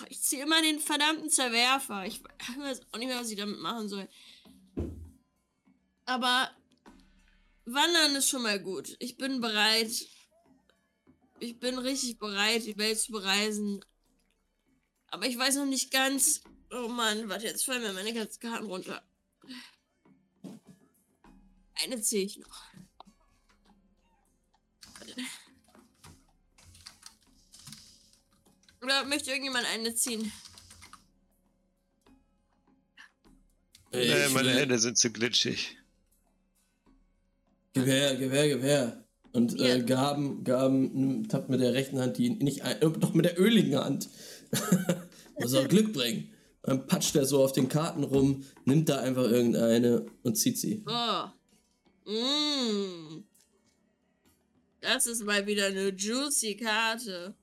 [0.09, 2.07] Ich ziehe immer den verdammten Zerwerfer.
[2.07, 4.09] Ich weiß auch nicht mehr, was ich damit machen soll.
[6.05, 6.51] Aber
[7.65, 8.97] Wandern ist schon mal gut.
[8.99, 9.91] Ich bin bereit.
[11.41, 13.85] Ich bin richtig bereit, die Welt zu bereisen.
[15.09, 16.43] Aber ich weiß noch nicht ganz.
[16.71, 19.03] Oh Mann, warte, jetzt fallen mir meine ganzen Karten runter.
[21.83, 22.63] Eine ziehe ich noch.
[24.99, 25.15] Warte.
[28.83, 30.33] Oder möchte irgendjemand eine ziehen?
[33.91, 35.77] Ey, Nee, ich meine Hände sind zu glitschig.
[37.73, 39.05] Gewehr, Gewehr, Gewehr.
[39.33, 43.25] Und äh, Gaben, Gaben tappt mit der rechten Hand die nicht ein, äh, doch mit
[43.25, 44.09] der öligen Hand.
[45.39, 46.33] Muss auch Glück bringen.
[46.63, 50.85] Dann patscht er so auf den Karten rum, nimmt da einfach irgendeine und zieht sie.
[50.87, 52.11] Oh.
[52.11, 53.25] Mm.
[54.81, 57.35] Das ist mal wieder eine juicy Karte.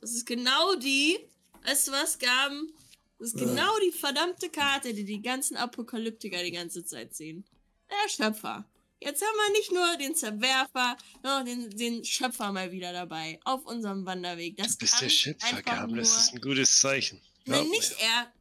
[0.00, 1.18] Das ist genau die,
[1.64, 2.72] weißt du was, Gaben?
[3.18, 7.44] Das ist genau die verdammte Karte, die die ganzen Apokalyptiker die ganze Zeit ziehen.
[7.90, 8.64] Der Schöpfer.
[9.00, 13.38] Jetzt haben wir nicht nur den Zerwerfer, noch den, den Schöpfer mal wieder dabei.
[13.44, 14.56] Auf unserem Wanderweg.
[14.56, 15.96] Das Du bist der Schöpfer, Gaben.
[15.96, 17.20] Das ist ein gutes Zeichen.
[17.44, 18.06] Nein, Glaub nicht mir.
[18.06, 18.32] er.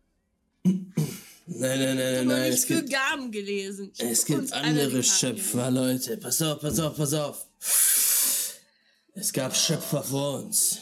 [1.47, 2.51] Nein, nein, nein, Ich nein, nein.
[2.51, 3.91] Es für gibt, Gaben gelesen.
[3.93, 6.17] Ich es gibt andere Schöpfer, Leute.
[6.17, 7.45] Pass auf, pass auf, pass auf.
[9.17, 10.79] Es gab Schöpfer vor uns,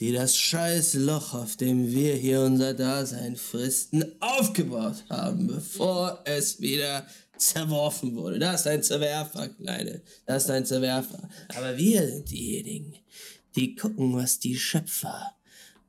[0.00, 6.60] die das scheiß Loch, auf dem wir hier unser Dasein fristen, aufgebaut haben, bevor es
[6.60, 7.06] wieder
[7.36, 8.40] zerworfen wurde.
[8.40, 10.02] Das ist ein Zerwerfer, Kleine.
[10.26, 11.28] Das ist ein Zerwerfer.
[11.54, 12.96] Aber wir sind diejenigen,
[13.54, 15.36] die gucken, was die Schöpfer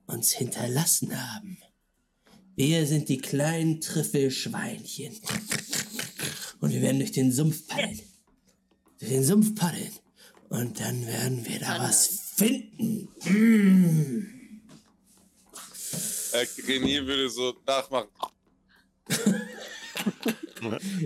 [0.06, 1.58] uns hinterlassen haben.
[2.56, 5.18] Wir sind die kleinen Trüffelschweinchen.
[6.62, 8.02] Und wir werden durch den Sumpf paddeln.
[9.00, 9.94] Durch den Sumpf paddeln.
[10.50, 13.08] Und dann werden wir da was finden.
[13.26, 14.26] Mm.
[16.32, 18.10] Äh, René würde so nachmachen.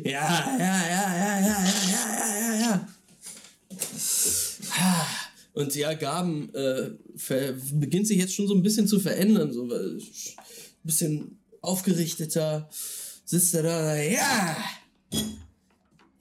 [0.03, 2.87] Ja, ja, ja, ja, ja, ja, ja, ja, ja, ja.
[5.53, 6.91] Und ja, Gaben äh,
[7.73, 9.53] beginnt sich jetzt schon so ein bisschen zu verändern.
[9.53, 10.01] So ein
[10.83, 12.69] bisschen aufgerichteter
[13.25, 13.95] sitzt er da.
[13.95, 14.57] Ja!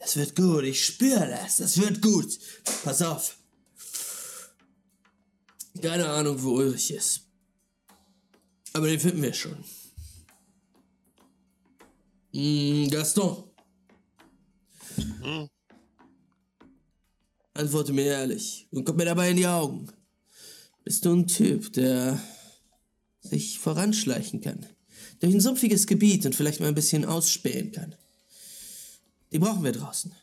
[0.02, 1.58] Das wird gut, ich spüre das.
[1.58, 2.36] Das wird gut.
[2.82, 3.38] Pass auf.
[5.80, 7.20] Keine Ahnung, wo Ulrich ist.
[8.72, 9.64] Aber den finden wir schon.
[12.32, 13.44] Mm, Gaston.
[15.22, 15.48] Hm?
[17.54, 19.88] Antworte mir ehrlich und guck mir dabei in die Augen.
[20.82, 22.20] Bist du ein Typ, der
[23.20, 24.66] sich voranschleichen kann?
[25.20, 27.94] Durch ein sumpfiges Gebiet und vielleicht mal ein bisschen ausspähen kann.
[29.32, 30.14] Die brauchen wir draußen.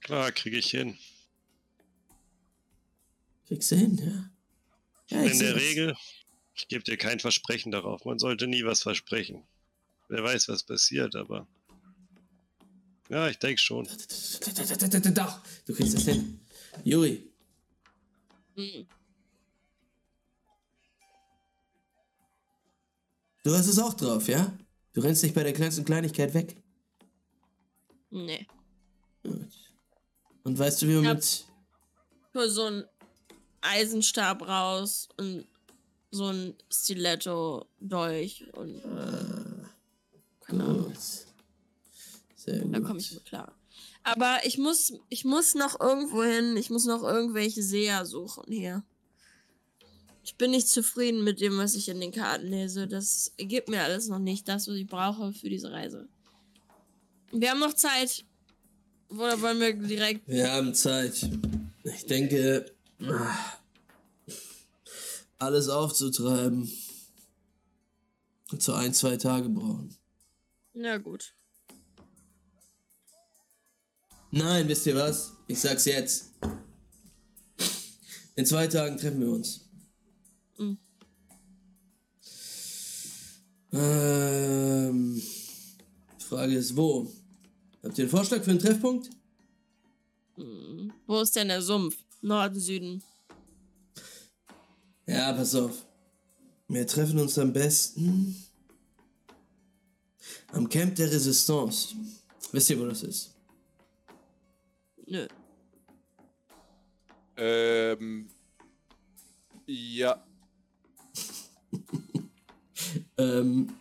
[0.00, 0.98] Klar, kriege ich hin.
[3.46, 4.30] Kriegst du hin,
[5.08, 5.18] ja?
[5.18, 5.62] ja In der das.
[5.62, 5.96] Regel,
[6.54, 8.04] ich gebe dir kein Versprechen darauf.
[8.04, 9.44] Man sollte nie was versprechen.
[10.08, 11.46] Wer weiß, was passiert, aber.
[13.08, 13.86] Ja, ich denke schon.
[15.14, 16.40] Doch, du kriegst das hin.
[16.82, 17.30] Juri,
[18.56, 18.86] du
[23.54, 24.56] hast es auch drauf, ja?
[24.94, 26.61] Du rennst nicht bei der kleinsten Kleinigkeit weg.
[28.12, 28.46] Nee.
[29.22, 29.48] Gut.
[30.44, 31.46] Und weißt du, wie man mit
[32.34, 32.84] Nur so ein
[33.62, 35.46] Eisenstab raus und
[36.10, 38.82] so ein Stiletto durch und
[40.40, 40.84] keine Ahnung.
[40.84, 40.98] Gut.
[42.36, 42.74] Sehr gut.
[42.74, 43.54] Da komme ich mit klar.
[44.02, 46.56] Aber ich muss, ich muss noch irgendwo hin.
[46.56, 48.84] Ich muss noch irgendwelche Seher suchen hier.
[50.24, 52.86] Ich bin nicht zufrieden mit dem, was ich in den Karten lese.
[52.86, 56.08] Das gibt mir alles noch nicht das, was ich brauche für diese Reise.
[57.32, 58.24] Wir haben noch Zeit.
[59.08, 60.28] Oder wollen wir direkt.
[60.28, 61.28] Wir haben Zeit.
[61.84, 62.72] Ich denke,
[65.38, 66.70] alles aufzutreiben.
[68.50, 69.96] Und so ein, zwei Tage brauchen.
[70.74, 71.34] Na gut.
[74.30, 75.32] Nein, wisst ihr was?
[75.46, 76.32] Ich sag's jetzt.
[78.36, 79.68] In zwei Tagen treffen wir uns.
[80.58, 80.78] Mhm.
[83.72, 85.22] Ähm,
[86.20, 87.10] die Frage ist, wo?
[87.82, 89.10] Habt ihr einen Vorschlag für einen Treffpunkt?
[90.36, 90.92] Hm.
[91.06, 91.96] Wo ist denn der Sumpf?
[92.20, 93.02] Norden, Süden.
[95.06, 95.84] Ja, pass auf.
[96.68, 98.36] Wir treffen uns am besten
[100.52, 101.94] am Camp der Resistance.
[102.52, 103.34] Wisst ihr, wo das ist?
[105.06, 105.26] Nö.
[107.36, 108.28] Ähm.
[109.66, 110.24] Ja.
[113.16, 113.72] Ähm,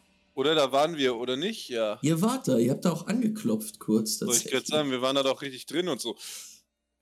[0.41, 1.69] Oder da waren wir, oder nicht?
[1.69, 1.99] Ja.
[2.01, 4.17] ihr wart da, ihr habt da auch angeklopft kurz.
[4.17, 6.17] Soll ich gerade sagen, wir waren da doch richtig drin und so.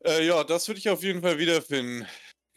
[0.03, 2.05] Äh, ja, das würde ich auf jeden Fall wiederfinden.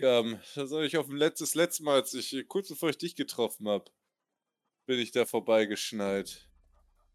[0.00, 3.14] Ähm, das habe ich auf dem letztes letzte Mal, als ich kurz bevor ich dich
[3.14, 3.92] getroffen habe.
[4.86, 6.48] bin ich da vorbeigeschneit.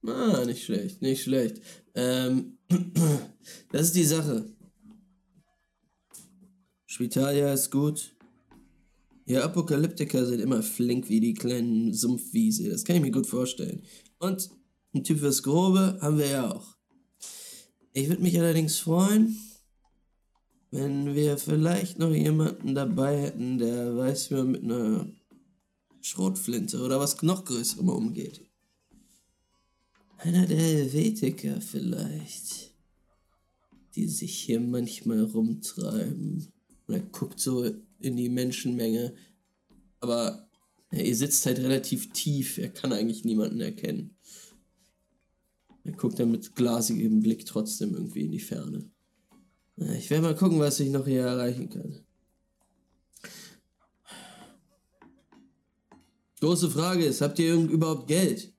[0.06, 1.62] Ah, nicht schlecht, nicht schlecht.
[1.94, 2.60] Ähm,
[3.74, 4.46] das ist die Sache.
[6.86, 8.16] Spitalia ist gut.
[9.28, 12.70] Ihr Apokalyptiker sind immer flink wie die kleinen Sumpfwiese.
[12.70, 13.84] Das kann ich mir gut vorstellen.
[14.20, 14.50] Und
[14.94, 16.78] ein Typ fürs Grobe haben wir ja auch.
[17.92, 19.38] Ich würde mich allerdings freuen,
[20.72, 25.12] wenn wir vielleicht noch jemanden dabei hätten, der weiß, wie man mit einer
[26.00, 28.42] Schrotflinte oder was noch Größerem umgeht.
[30.20, 32.74] Einer der Helvetiker vielleicht,
[33.96, 36.48] die sich hier manchmal rumtreiben.
[36.88, 39.16] Und er guckt so in die Menschenmenge.
[40.00, 40.50] Aber
[40.92, 44.16] ihr sitzt halt relativ tief, er kann eigentlich niemanden erkennen.
[45.84, 48.92] Er guckt dann mit glasigem Blick trotzdem irgendwie in die Ferne.
[49.98, 52.04] Ich werde mal gucken, was ich noch hier erreichen kann.
[56.40, 58.54] Große Frage ist, habt ihr überhaupt Geld?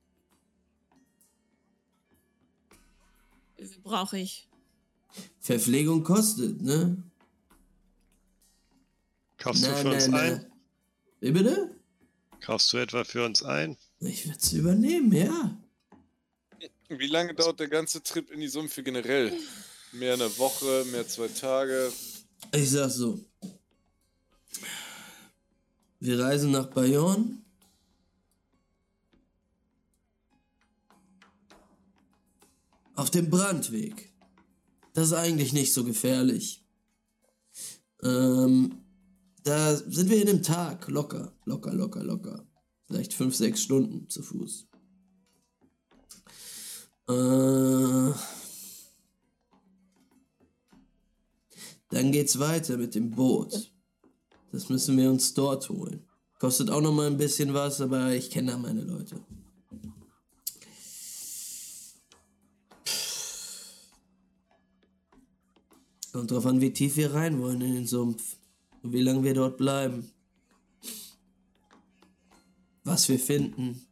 [3.82, 4.48] Brauche ich?
[5.40, 7.07] Verpflegung kostet, ne?
[9.39, 10.47] Kaufst du für uns ein?
[11.20, 11.70] Wie bitte?
[12.40, 13.77] Kaufst du etwa für uns ein?
[14.01, 15.56] Ich werde es übernehmen, ja.
[16.89, 19.32] Wie lange dauert der ganze Trip in die Sumpfe generell?
[19.93, 21.93] Mehr eine Woche, mehr zwei Tage?
[22.52, 23.20] Ich sag so.
[26.01, 27.39] Wir reisen nach Bayonne.
[32.94, 34.12] Auf dem Brandweg.
[34.94, 36.65] Das ist eigentlich nicht so gefährlich.
[38.02, 38.85] Ähm,
[39.49, 42.47] da sind wir in einem Tag locker, locker, locker, locker.
[42.87, 44.69] Vielleicht fünf, sechs Stunden zu Fuß.
[47.09, 48.12] Äh,
[51.89, 53.73] dann geht's weiter mit dem Boot.
[54.53, 56.07] Das müssen wir uns dort holen.
[56.39, 59.16] Kostet auch noch mal ein bisschen was, aber ich kenne da meine Leute.
[66.12, 68.37] Kommt drauf an, wie tief wir rein wollen in den Sumpf.
[68.82, 70.10] Und wie lange wir dort bleiben.
[72.84, 73.84] Was wir finden.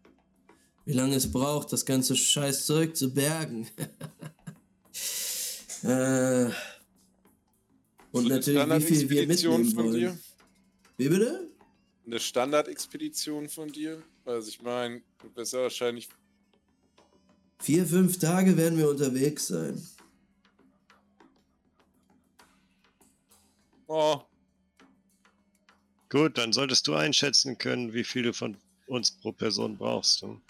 [0.84, 3.68] Wie lange es braucht, das ganze Scheißzeug zu bergen.
[5.82, 6.48] äh,
[8.12, 9.94] und natürlich, wie viel wir mitnehmen von wollen.
[9.94, 10.18] dir?
[10.96, 11.50] Wie bitte?
[12.06, 14.00] Eine Standardexpedition von dir?
[14.24, 16.08] Also ich meine, du bist ja wahrscheinlich
[17.58, 19.82] Vier, fünf Tage werden wir unterwegs sein.
[23.88, 24.20] Oh,
[26.08, 28.56] Gut, dann solltest du einschätzen können, wie viel du von
[28.86, 30.22] uns pro Person brauchst.
[30.22, 30.40] Hm?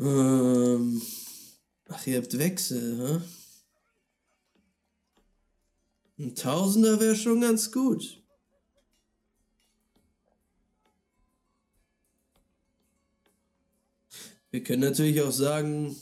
[0.00, 1.02] Ähm,
[1.88, 3.24] ach, ihr habt Wechsel, hä?
[6.18, 8.22] Ein Tausender wäre schon ganz gut.
[14.50, 15.96] Wir können natürlich auch sagen,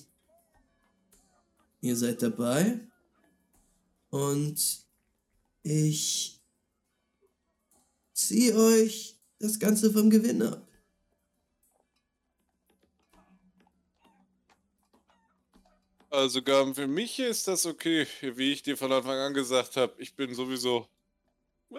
[1.83, 2.81] ihr seid dabei
[4.11, 4.90] und
[5.63, 6.41] ich
[8.13, 10.71] ziehe euch das Ganze vom Gewinn ab.
[16.11, 19.95] also Gaben, für mich ist das okay, wie ich dir von Anfang an gesagt habe.
[19.99, 20.89] Ich bin sowieso,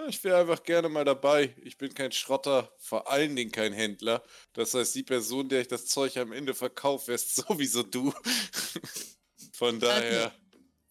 [0.07, 1.53] ich wäre einfach gerne mal dabei.
[1.63, 4.23] Ich bin kein Schrotter, vor allen Dingen kein Händler.
[4.53, 8.13] Das heißt, die Person, der ich das Zeug am Ende verkaufe, wärst sowieso du.
[9.53, 10.33] Von daher,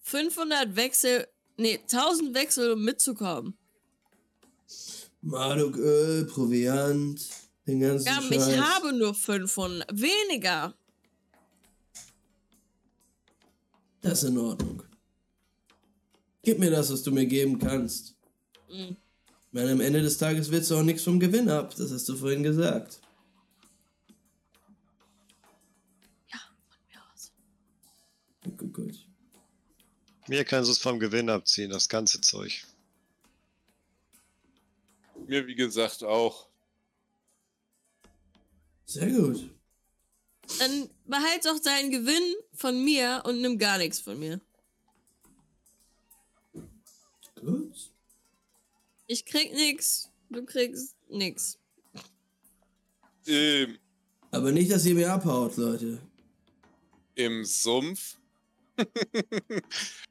[0.02, 1.26] 500 Wechsel,
[1.60, 3.54] nee, 1000 Wechsel, um mitzukommen.
[5.22, 7.20] Marduk-Öl, Proviant,
[7.66, 8.48] den ganzen Ja, Scheiß.
[8.48, 9.88] ich habe nur 500.
[9.92, 10.74] Weniger.
[14.00, 14.82] Das ist in Ordnung.
[16.42, 18.14] Gib mir das, was du mir geben kannst.
[18.70, 18.96] Mhm.
[18.96, 21.74] Ich meine, am Ende des Tages willst du auch nichts vom Gewinn ab.
[21.76, 23.00] Das hast du vorhin gesagt.
[30.30, 32.64] Mir kannst du es vom Gewinn abziehen, das ganze Zeug.
[35.26, 36.46] mir wie gesagt auch.
[38.86, 39.50] Sehr gut.
[40.60, 44.40] Dann behalt doch deinen Gewinn von mir und nimm gar nichts von mir.
[47.34, 47.90] Gut.
[49.08, 51.58] Ich krieg nix, du kriegst nix.
[53.24, 53.80] Im,
[54.30, 56.00] Aber nicht, dass ihr mir abhaut, Leute.
[57.16, 58.16] im Sumpf.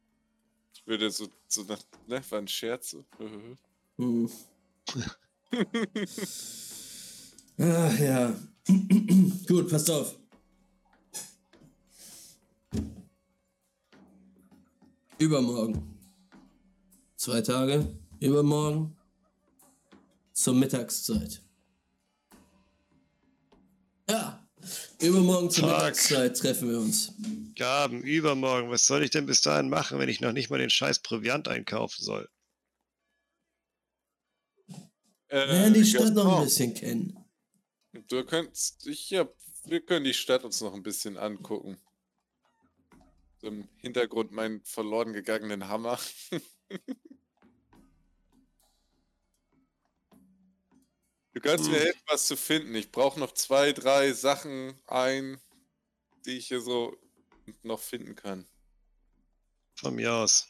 [0.89, 2.89] würde so, so nach, ne, war ein Scherz.
[2.89, 3.05] so.
[3.97, 4.29] Hm.
[7.59, 8.35] Ach ja.
[9.47, 10.17] Gut, passt auf.
[15.19, 15.99] Übermorgen.
[17.15, 17.95] Zwei Tage.
[18.19, 18.95] Übermorgen.
[20.33, 21.43] Zur Mittagszeit.
[24.99, 25.67] Übermorgen zur.
[25.67, 27.13] Mittagszeit treffen wir uns.
[27.55, 28.69] Gaben, übermorgen.
[28.69, 31.47] Was soll ich denn bis dahin machen, wenn ich noch nicht mal den scheiß Proviant
[31.47, 32.29] einkaufen soll?
[35.27, 37.17] Äh, Lernen die Stadt noch ein bisschen kennen.
[38.07, 39.27] Du könntest, ich, ja,
[39.65, 41.77] wir können die Stadt uns noch ein bisschen angucken.
[43.41, 45.99] Im Hintergrund meinen verloren gegangenen Hammer.
[51.41, 51.83] du kannst mir Hm.
[51.85, 52.75] helfen, was zu finden.
[52.75, 55.39] Ich brauche noch zwei, drei Sachen ein,
[56.25, 56.97] die ich hier so
[57.63, 58.45] noch finden kann.
[59.75, 60.47] Von mir aus.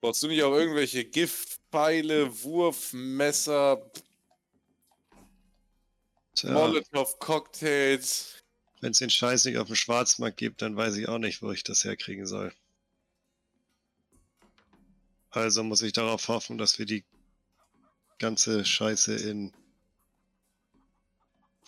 [0.00, 3.90] Brauchst du nicht auch irgendwelche Giftpfeile, Wurfmesser,
[6.34, 8.42] Tja, Molotow-Cocktails?
[8.80, 11.50] wenn es den Scheiß nicht auf dem Schwarzmarkt gibt, dann weiß ich auch nicht, wo
[11.52, 12.54] ich das herkriegen soll.
[15.30, 17.04] Also muss ich darauf hoffen, dass wir die
[18.20, 19.52] ganze Scheiße in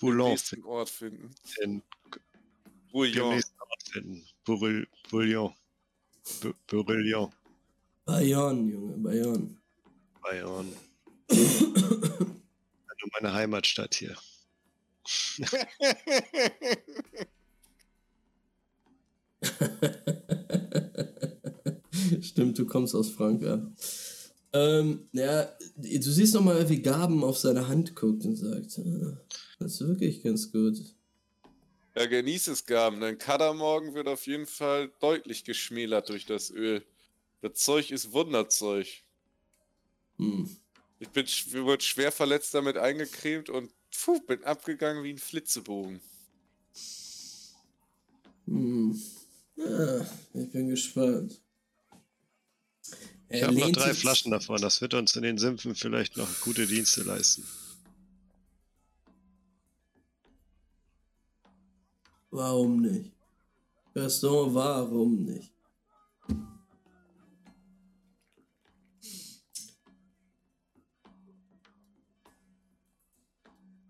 [0.00, 1.34] Bouillon nächsten Ort finden.
[1.44, 1.82] finden.
[2.92, 3.34] Bouillon.
[3.34, 4.24] Ort finden.
[4.44, 5.52] Bouril- Bouillon.
[6.40, 7.32] Bu- Bouillon.
[8.04, 9.56] Bayonne, Junge, Bayonne.
[10.22, 10.72] Bayern.
[12.94, 14.16] Also meine Heimatstadt hier.
[22.20, 23.60] Stimmt, du kommst aus Frankreich.
[24.54, 29.16] Ähm, ja, du siehst noch mal, wie Gaben auf seine Hand guckt und sagt, ah,
[29.58, 30.78] das ist wirklich ganz gut.
[31.94, 33.00] Ja, genieß es, Gaben.
[33.00, 36.82] Dein Kadermorgen wird auf jeden Fall deutlich geschmälert durch das Öl.
[37.42, 38.86] Das Zeug ist Wunderzeug.
[40.16, 40.48] Hm.
[41.00, 41.26] Ich bin
[41.64, 46.00] wurde schwer verletzt damit eingecremt und puh, bin abgegangen wie ein Flitzebogen.
[48.46, 49.00] Hm.
[49.56, 51.41] Ja, ich bin gespannt.
[53.32, 54.60] Ich habe noch drei Flaschen davon.
[54.60, 57.44] Das wird uns in den Sümpfen vielleicht noch gute Dienste leisten.
[62.30, 63.10] Warum nicht?
[63.94, 65.50] Gaston, warum nicht?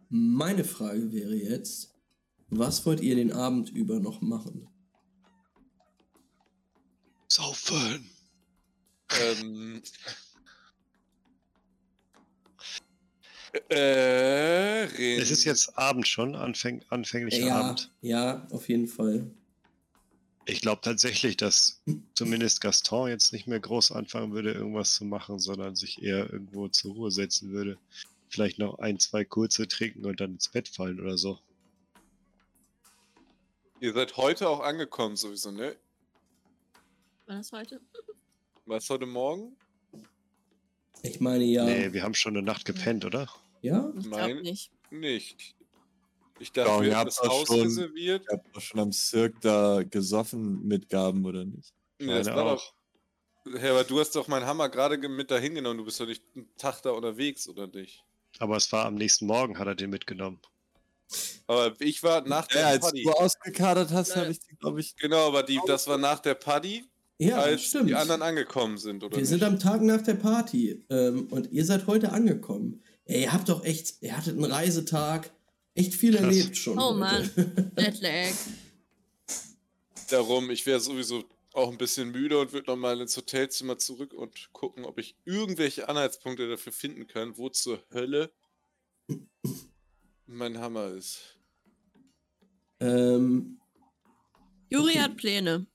[0.09, 1.94] Meine Frage wäre jetzt,
[2.51, 4.69] was wollt ihr den Abend über noch machen?
[7.28, 8.11] Saufen!
[9.20, 9.82] Ähm.
[13.68, 17.90] Äh, Es ist jetzt Abend schon, anfäng, anfänglicher ja, Abend.
[18.01, 19.30] ja, auf jeden Fall.
[20.47, 21.82] Ich glaube tatsächlich, dass
[22.14, 26.68] zumindest Gaston jetzt nicht mehr groß anfangen würde, irgendwas zu machen, sondern sich eher irgendwo
[26.68, 27.78] zur Ruhe setzen würde.
[28.28, 31.39] Vielleicht noch ein, zwei kurze trinken und dann ins Bett fallen oder so.
[33.80, 35.76] Ihr seid heute auch angekommen, sowieso, ne?
[37.26, 37.80] War das heute?
[38.66, 39.56] Was heute Morgen?
[41.02, 41.64] Ich meine ja.
[41.64, 43.28] Nee, wir haben schon eine Nacht gepennt, oder?
[43.60, 43.93] Ja?
[43.98, 44.70] Ich Mein- glaube nicht.
[44.90, 45.55] Nicht.
[46.39, 48.22] Ich Ja, dachte, und wir haben habt das Haus schon- reserviert.
[48.22, 51.72] Ich hab doch schon am Cirque da gesoffen mit Gaben, oder nicht?
[51.98, 52.72] Nee, das Meine war auch.
[53.44, 53.59] doch.
[53.60, 55.78] Herbert, du hast doch meinen Hammer gerade ge- mit dahin genommen.
[55.78, 58.05] Du bist doch nicht einen Tag da unterwegs, oder nicht?
[58.39, 60.40] Aber es war am nächsten Morgen, hat er den mitgenommen.
[61.47, 63.02] Aber ich war nach der Ja, als Party.
[63.02, 64.16] du ausgekadert hast, Ja.
[64.22, 67.62] habe ich die, glaube ich, Genau, aber die, das war nach der Party, Ja, als
[67.64, 67.89] stimmt.
[67.89, 69.28] die anderen angekommen sind, oder Wir nicht?
[69.28, 72.82] sind am Tag nach der Party ähm, und ihr seid heute angekommen.
[73.05, 75.30] Ey, ihr habt doch echt, ihr hattet einen Reisetag,
[75.74, 76.22] echt viel Krass.
[76.24, 76.78] erlebt schon.
[76.78, 76.98] Oh heute.
[76.98, 77.72] Mann.
[77.78, 78.32] Jetlag.
[80.10, 84.48] Darum, ich wäre sowieso auch ein bisschen müde und würde nochmal ins Hotelzimmer zurück und
[84.52, 88.32] gucken, ob ich irgendwelche Anhaltspunkte dafür finden kann, wo zur Hölle
[90.26, 91.36] mein Hammer ist.
[92.80, 93.59] ähm,
[94.70, 95.01] Juri Okay.
[95.01, 95.66] hat Pläne.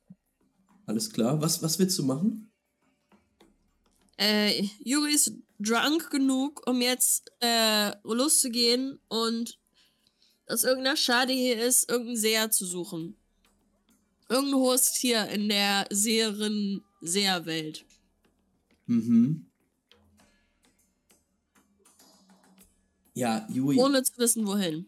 [0.87, 1.39] Alles klar.
[1.41, 2.49] Was, was willst du machen?
[4.17, 9.59] Äh, Juri ist drunk genug, um jetzt äh, loszugehen und
[10.47, 13.15] aus irgendeiner Schade hier ist, irgendeinen Seher zu suchen.
[14.29, 17.85] Irgendein hohes Tier in der Seherin Seherwelt.
[18.87, 19.45] Mhm.
[23.13, 24.87] Ja, Juri, Ohne zu wissen, wohin.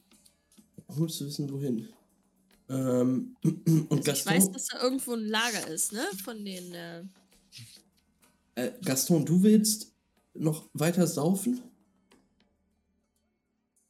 [0.88, 1.90] ohne zu wissen, wohin.
[2.70, 6.06] Ähm, und Also ich Gaston, weiß, dass da irgendwo ein Lager ist, ne?
[6.24, 6.74] Von den.
[6.74, 7.04] Äh,
[8.56, 9.94] äh, Gaston, du willst
[10.34, 11.62] noch weiter saufen?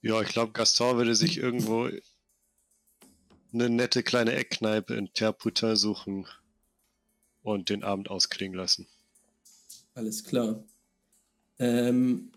[0.01, 1.89] Ja, ich glaube, Gaston würde sich irgendwo
[3.51, 6.25] eine nette kleine Eckkneipe in Terputin suchen
[7.41, 8.87] und den Abend ausklingen lassen.
[9.93, 10.63] Alles klar.
[11.57, 12.31] Ähm.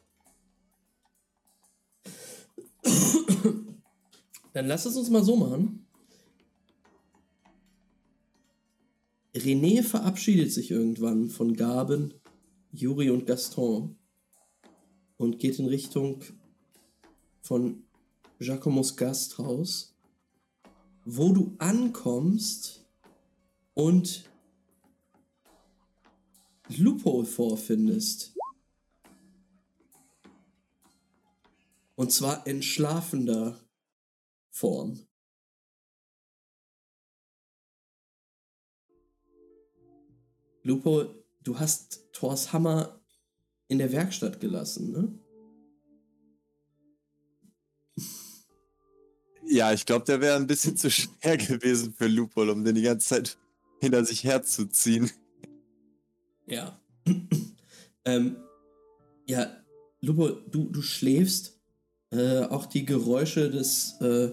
[4.54, 5.86] Dann lass es uns mal so machen.
[9.34, 12.14] René verabschiedet sich irgendwann von Gaben,
[12.72, 13.96] Juri und Gaston
[15.16, 16.22] und geht in Richtung
[17.40, 17.84] von
[18.38, 19.92] Giacomos Gasthaus
[21.04, 22.84] wo du ankommst
[23.74, 24.28] und
[26.68, 28.34] Loophole vorfindest.
[31.94, 33.60] Und zwar in schlafender
[34.50, 35.06] Form.
[40.62, 41.06] Lupo,
[41.42, 43.00] du hast Thors Hammer
[43.68, 45.18] in der Werkstatt gelassen, ne?
[49.44, 52.82] Ja, ich glaube, der wäre ein bisschen zu schwer gewesen für Lupol, um den die
[52.82, 53.36] ganze Zeit
[53.80, 55.10] hinter sich herzuziehen.
[56.46, 56.80] Ja.
[58.04, 58.36] ähm,
[59.26, 59.62] ja,
[60.00, 61.58] Lupo, du, du schläfst.
[62.10, 64.30] Äh, auch die Geräusche des, äh,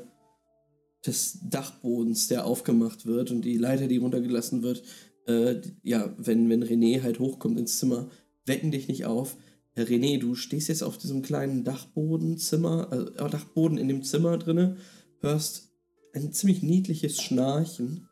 [1.05, 4.83] des Dachbodens, der aufgemacht wird und die Leiter, die runtergelassen wird,
[5.29, 8.09] äh, ja, wenn, wenn René halt hochkommt ins Zimmer,
[8.45, 9.37] wecken dich nicht auf.
[9.73, 14.77] Herr René, du stehst jetzt auf diesem kleinen Dachbodenzimmer, äh, Dachboden in dem Zimmer drinne,
[15.19, 15.69] hörst
[16.13, 18.09] ein ziemlich niedliches Schnarchen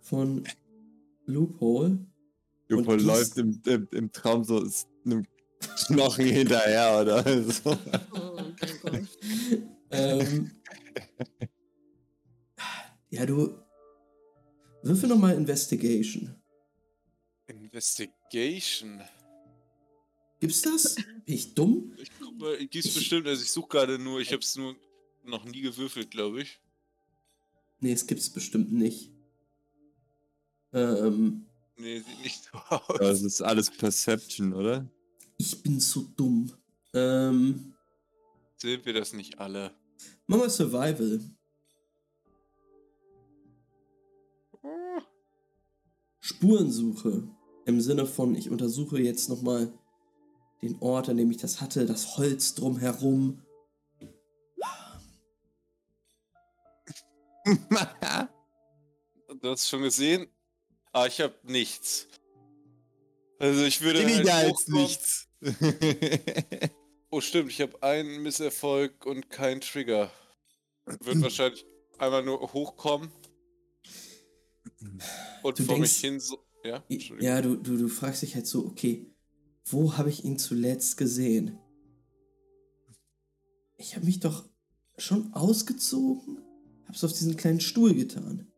[0.00, 0.44] von
[1.26, 2.06] Loophole.
[2.66, 4.62] Loophole läuft im, im, im, Traum so
[5.06, 5.24] einem
[5.86, 7.76] Knochen hinterher oder so.
[8.12, 8.40] Oh,
[8.84, 9.06] okay,
[9.90, 10.50] ähm,
[13.10, 13.54] ja, du.
[14.82, 16.37] Würfel nochmal Investigation.
[17.78, 19.00] Investigation.
[20.40, 20.96] Gibt's das?
[20.96, 21.94] Bin ich dumm?
[21.96, 24.74] Ich guck mal, gibt's bestimmt, also ich suche gerade nur, ich hab's nur
[25.24, 26.60] noch nie gewürfelt, glaube ich.
[27.80, 29.12] Nee, es gibt's bestimmt nicht.
[30.72, 31.46] Ähm.
[31.76, 32.98] Nee, sieht nicht so aus.
[32.98, 34.90] Das ist alles Perception, oder?
[35.36, 36.52] Ich bin so dumm.
[36.94, 37.74] Ähm.
[38.56, 39.72] Sehen wir das nicht alle?
[40.26, 41.20] Mach mal Survival.
[44.62, 45.00] Oh.
[46.18, 47.37] Spurensuche.
[47.68, 49.70] Im Sinne von, ich untersuche jetzt nochmal
[50.62, 53.42] den Ort, an dem ich das hatte, das Holz drumherum.
[59.42, 60.28] du hast schon gesehen?
[60.92, 62.06] Ah, ich habe nichts.
[63.38, 64.00] Also ich würde.
[64.00, 65.28] Weniger halt als nichts.
[67.10, 70.10] oh, stimmt, ich habe einen Misserfolg und keinen Trigger.
[70.86, 71.66] Wird wahrscheinlich
[71.98, 73.12] einmal nur hochkommen.
[75.42, 76.47] Und du vor denkst, mich hin so.
[76.64, 76.84] Ja,
[77.20, 79.06] ja du, du, du fragst dich halt so, okay,
[79.64, 81.58] wo habe ich ihn zuletzt gesehen?
[83.76, 84.48] Ich habe mich doch
[84.96, 86.38] schon ausgezogen,
[86.86, 88.50] hab's auf diesen kleinen Stuhl getan.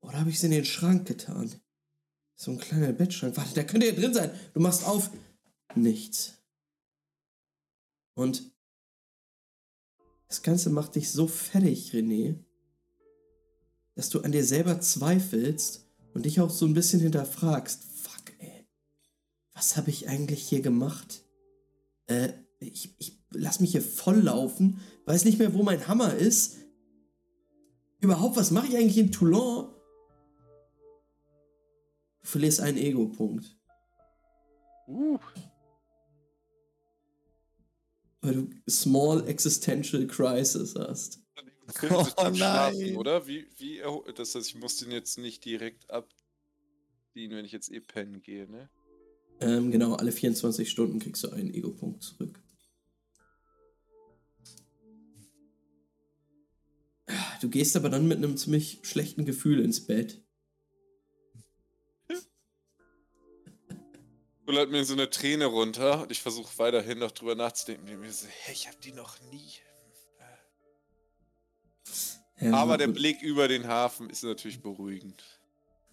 [0.00, 1.54] Oder habe ich es in den Schrank getan?
[2.36, 3.36] So ein kleiner Bettschrank.
[3.36, 4.30] Warte, da könnte ja drin sein.
[4.54, 5.10] Du machst auf.
[5.74, 6.38] Nichts.
[8.14, 8.52] Und
[10.28, 12.38] das Ganze macht dich so fertig, René,
[13.94, 18.66] dass du an dir selber zweifelst und dich auch so ein bisschen hinterfragst, fuck, ey,
[19.54, 21.22] was habe ich eigentlich hier gemacht?
[22.06, 26.56] Äh, ich, ich lass mich hier volllaufen, weiß nicht mehr, wo mein Hammer ist.
[28.00, 29.74] Überhaupt, was mache ich eigentlich in Toulon?
[32.20, 33.56] Du verlierst einen Ego-Punkt.
[34.86, 35.18] Uh.
[38.20, 41.20] Weil du Small Existential Crisis hast.
[41.90, 42.34] Oh, nein.
[42.34, 43.26] Schlafen, oder?
[43.26, 43.82] Wie, wie
[44.14, 46.16] das heißt, ich muss den jetzt nicht direkt abziehen,
[47.30, 48.70] wenn ich jetzt eh pennen gehe, ne?
[49.40, 52.40] Ähm, genau, alle 24 Stunden kriegst du einen Ego-Punkt zurück.
[57.40, 60.20] Du gehst aber dann mit einem ziemlich schlechten Gefühl ins Bett.
[64.44, 68.00] Kullert mir so eine Träne runter und ich versuche weiterhin noch drüber nachzudenken.
[68.00, 69.52] Mir so, hey, ich habe die noch nie.
[72.40, 75.24] Ja, Aber der Blick über den Hafen ist natürlich beruhigend.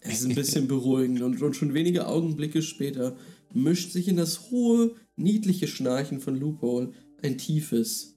[0.00, 3.16] Es ist ein bisschen beruhigend und, und schon wenige Augenblicke später
[3.52, 6.92] mischt sich in das hohe, niedliche Schnarchen von Loophole
[7.22, 8.14] ein tiefes,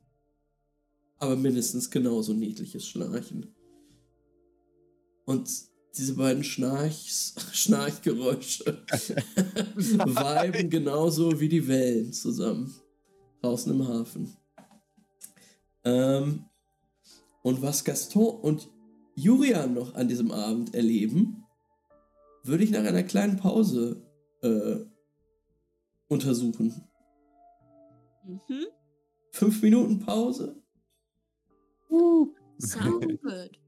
[1.17, 3.55] aber mindestens genauso niedliches Schnarchen.
[5.25, 5.49] Und
[5.97, 8.83] diese beiden Schnarchs, Schnarchgeräusche
[9.75, 12.73] viben genauso wie die Wellen zusammen.
[13.41, 14.35] Draußen im Hafen.
[15.85, 16.48] Ähm,
[17.49, 18.69] und was Gaston und
[19.15, 21.45] Julian noch an diesem Abend erleben,
[22.43, 24.05] würde ich nach einer kleinen Pause
[24.43, 24.77] äh,
[26.07, 26.87] untersuchen.
[28.23, 28.67] Mhm.
[29.31, 30.61] Fünf Minuten Pause.
[31.89, 33.59] Uh, sound good.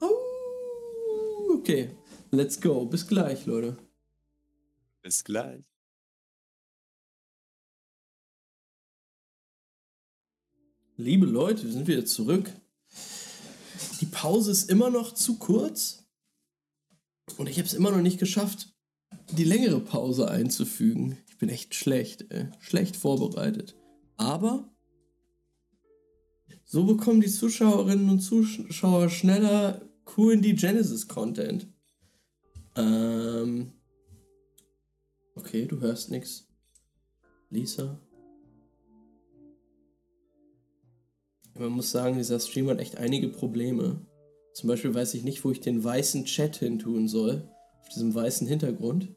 [0.00, 1.96] Oh, okay,
[2.32, 2.84] let's go.
[2.84, 3.76] Bis gleich, Leute.
[5.02, 5.64] Bis gleich.
[10.98, 12.50] Liebe Leute, wir sind wieder zurück.
[14.00, 16.06] Die Pause ist immer noch zu kurz.
[17.36, 18.74] Und ich habe es immer noch nicht geschafft,
[19.32, 21.18] die längere Pause einzufügen.
[21.28, 22.48] Ich bin echt schlecht, ey.
[22.60, 23.76] schlecht vorbereitet.
[24.16, 24.72] Aber
[26.64, 31.68] So bekommen die Zuschauerinnen und Zuschauer schneller coolen die Genesis-Content.
[32.74, 33.72] Ähm.
[35.34, 36.48] Okay, du hörst nichts.
[37.50, 38.00] Lisa.
[41.58, 44.06] Man muss sagen, dieser Stream hat echt einige Probleme.
[44.52, 47.48] Zum Beispiel weiß ich nicht, wo ich den weißen Chat hin tun soll.
[47.80, 49.14] Auf diesem weißen Hintergrund.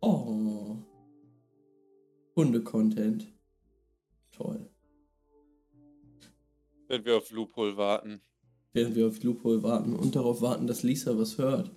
[0.00, 0.76] Oh.
[2.34, 3.32] Hunde-Content.
[4.32, 4.68] Toll.
[6.88, 8.20] Wenn wir auf Loophole warten.
[8.72, 11.70] Während wir auf Loophole warten und darauf warten, dass Lisa was hört.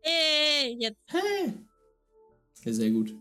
[0.00, 1.00] Hey, jetzt.
[1.06, 1.52] Hey!
[2.64, 3.14] Ja, sehr gut.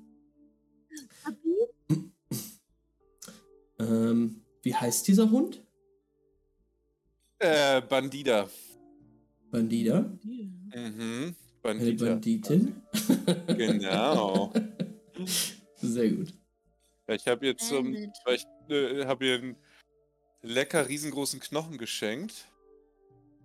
[3.80, 5.64] Ähm, wie heißt dieser Hund?
[7.40, 8.50] Äh, Bandida.
[9.52, 10.02] Bandida?
[10.02, 11.36] Mhm.
[11.62, 12.06] Eine Bandida.
[12.06, 12.82] Banditin?
[13.48, 14.54] Genau.
[15.76, 16.34] Sehr gut.
[17.08, 19.56] Ja, ich habe jetzt zum, ich äh, habe ihr einen
[20.42, 22.48] lecker riesengroßen Knochen geschenkt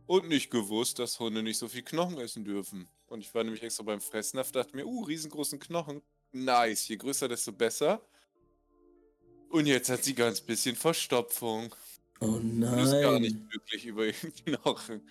[0.07, 2.89] und nicht gewusst, dass Hunde nicht so viel Knochen essen dürfen.
[3.07, 6.03] Und ich war nämlich extra beim Fressen, dachte mir, uh, riesengroßen Knochen.
[6.33, 8.03] Nice, je größer, desto besser.
[9.51, 11.75] Und jetzt hat sie ganz bisschen Verstopfung.
[12.21, 13.49] Oh Und ist gar nicht nein.
[13.49, 15.03] glücklich über ihren Knochen.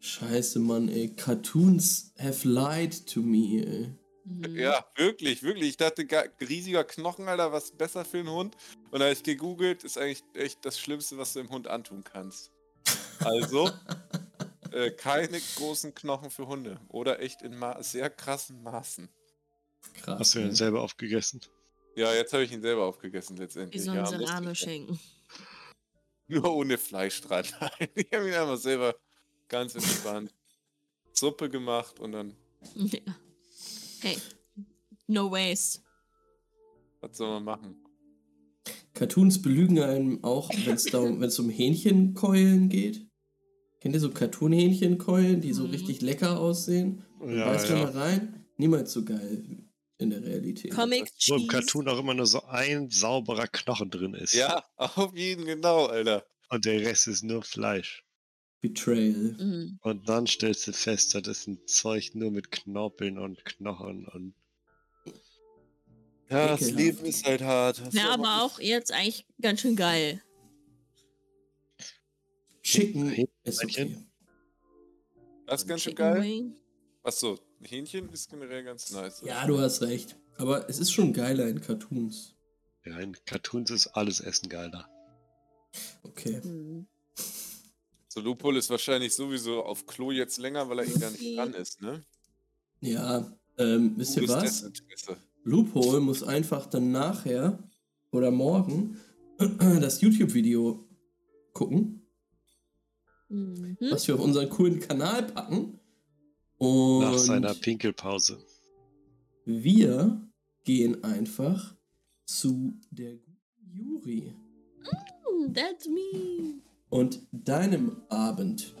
[0.00, 1.14] Scheiße, Mann, ey.
[1.14, 3.94] Cartoons have lied to me, ey.
[4.24, 4.56] Mhm.
[4.56, 5.70] Ja, wirklich, wirklich.
[5.70, 6.06] Ich dachte,
[6.40, 8.56] riesiger Knochen, Alter, was besser für einen Hund?
[8.90, 12.04] Und da habe ich gegoogelt, ist eigentlich echt das Schlimmste, was du dem Hund antun
[12.04, 12.52] kannst.
[13.20, 13.70] Also,
[14.72, 16.80] äh, keine großen Knochen für Hunde.
[16.88, 19.08] Oder echt in ma sehr krassen Maßen.
[19.94, 20.20] Krass.
[20.20, 21.40] Hast du den selber aufgegessen?
[21.98, 23.82] Ja, jetzt habe ich ihn selber aufgegessen Wie letztendlich.
[23.82, 24.54] so ja, ein ja.
[24.54, 25.00] schenken.
[26.28, 27.44] Nur ohne Fleisch dran.
[27.96, 28.94] Ich habe ihn einfach selber
[29.48, 30.32] ganz entspannt
[31.12, 32.36] Suppe gemacht und dann,
[32.76, 33.00] Ja.
[34.00, 34.16] Hey,
[35.08, 35.80] no waste.
[37.00, 37.76] was soll man machen?
[38.94, 43.08] Cartoons belügen einem auch, wenn es um, um Hähnchenkeulen geht.
[43.80, 45.70] Kennt ihr so Cartoon-Hähnchenkeulen, die so Mhm.
[45.70, 47.04] richtig lecker aussehen?
[47.26, 47.90] Ja, Beißt ja.
[47.90, 48.46] da rein?
[48.56, 49.67] Niemals so geil
[49.98, 50.72] in der Realität.
[50.72, 51.48] Comic Wo im.
[51.48, 54.32] Cartoon auch immer nur so ein sauberer Knochen drin ist.
[54.32, 56.24] Ja, auf jeden genau, Alter.
[56.48, 58.04] Und der Rest ist nur Fleisch.
[58.60, 59.36] Betrayal.
[59.38, 59.78] Mhm.
[59.82, 64.34] Und dann stellst du fest, das ist ein Zeug nur mit Knorpeln und Knochen und.
[66.30, 66.70] Ja, das.
[66.70, 67.94] Leben ist halt hart.
[67.94, 70.22] Man aber auch jetzt eigentlich ganz schön geil.
[72.62, 73.96] Chicken ist okay.
[75.46, 76.22] Das ist ganz schön geil.
[76.22, 76.54] Wing.
[77.02, 79.22] Achso, Hähnchen ist generell ganz nice.
[79.24, 80.16] Ja, du hast recht.
[80.36, 82.34] Aber es ist schon geiler in Cartoons.
[82.84, 84.88] Ja, in Cartoons ist alles Essen geiler.
[86.02, 86.40] Okay.
[86.44, 86.86] Mhm.
[88.08, 91.54] So, Lupol ist wahrscheinlich sowieso auf Klo jetzt länger, weil er ihn gar nicht dran
[91.54, 92.04] ist, ne?
[92.80, 94.64] Ja, ähm, wisst ihr was?
[95.44, 97.58] Loophole muss einfach dann nachher
[98.12, 98.98] oder morgen
[99.80, 100.86] das YouTube-Video
[101.52, 101.94] gucken,
[103.30, 103.76] Mhm.
[103.90, 105.77] was wir auf unseren coolen Kanal packen.
[106.58, 108.38] Und Nach seiner Pinkelpause.
[109.44, 110.20] wir
[110.64, 111.74] gehen einfach
[112.26, 114.34] zu der guten Juri
[114.80, 116.54] Mm, That's me.
[116.90, 118.74] und deinem Abend.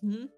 [0.00, 0.28] Mhm.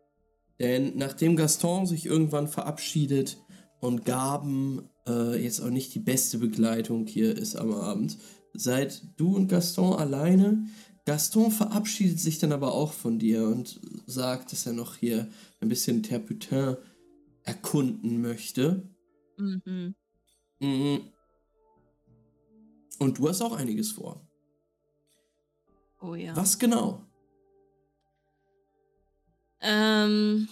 [0.61, 3.39] Denn nachdem Gaston sich irgendwann verabschiedet
[3.81, 8.19] und Gaben äh, jetzt auch nicht die beste Begleitung hier ist am Abend,
[8.55, 10.67] seid du und Gaston alleine.
[11.09, 15.27] Gaston verabschiedet sich dann aber auch von dir und sagt, dass er noch hier
[15.59, 16.77] ein bisschen Terputin
[17.45, 18.87] erkunden möchte.
[19.39, 19.95] Mhm.
[20.61, 21.01] Mhm.
[22.99, 24.21] Und du hast auch einiges vor.
[26.03, 26.37] Oh ja.
[26.37, 27.03] Was genau?
[29.63, 30.47] Ähm,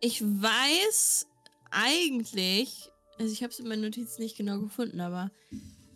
[0.00, 1.26] ich weiß
[1.72, 5.32] eigentlich, also ich habe es in meinen Notizen nicht genau gefunden, aber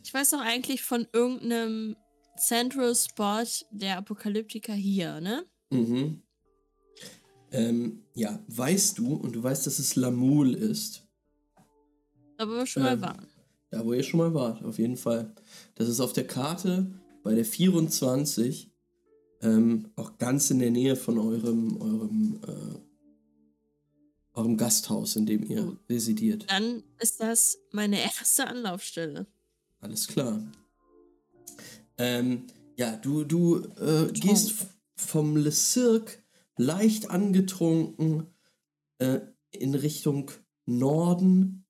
[0.02, 1.94] ich weiß doch eigentlich von irgendeinem
[2.36, 5.44] Central Spot der Apokalyptiker hier, ne?
[5.70, 6.22] Mhm.
[7.52, 11.04] Ähm, ja, weißt du, und du weißt, dass es Lamul ist.
[12.38, 13.26] Aber wir schon Ähm, mal waren.
[13.70, 15.34] Da, wo ihr schon mal wart, auf jeden Fall.
[15.74, 16.90] Das ist auf der Karte
[17.22, 18.70] bei der 24,
[19.42, 22.78] ähm, auch ganz in der Nähe von eurem, eurem, äh,
[24.34, 25.76] eurem Gasthaus, in dem ihr Oh.
[25.88, 26.44] residiert.
[26.50, 29.26] Dann ist das meine erste Anlaufstelle.
[29.80, 30.40] Alles klar.
[31.98, 32.46] Ähm,
[32.76, 34.66] ja, du, du äh, gehst
[34.96, 36.18] vom Le Cirque
[36.56, 38.26] leicht angetrunken
[38.98, 39.20] äh,
[39.50, 40.30] in Richtung
[40.66, 41.64] Norden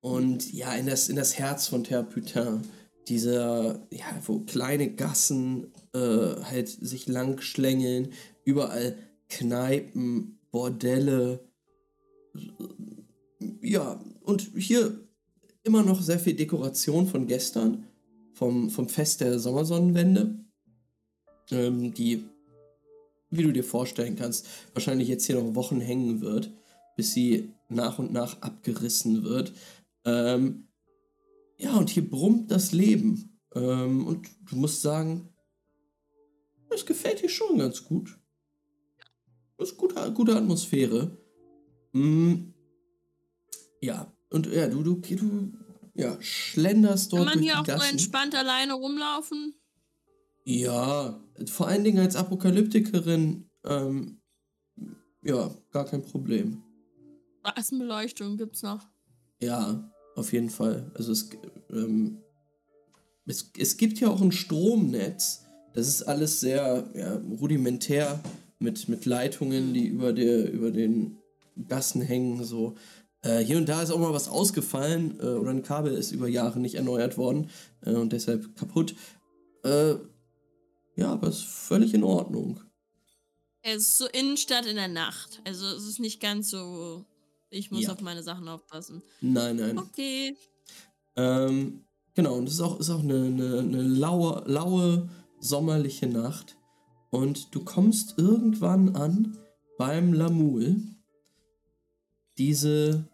[0.00, 2.62] und ja, in das, in das Herz von Terputin.
[3.08, 5.98] Dieser, ja, wo kleine Gassen äh,
[6.42, 8.12] halt sich lang schlängeln,
[8.44, 8.96] überall
[9.28, 11.46] Kneipen, Bordelle.
[13.60, 15.06] Ja, und hier
[15.64, 17.86] immer noch sehr viel Dekoration von gestern,
[18.34, 20.38] vom, vom Fest der Sommersonnenwende,
[21.50, 22.24] ähm, die,
[23.30, 26.52] wie du dir vorstellen kannst, wahrscheinlich jetzt hier noch Wochen hängen wird,
[26.96, 29.52] bis sie nach und nach abgerissen wird.
[30.04, 30.68] Ähm,
[31.58, 33.38] ja, und hier brummt das Leben.
[33.54, 35.28] Ähm, und du musst sagen,
[36.70, 38.18] es gefällt dir schon ganz gut.
[39.56, 41.16] Das ist gute, gute Atmosphäre.
[41.92, 42.52] Mm,
[43.80, 45.52] ja, und ja, du, du, du
[45.94, 47.28] ja, schlenderst dort.
[47.28, 47.90] Kann man hier auch so Gassen.
[47.90, 49.54] entspannt alleine rumlaufen?
[50.44, 54.20] Ja, vor allen Dingen als Apokalyptikerin, ähm,
[55.22, 56.62] ja, gar kein Problem.
[57.40, 58.86] Straßenbeleuchtung gibt's noch.
[59.40, 60.90] Ja, auf jeden Fall.
[60.94, 61.30] Also es,
[61.70, 62.18] ähm,
[63.26, 65.44] es, es gibt ja auch ein Stromnetz.
[65.72, 68.20] Das ist alles sehr ja, rudimentär
[68.58, 71.18] mit, mit Leitungen, die über, der, über den
[71.68, 72.44] Gassen hängen.
[72.44, 72.76] So.
[73.24, 76.28] Äh, hier und da ist auch mal was ausgefallen äh, oder ein Kabel ist über
[76.28, 78.94] Jahre nicht erneuert worden äh, und deshalb kaputt.
[79.64, 79.94] Äh,
[80.96, 82.60] ja, aber ist völlig in Ordnung.
[83.62, 85.40] Es ist so Innenstadt in der Nacht.
[85.44, 87.06] Also es ist nicht ganz so.
[87.48, 87.92] Ich muss Ja.
[87.92, 89.02] auf meine Sachen aufpassen.
[89.22, 89.78] Nein, nein.
[89.78, 90.36] Okay.
[91.16, 91.84] Ähm,
[92.14, 95.08] genau, und es ist auch, ist auch eine, eine, eine laue, laue,
[95.40, 96.56] sommerliche Nacht.
[97.10, 99.38] Und du kommst irgendwann an
[99.78, 100.82] beim Lamul.
[102.36, 103.08] Diese,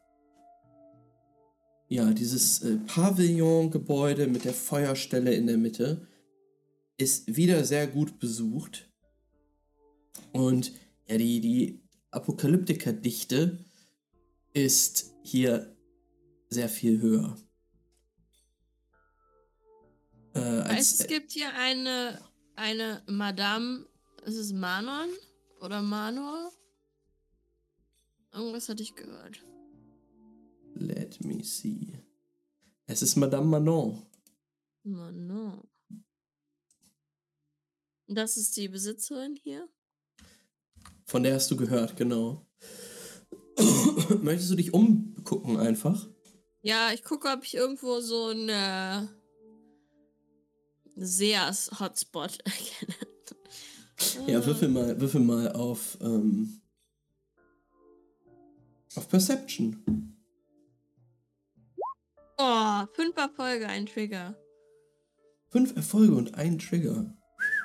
[1.91, 6.07] ja, dieses äh, Pavillongebäude mit der Feuerstelle in der Mitte
[6.97, 8.89] ist wieder sehr gut besucht.
[10.33, 10.73] Und
[11.09, 13.59] ja, die, die Apokalyptikerdichte
[14.55, 15.77] ist hier
[16.49, 17.37] sehr viel höher.
[20.35, 22.21] Äh, als, es gibt hier eine,
[22.55, 23.85] eine Madame,
[24.25, 25.09] ist es Manon
[25.61, 26.53] oder Manor?
[28.33, 29.43] Irgendwas hatte ich gehört.
[30.81, 31.99] Let me see.
[32.87, 34.03] Es ist Madame Manon.
[34.83, 35.63] Manon.
[38.09, 39.69] Das ist die Besitzerin hier?
[41.05, 42.45] Von der hast du gehört, genau.
[44.23, 46.09] Möchtest du dich umgucken einfach?
[46.63, 49.09] Ja, ich gucke, ob ich irgendwo so eine
[50.97, 52.95] Seas Hotspot erkenne.
[54.27, 56.61] Ja, würfel mal, würfel mal auf, ähm,
[58.97, 60.17] auf Perception.
[62.43, 64.35] Oh, fünf Erfolge, ein Trigger.
[65.51, 67.15] Fünf Erfolge und ein Trigger.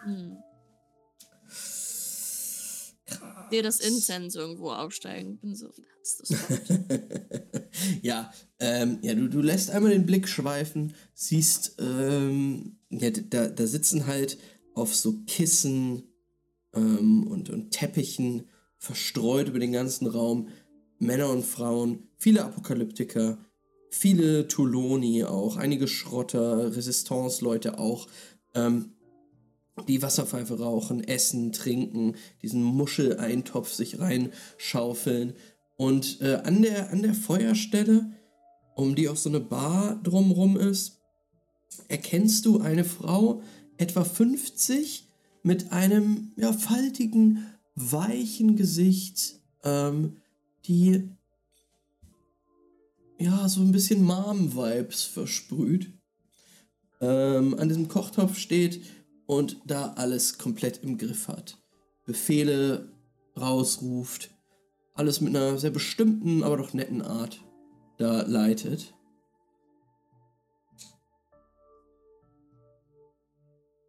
[0.03, 0.37] Hm.
[3.49, 5.39] Sehe das Incense irgendwo aufsteigen.
[5.39, 5.79] Bin so, Wort.
[8.01, 13.67] ja, ähm, ja du, du lässt einmal den Blick schweifen, siehst, ähm, ja, da, da
[13.67, 14.37] sitzen halt
[14.73, 16.03] auf so Kissen
[16.73, 20.49] ähm, und, und Teppichen verstreut über den ganzen Raum
[20.99, 23.37] Männer und Frauen, viele Apokalyptiker,
[23.95, 28.07] viele Tuloni auch, einige Schrotter, Resistance-Leute auch,
[28.53, 28.91] ähm,
[29.87, 35.33] die Wasserpfeife rauchen, essen, trinken, diesen Muscheleintopf sich reinschaufeln.
[35.77, 38.11] Und äh, an, der, an der Feuerstelle,
[38.75, 41.01] um die auch so eine Bar drumrum ist,
[41.87, 43.41] erkennst du eine Frau,
[43.77, 45.07] etwa 50,
[45.43, 47.45] mit einem ja, faltigen,
[47.75, 50.17] weichen Gesicht, ähm,
[50.65, 51.09] die
[53.19, 55.93] ja so ein bisschen Mom-Vibes versprüht.
[57.01, 58.81] Ähm, an diesem Kochtopf steht
[59.25, 61.57] und da alles komplett im Griff hat.
[62.05, 62.91] Befehle
[63.37, 64.29] rausruft,
[64.93, 67.41] alles mit einer sehr bestimmten, aber doch netten Art
[67.97, 68.93] da leitet.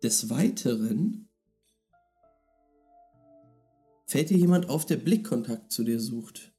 [0.02, 1.28] Des Weiteren
[4.06, 6.55] fällt dir jemand auf, der Blickkontakt zu dir sucht.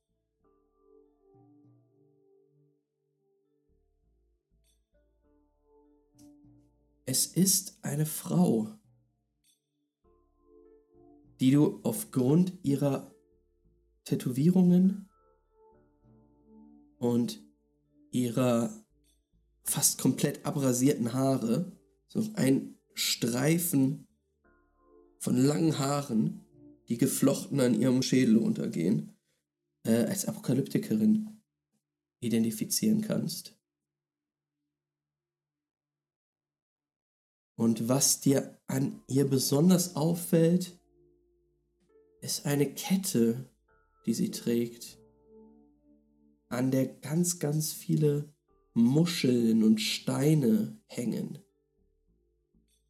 [7.09, 8.67] Es ist eine Frau,
[11.39, 13.15] die du aufgrund ihrer
[14.03, 15.07] Tätowierungen
[16.97, 17.41] und
[18.11, 18.73] ihrer
[19.63, 21.71] fast komplett abrasierten Haare,
[22.09, 24.09] so ein Streifen
[25.17, 26.45] von langen Haaren,
[26.89, 29.15] die geflochten an ihrem Schädel untergehen,
[29.83, 31.41] äh, als Apokalyptikerin
[32.19, 33.56] identifizieren kannst.
[37.57, 40.79] Und was dir an ihr besonders auffällt,
[42.21, 43.49] ist eine Kette,
[44.05, 44.99] die sie trägt,
[46.49, 48.31] an der ganz, ganz viele
[48.75, 51.39] Muscheln und Steine hängen.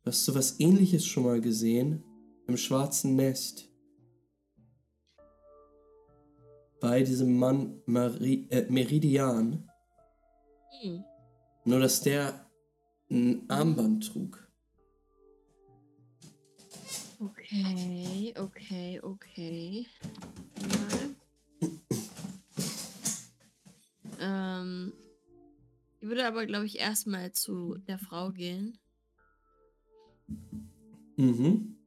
[0.04, 2.04] Du hast sowas ähnliches schon mal gesehen
[2.48, 3.72] im schwarzen Nest.
[6.82, 9.70] Bei diesem Mann Mari äh, Meridian.
[10.82, 11.04] Hm.
[11.64, 12.50] Nur, dass der
[13.10, 14.47] ein Armband trug.
[17.50, 19.88] Okay, okay, okay.
[24.20, 24.92] Ähm,
[26.02, 28.78] ich würde aber, glaube ich, erstmal zu der Frau gehen
[31.16, 31.78] Mhm.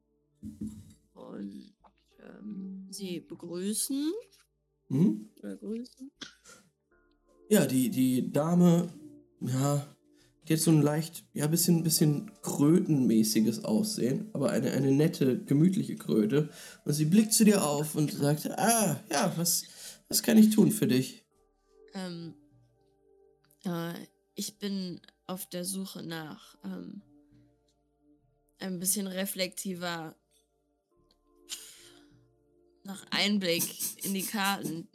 [1.13, 1.75] und
[2.21, 4.13] ähm, sie begrüßen.
[4.89, 5.31] Mhm.
[5.39, 6.11] Oder grüßen.
[7.51, 8.93] Ja, die, die Dame,
[9.41, 9.95] ja,
[10.51, 15.95] die hat so ein leicht, ja, bisschen, bisschen krötenmäßiges Aussehen, aber eine, eine nette, gemütliche
[15.95, 16.51] Kröte.
[16.85, 19.63] Und sie blickt zu dir auf und sagt, ah, ja, was,
[20.09, 21.25] was kann ich tun für dich?
[21.95, 22.35] Ähm,
[23.65, 23.93] äh,
[24.35, 27.01] ich bin auf der Suche nach ähm,
[28.59, 30.17] ein bisschen reflektiver,
[32.83, 33.63] nach Einblick
[34.05, 34.89] in die Karten.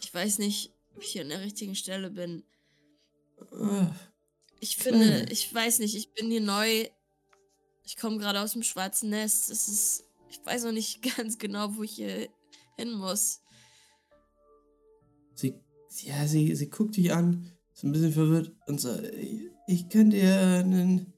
[0.00, 2.42] Ich weiß nicht, ob ich hier an der richtigen Stelle bin.
[4.60, 5.32] Ich finde, Kleine.
[5.32, 6.86] ich weiß nicht, ich bin hier neu.
[7.84, 9.50] Ich komme gerade aus dem schwarzen Nest.
[9.50, 12.28] Es ist, ich weiß noch nicht ganz genau, wo ich hier
[12.76, 13.40] hin muss.
[15.34, 15.54] sie,
[16.02, 20.10] ja, sie, sie guckt dich an, ist ein bisschen verwirrt und sagt, ich, ich kann
[20.10, 21.12] dir einen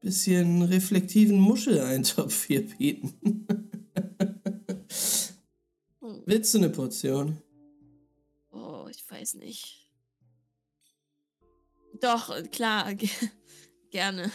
[0.00, 3.46] bisschen reflektiven Muscheleintopf hier bieten.
[6.00, 7.36] Oh, Willst du eine Portion?
[8.50, 9.79] oh ich weiß nicht.
[12.00, 13.08] Doch, äh, klar, ge
[13.90, 14.30] gerne.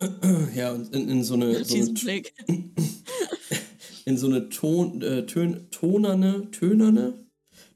[0.54, 2.32] Ja, und in, in so eine, so eine Blick.
[4.04, 7.28] in so eine Ton, äh, Tön, tonerne, tönerne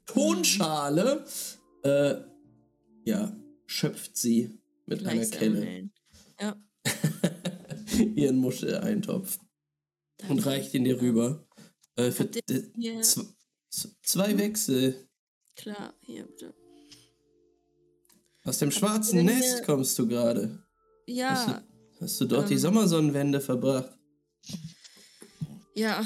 [0.05, 1.25] Tonschale,
[1.83, 2.15] äh,
[3.05, 5.89] ja, schöpft sie mit einer Kelle.
[6.39, 6.61] Ja,
[8.15, 9.39] ihren Muscheleintopf
[10.21, 10.45] und danke.
[10.45, 11.47] reicht ihn dir rüber.
[11.95, 12.29] Äh, für
[14.01, 15.07] zwei Wechsel.
[15.55, 16.53] Klar, hier bitte.
[18.45, 20.63] Aus dem ihr schwarzen denn Nest kommst du gerade.
[21.07, 21.63] Ja,
[21.99, 22.59] Hast du dort die Ähm.
[22.59, 23.97] Sommersonnenwende verbracht?
[25.75, 26.03] ja.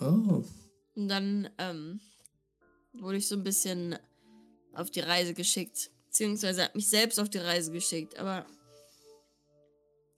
[0.00, 0.44] Oh.
[0.94, 2.00] Und dann ähm,
[2.92, 3.96] wurde ich so ein bisschen
[4.74, 5.90] auf die Reise geschickt.
[6.06, 8.16] Beziehungsweise hat mich selbst auf die Reise geschickt.
[8.18, 8.46] Aber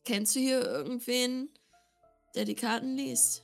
[0.05, 1.49] kennst du hier irgendwen,
[2.35, 3.43] der die Karten liest?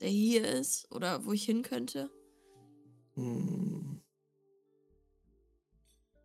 [0.00, 0.86] Der hier ist?
[0.92, 2.10] Oder wo ich hin könnte?
[3.14, 3.87] Hm.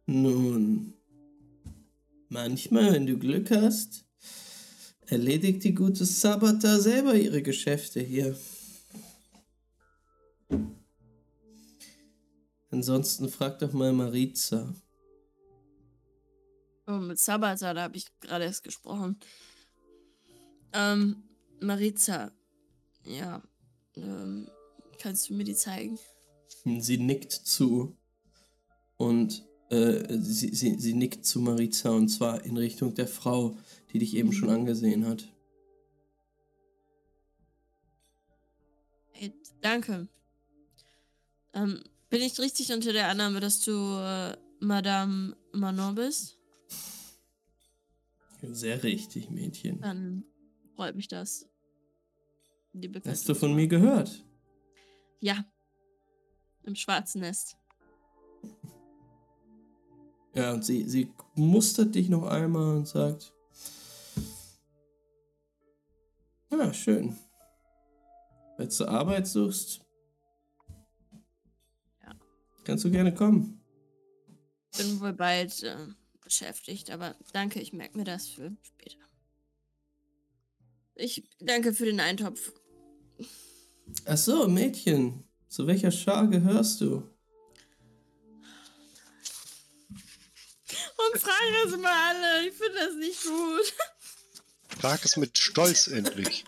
[0.05, 0.93] Nun,
[2.29, 4.05] manchmal, wenn du Glück hast,
[5.05, 8.37] erledigt die gute Sabata selber ihre Geschäfte hier.
[12.69, 14.73] Ansonsten frag doch mal Mariza.
[16.87, 19.19] Oh, mit Sabata, da habe ich gerade erst gesprochen.
[20.73, 21.23] Ähm,
[21.61, 22.31] Mariza.
[23.05, 23.41] Ja.
[23.95, 24.49] Ähm,
[24.99, 25.97] kannst du mir die zeigen?
[26.65, 27.95] Sie nickt zu
[28.97, 33.57] und äh, sie, sie, sie nickt zu Mariza und zwar in Richtung der Frau,
[33.91, 35.27] die dich eben schon angesehen hat.
[39.11, 40.07] Hey, danke.
[41.53, 46.37] Ähm, bin ich richtig unter der Annahme, dass du äh, Madame Manon bist?
[48.41, 49.79] Sehr richtig, Mädchen.
[49.81, 50.25] Dann
[50.75, 51.47] freut mich das.
[52.73, 54.23] Die Hast du von mir gehört?
[55.21, 55.45] Ja.
[56.63, 57.55] Im schwarzen Nest.
[60.33, 63.33] Ja, und sie, sie mustert dich noch einmal und sagt:
[66.51, 67.15] Ja, schön.
[68.57, 69.81] Weil du Arbeit suchst,
[72.03, 72.13] Ja.
[72.63, 73.59] kannst du gerne kommen.
[74.77, 75.87] Bin wohl bald äh,
[76.21, 78.97] beschäftigt, aber danke, ich merke mir das für später.
[80.95, 82.53] Ich danke für den Eintopf.
[84.05, 87.12] Ach so, Mädchen, zu welcher Schar gehörst du?
[91.19, 92.47] Fragen das mal alle.
[92.47, 93.73] Ich finde das nicht gut.
[94.79, 96.45] Frag es mit Stolz endlich.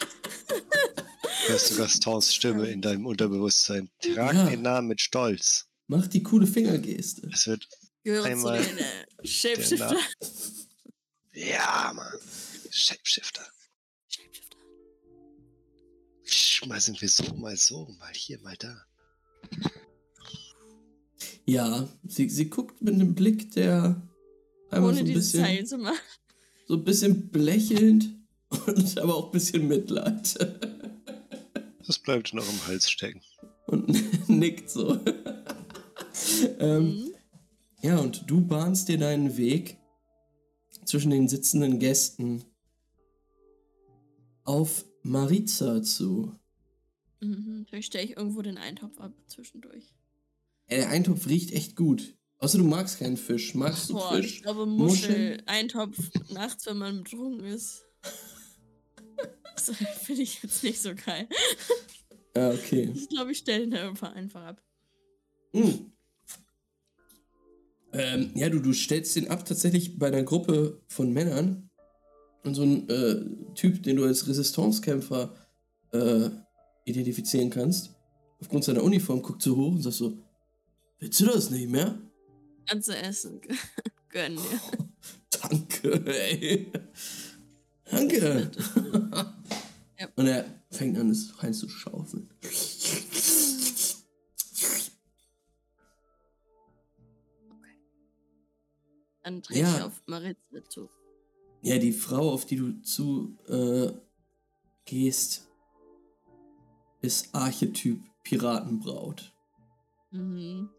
[1.48, 3.90] Hörst du Gastons Stimme in deinem Unterbewusstsein?
[4.02, 4.50] Trag Ja.
[4.50, 5.66] den Namen mit Stolz.
[5.88, 7.30] Mach die coole Fingergeste.
[7.32, 7.68] Es wird.
[8.04, 9.98] Gehöre Einmal zu den äh, Shapeshifter.
[11.34, 12.20] Ja, Mann.
[12.72, 13.46] Shapeshifter.
[14.08, 14.58] Shapeshifter.
[16.68, 18.86] Mal sind wir so, mal so, mal hier, mal da.
[21.46, 24.02] Ja, sie, sie guckt mit einem Blick, der
[24.70, 25.98] einmal Ohne so ein diese bisschen, Zeilen zu machen.
[26.68, 28.10] so ein bisschen belächelnd
[28.68, 30.38] und aber auch ein bisschen Mitleid.
[31.86, 33.22] Das bleibt noch im Hals stecken.
[33.68, 33.90] und
[34.30, 35.00] nickt so.
[36.60, 37.14] ähm, Mhm.
[37.82, 39.78] ja, und du bahnst dir deinen Weg
[40.86, 42.44] zwischen den sitzenden Gästen
[44.44, 46.34] auf Mariza zu.
[47.22, 47.66] Mhm.
[47.68, 49.94] Vielleicht stelle ich irgendwo den Eintopf ab zwischendurch.
[50.70, 52.16] Der Eintopf riecht echt gut.
[52.40, 53.56] Außer du magst keinen Fisch.
[53.56, 54.38] Magst du Boah, Fisch?
[54.38, 55.30] ich glaube Muscheln?
[55.30, 55.98] Muschel, Eintopf
[56.30, 57.84] nachts, wenn man betrunken ist.
[59.56, 59.72] Das
[60.03, 61.30] finde ich jetzt nicht so geil.
[62.36, 62.91] Ja, okay.
[62.94, 64.62] Ich glaube, ich stelle den einfach einfach ab.
[65.53, 65.91] Hm.
[67.94, 71.70] Ähm, ja, du, du stellst den ab tatsächlich bei einer Gruppe von Männern.
[72.44, 75.34] Und so ein äh, Typ, den du als Resistancekämpfer
[75.94, 76.30] äh,
[76.84, 77.95] identifizieren kannst,
[78.40, 80.18] aufgrund seiner Uniform, guckt so hoch und sagt so:
[80.99, 81.98] Willst du das nicht mehr?
[82.70, 83.42] Du essen.
[84.10, 84.60] Gönnen dir.
[85.42, 86.72] Danke, ey.
[87.90, 88.52] Danke.
[89.98, 90.10] Ja.
[90.18, 92.30] Und er fängt an, es reinzuschaufeln.
[99.24, 99.78] Dann trete Ja.
[99.78, 100.90] ich auf Maritze zu.
[101.62, 103.92] Ja, die Frau, auf die du zu äh,
[104.86, 105.48] gehst,
[107.02, 109.34] ist Archetyp Piratenbraut.
[110.12, 110.70] Mhm.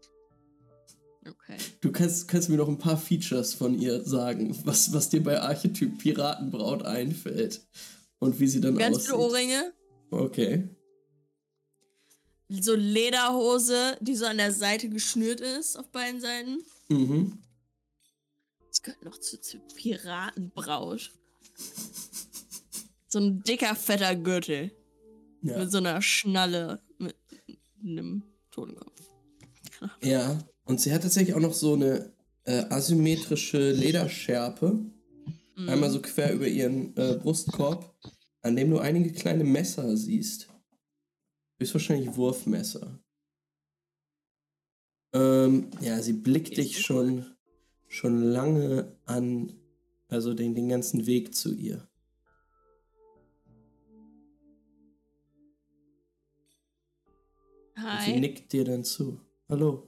[1.29, 1.57] Okay.
[1.81, 5.39] Du kannst, kannst mir noch ein paar Features von ihr sagen, was, was dir bei
[5.41, 7.61] Archetyp Piratenbraut einfällt
[8.19, 9.09] und wie sie dann Ganz aussieht.
[9.09, 9.73] viele Ohrringe.
[10.11, 10.69] Okay.
[12.49, 16.59] So Lederhose, die so an der Seite geschnürt ist, auf beiden Seiten.
[16.87, 17.39] Mhm.
[18.69, 21.11] Das gehört noch zu, zu Piratenbraut.
[23.07, 24.71] So ein dicker, fetter Gürtel.
[25.41, 25.57] Ja.
[25.59, 26.81] Mit so einer Schnalle.
[26.97, 27.15] Mit
[27.83, 29.01] einem Totenkopf.
[30.01, 30.37] ja.
[30.67, 32.11] Und sie hat tatsächlich auch noch so eine
[32.43, 34.73] äh, asymmetrische Lederschärpe.
[35.55, 35.69] Mhm.
[35.69, 37.95] Einmal so quer über ihren äh, Brustkorb,
[38.41, 40.49] an dem du einige kleine Messer siehst.
[41.57, 42.99] Höchstwahrscheinlich Wurfmesser.
[45.13, 47.25] Ähm, ja, sie blickt dich schon,
[47.87, 49.53] schon lange an,
[50.09, 51.87] also den, den ganzen Weg zu ihr.
[57.77, 58.19] Und sie Hi.
[58.19, 59.21] nickt dir dann zu.
[59.47, 59.86] Hallo.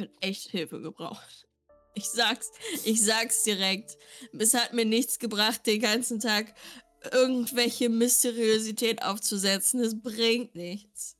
[0.00, 1.22] Könnte echt Hilfe gebrauchen.
[1.94, 2.50] Ich sag's,
[2.84, 3.98] ich sag's direkt.
[4.38, 6.54] Es hat mir nichts gebracht, den ganzen Tag
[7.12, 9.80] irgendwelche Mysteriosität aufzusetzen.
[9.80, 11.16] Es bringt nichts.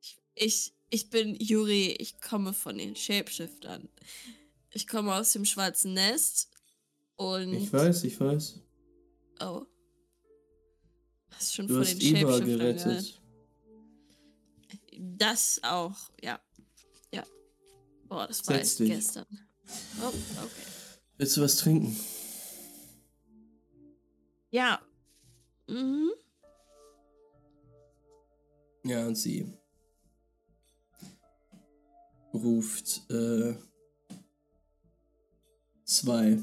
[0.00, 3.88] Ich, ich, ich bin Yuri, ich komme von den Shapeshiftern.
[4.70, 6.48] Ich komme aus dem schwarzen Nest
[7.16, 7.52] und.
[7.54, 8.60] Ich weiß, ich weiß.
[9.40, 9.62] Oh.
[11.30, 12.84] Hast schon Du von hast den Eva Shapeshiftern gerettet.
[12.84, 13.20] gehört?
[14.98, 16.40] Das auch, ja.
[17.12, 17.24] Ja.
[18.08, 18.90] Boah, das war Setz dich.
[18.90, 19.26] gestern.
[20.02, 20.50] Oh, okay.
[21.16, 21.96] Willst du was trinken?
[24.50, 24.80] Ja.
[25.66, 26.10] Mhm.
[28.84, 29.46] Ja, und sie
[32.32, 33.54] ruft äh,
[35.84, 36.38] zwei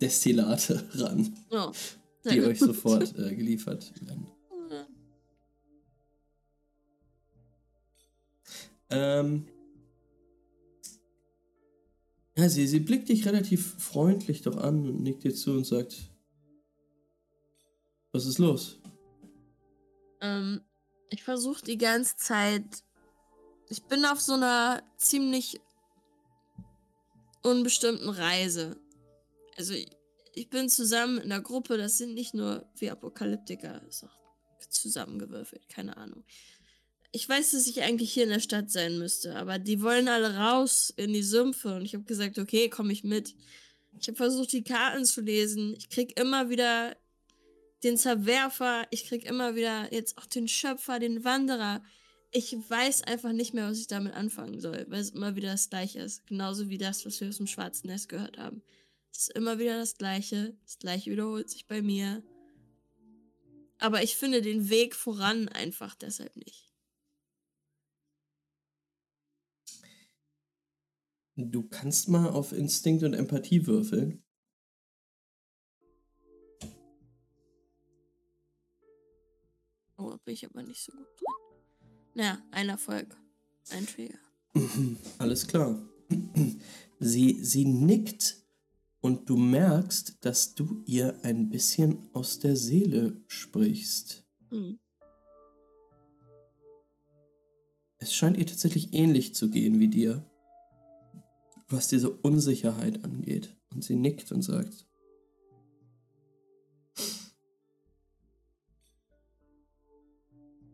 [0.00, 1.72] Destillate ran, Oh.
[2.24, 4.30] die euch sofort äh, geliefert werden.
[8.90, 9.46] Ähm,
[12.36, 16.10] ja, sie, sie blickt dich relativ freundlich doch an und nickt dir zu und sagt,
[18.12, 18.78] was ist los?
[20.20, 20.60] Ähm,
[21.10, 22.84] ich versuche die ganze Zeit.
[23.68, 25.60] Ich bin auf so einer ziemlich
[27.42, 28.76] unbestimmten Reise.
[29.56, 29.90] Also ich,
[30.34, 34.18] ich bin zusammen in einer Gruppe, das sind nicht nur wie Apokalyptiker, ist auch
[34.68, 36.24] zusammengewürfelt, keine Ahnung.
[37.12, 40.36] Ich weiß, dass ich eigentlich hier in der Stadt sein müsste, aber die wollen alle
[40.36, 43.34] raus in die Sümpfe und ich habe gesagt, okay, komme ich mit.
[43.98, 45.74] Ich habe versucht, die Karten zu lesen.
[45.76, 46.96] Ich krieg immer wieder
[47.82, 51.82] den Zerwerfer, ich krieg immer wieder jetzt auch den Schöpfer, den Wanderer.
[52.32, 55.70] Ich weiß einfach nicht mehr, was ich damit anfangen soll, weil es immer wieder das
[55.70, 56.26] Gleiche ist.
[56.26, 58.62] Genauso wie das, was wir aus dem Schwarzen Nest gehört haben.
[59.12, 60.54] Es ist immer wieder das Gleiche.
[60.64, 62.22] Das Gleiche wiederholt sich bei mir.
[63.78, 66.65] Aber ich finde den Weg voran einfach deshalb nicht.
[71.38, 74.22] Du kannst mal auf Instinkt und Empathie würfeln.
[79.98, 81.86] Oh, da bin ich aber nicht so gut drin.
[82.14, 83.14] Naja, ein Erfolg.
[83.68, 84.18] Ein Trigger.
[85.18, 85.78] Alles klar.
[86.98, 88.42] Sie, sie nickt
[89.02, 94.24] und du merkst, dass du ihr ein bisschen aus der Seele sprichst.
[94.48, 94.78] Hm.
[97.98, 100.24] Es scheint ihr tatsächlich ähnlich zu gehen wie dir,
[101.68, 103.56] was diese Unsicherheit angeht.
[103.72, 104.86] Und sie nickt und sagt,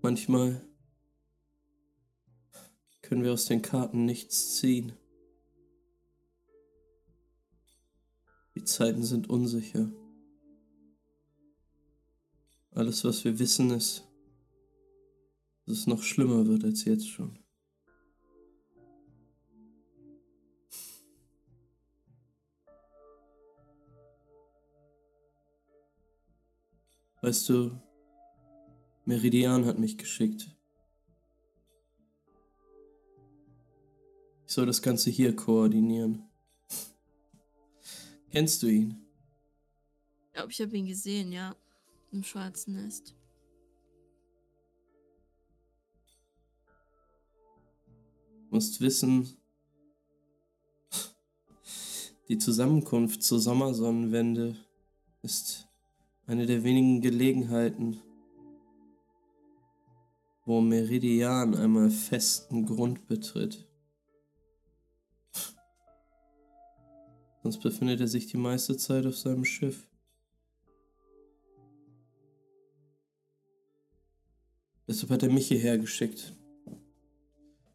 [0.02, 0.60] manchmal
[3.01, 4.93] können wir aus den Karten nichts ziehen.
[8.55, 9.90] Die Zeiten sind unsicher.
[12.70, 14.05] Alles, was wir wissen, ist,
[15.66, 17.41] dass es noch schlimmer wird als jetzt schon.
[27.22, 27.70] Weißt du,
[29.04, 30.50] Meridian hat mich geschickt.
[34.44, 36.28] Ich soll das Ganze hier koordinieren.
[38.30, 39.06] Kennst du ihn?
[40.26, 41.54] Ich glaube, ich habe ihn gesehen, ja.
[42.10, 43.14] Im schwarzen Nest.
[48.48, 49.36] Du musst wissen,
[52.28, 54.56] die Zusammenkunft zur Sommersonnenwende
[55.22, 55.68] ist
[56.26, 58.00] eine der wenigen Gelegenheiten,
[60.44, 63.68] wo Meridian einmal festen Grund betritt.
[67.42, 69.88] Sonst befindet er sich die meiste Zeit auf seinem Schiff.
[74.86, 76.36] Deshalb hat er mich hierher geschickt,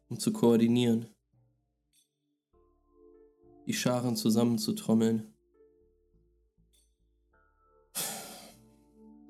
[0.08, 1.06] um zu koordinieren,
[3.66, 5.34] die Scharen zusammenzutrommeln.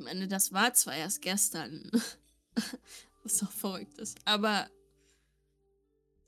[0.09, 1.91] Meine, das war zwar erst gestern,
[3.25, 4.71] was doch verrückt ist, aber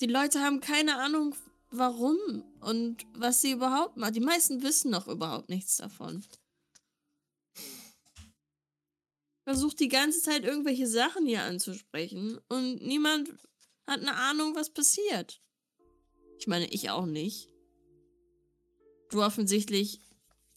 [0.02, 1.35] die Leute haben keine Ahnung,
[1.70, 4.12] warum und was sie überhaupt machen.
[4.12, 6.23] Die meisten wissen noch überhaupt nichts davon.
[9.44, 13.31] Versucht die ganze Zeit irgendwelche Sachen hier anzusprechen und niemand
[13.86, 15.40] hat eine Ahnung, was passiert.
[16.39, 17.48] Ich meine, ich auch nicht.
[19.09, 20.02] Du offensichtlich,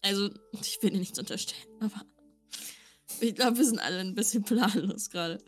[0.01, 0.29] also
[0.61, 2.05] ich will dir nichts unterstellen, aber
[3.19, 5.43] ich glaube, wir sind alle ein bisschen planlos gerade.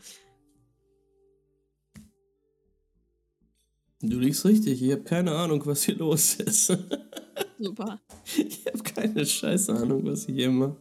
[4.00, 6.66] Du liegst richtig, ich habe keine Ahnung, was hier los ist.
[7.58, 8.00] Super.
[8.36, 10.76] Ich habe keine scheiß Ahnung, was ich hier mache.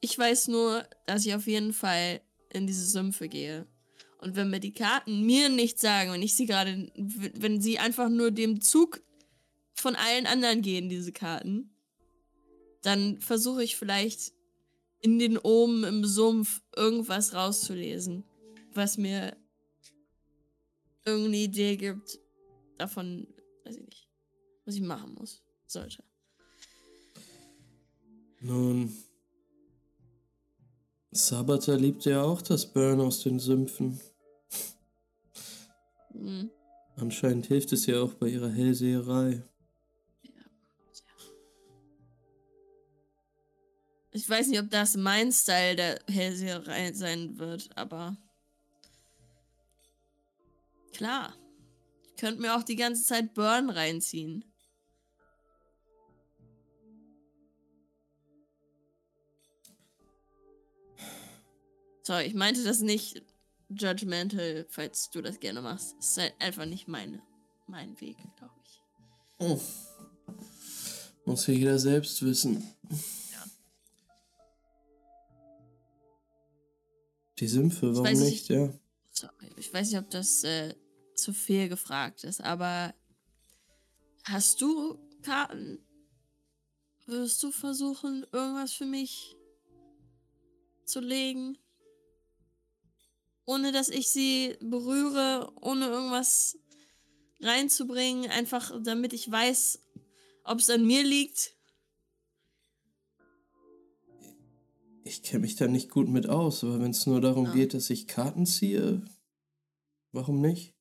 [0.00, 2.20] Ich weiß nur, dass ich auf jeden Fall
[2.52, 3.66] in diese Sümpfe gehe.
[4.18, 8.08] Und wenn mir die Karten mir nichts sagen, wenn ich sie gerade, wenn sie einfach
[8.08, 9.02] nur dem Zug
[9.80, 11.70] von allen anderen gehen, diese Karten,
[12.82, 14.32] dann versuche ich vielleicht
[15.00, 18.24] in den Omen im Sumpf irgendwas rauszulesen,
[18.74, 19.36] was mir
[21.04, 22.18] irgendeine Idee gibt
[22.78, 23.26] davon,
[23.64, 24.08] weiß ich nicht,
[24.64, 26.02] was ich machen muss, sollte.
[28.40, 28.94] Nun,
[31.10, 34.00] Sabata liebt ja auch das Burn aus den Sümpfen.
[36.12, 36.50] Hm.
[36.96, 39.42] Anscheinend hilft es ja auch bei ihrer Hellseherei.
[44.12, 48.16] Ich weiß nicht, ob das mein Style der Hellseherei sein wird, aber
[50.92, 51.36] klar.
[52.08, 54.44] Ich könnte mir auch die ganze Zeit Burn reinziehen.
[62.02, 63.22] Sorry, ich meinte das nicht
[63.68, 65.94] judgmental, falls du das gerne machst.
[66.00, 67.22] Es ist halt einfach nicht meine,
[67.68, 68.82] mein Weg, glaube ich.
[69.38, 69.60] Oh.
[71.24, 72.68] Muss ja jeder selbst wissen.
[77.40, 78.70] Die Sümpfe, warum weiß nicht, ja.
[79.12, 80.74] Sorry, ich weiß nicht, ob das äh,
[81.14, 82.94] zu viel gefragt ist, aber
[84.24, 85.78] hast du Karten?
[87.06, 89.36] Wirst du versuchen, irgendwas für mich
[90.84, 91.56] zu legen?
[93.46, 96.58] Ohne dass ich sie berühre, ohne irgendwas
[97.40, 99.80] reinzubringen, einfach damit ich weiß,
[100.44, 101.56] ob es an mir liegt.
[105.10, 107.52] Ich kenne mich da nicht gut mit aus, aber wenn es nur darum Ja.
[107.52, 109.02] geht, dass ich Karten ziehe,
[110.12, 110.76] warum nicht?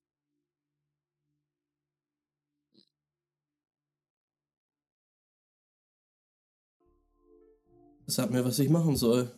[8.06, 9.36] Sag mir, was ich machen soll.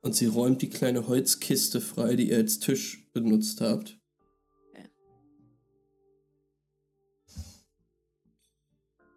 [0.00, 3.97] Und sie räumt die kleine Holzkiste frei, die ihr als Tisch benutzt habt.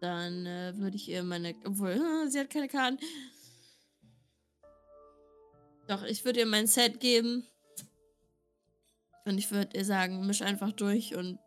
[0.02, 1.54] Dann äh, würde ich ihr meine.
[1.64, 2.98] Obwohl, äh, sie hat keine Karten.
[5.86, 7.46] Doch, ich würde ihr mein Set geben.
[9.24, 11.38] Und ich würde ihr sagen, misch einfach durch und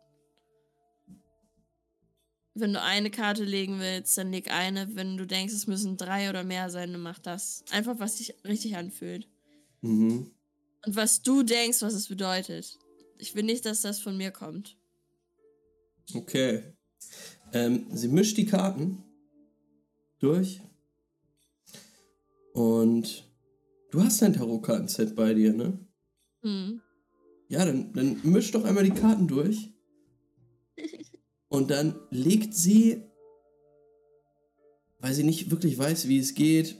[2.54, 4.96] wenn du eine Karte legen willst, dann leg eine.
[4.96, 7.62] Wenn du denkst, es müssen drei oder mehr sein, dann mach das.
[7.70, 9.28] Einfach, was sich richtig anfühlt.
[9.82, 10.30] Mhm.
[10.86, 12.78] Und was du denkst, was es bedeutet.
[13.18, 14.78] Ich will nicht, dass das von mir kommt.
[16.14, 16.72] Okay.
[17.56, 19.02] Ähm, sie mischt die Karten
[20.18, 20.60] durch.
[22.52, 23.30] Und
[23.90, 25.78] du hast dein Tarotkartenset bei dir, ne?
[26.42, 26.80] Hm.
[27.48, 29.70] Ja, dann, dann misch doch einmal die Karten durch.
[31.48, 33.06] Und dann legt sie
[35.06, 36.76] weil sie nicht wirklich weiß, wie es geht.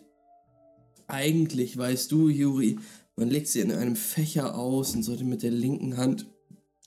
[1.06, 2.78] Eigentlich weißt du, Juri,
[3.14, 6.26] man legt sie in einem Fächer aus und sollte mit der linken Hand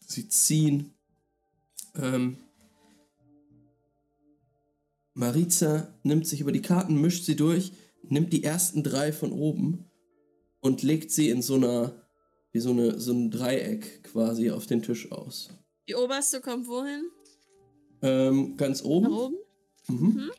[0.05, 0.93] sie ziehen.
[1.95, 2.37] Ähm,
[5.13, 7.71] Mariza nimmt sich über die Karten, mischt sie durch,
[8.03, 9.85] nimmt die ersten drei von oben
[10.61, 12.07] und legt sie in so einer,
[12.51, 15.49] wie so, eine, so ein Dreieck quasi auf den Tisch aus.
[15.87, 17.03] Die oberste kommt wohin?
[18.01, 19.09] Ähm, ganz oben.
[19.09, 19.35] Nach oben?
[19.87, 20.07] Mhm.
[20.07, 20.31] Mhm.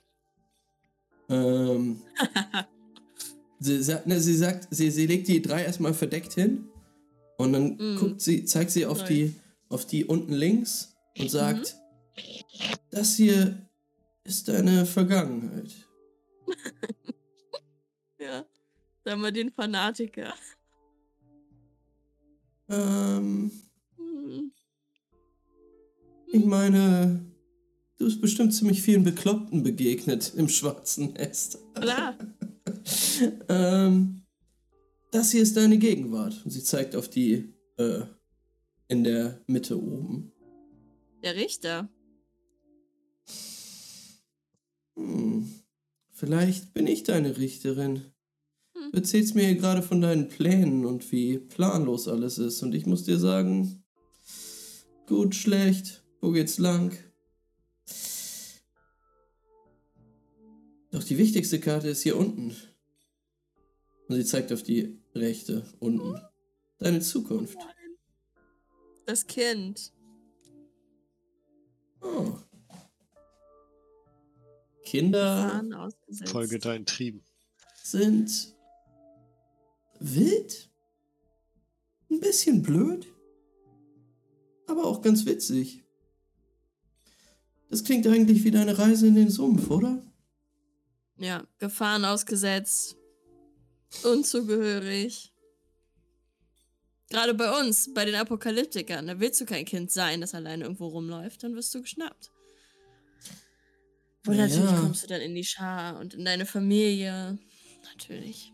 [1.29, 2.03] Ähm,
[3.61, 6.69] sie, sagt, ne, sie sagt, sie, sie legt die drei erstmal verdeckt hin
[7.37, 7.97] und dann Mhm.
[7.99, 9.35] guckt sie, zeigt sie auf die,
[9.69, 11.23] auf die unten links Mhm.
[11.23, 11.77] und sagt,
[12.91, 13.67] das hier
[14.25, 15.89] ist deine Vergangenheit.
[18.19, 18.45] Ja.
[19.03, 20.35] Da haben wir den Fanatiker.
[22.69, 23.51] Ähm,
[23.97, 24.53] Hm.
[26.27, 27.25] ich meine,
[27.97, 31.59] du bist bestimmt ziemlich vielen Bekloppten begegnet im schwarzen Nest.
[31.75, 32.15] Klar.
[33.49, 34.23] ähm,
[35.11, 36.43] das hier ist deine Gegenwart.
[36.45, 38.03] Und sie zeigt auf die äh,
[38.89, 40.31] in der Mitte oben.
[41.23, 41.89] Der Richter.
[45.01, 45.49] Hm,
[46.13, 48.03] vielleicht bin ich deine Richterin.
[48.75, 48.93] Hm.
[48.93, 52.63] Du erzählst mir hier gerade von deinen Plänen und wie planlos alles ist.
[52.63, 53.83] Und ich muss dir sagen,
[55.07, 56.97] gut, schlecht, wo geht's lang?
[60.93, 62.55] Doch die wichtigste Karte ist hier unten.
[64.09, 66.21] Und sie zeigt auf die rechte unten.
[66.79, 67.59] Deine Zukunft.
[69.07, 69.93] Das Kind.
[72.03, 72.33] Oh.
[74.91, 75.63] Kinder.
[76.25, 77.23] Folge deinen Trieben.
[77.85, 78.57] sind
[80.01, 80.69] wild,
[82.11, 83.07] ein bisschen blöd,
[84.67, 85.85] aber auch ganz witzig.
[87.69, 90.03] Das klingt eigentlich wie deine Reise in den Sumpf, oder?
[91.19, 92.97] Ja, Gefahren ausgesetzt.
[94.03, 95.33] Unzugehörig.
[97.11, 100.89] Gerade bei uns, bei den Apokalyptikern, da willst du kein Kind sein, das alleine irgendwo
[100.89, 102.33] rumläuft, dann wirst du geschnappt.
[104.27, 104.47] Und Ja.
[104.47, 107.39] natürlich kommst du dann in die Schar und in deine Familie.
[107.85, 108.53] Natürlich.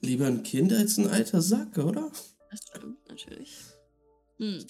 [0.00, 2.10] Lieber ein Kind als ein alter Sack, oder?
[2.50, 3.50] Das stimmt, natürlich.
[4.38, 4.64] Hm.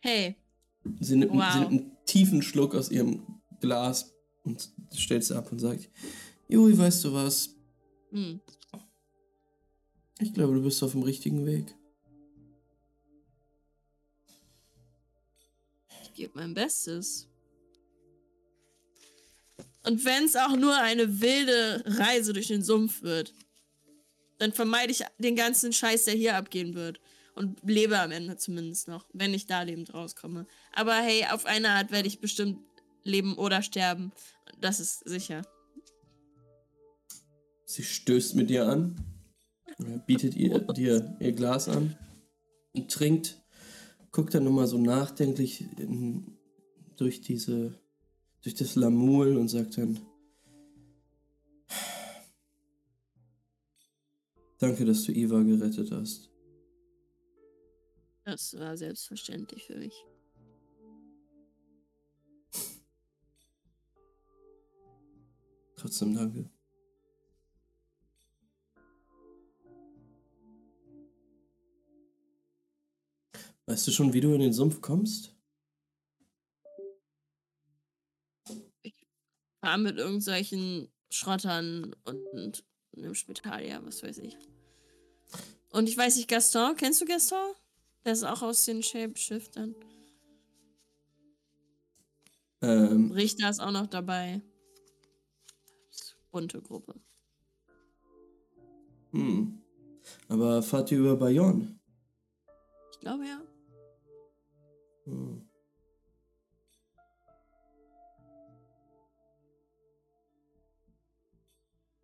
[0.00, 0.36] Hey,
[1.00, 1.52] Sie nimmt, Wow.
[1.52, 4.12] sie nimmt einen tiefen Schluck aus ihrem Glas
[4.44, 5.88] und stellt es ab und sagt,
[6.48, 7.50] Juri, weißt du was?
[8.10, 8.40] hm.
[10.22, 11.74] Ich glaube, du bist auf dem richtigen Weg.
[16.02, 17.29] ich gebe mein Bestes.
[19.84, 23.32] Und wenn es auch nur eine wilde Reise durch den Sumpf wird,
[24.38, 27.00] dann vermeide ich den ganzen Scheiß, der hier abgehen wird.
[27.34, 30.46] Und lebe am Ende zumindest noch, wenn ich da lebend rauskomme.
[30.72, 32.58] Aber hey, auf eine Art werde ich bestimmt
[33.02, 34.12] leben oder sterben.
[34.60, 35.42] Das ist sicher.
[37.64, 38.96] Sie stößt mit dir an,
[40.06, 41.96] bietet ihr, dir ihr Glas an
[42.72, 43.40] und trinkt,
[44.10, 46.36] guckt dann nochmal so nachdenklich in,
[46.96, 47.80] durch diese,
[48.42, 50.00] durch das Lamul und sagt dann,
[54.58, 56.30] danke, dass du Iva gerettet hast.
[58.24, 60.06] Das war selbstverständlich für mich.
[65.76, 66.50] Trotzdem danke.
[73.66, 75.39] Weißt du schon, wie du in den Sumpf kommst?
[79.60, 82.64] War mit irgendwelchen Schrottern und
[82.96, 84.36] einem Spital, ja, was weiß ich.
[85.70, 87.54] Und ich weiß nicht, Gaston, kennst du Gaston?
[88.04, 89.74] Der ist auch aus den Shapeshiftern.
[92.62, 94.42] Ähm, Richter ist auch noch dabei.
[96.30, 96.94] Bunte Gruppe.
[99.12, 99.56] hm.
[100.28, 101.78] Aber fahrt ihr über Bayonne?
[102.92, 103.40] Ich glaube ja.
[105.04, 105.49] Hm.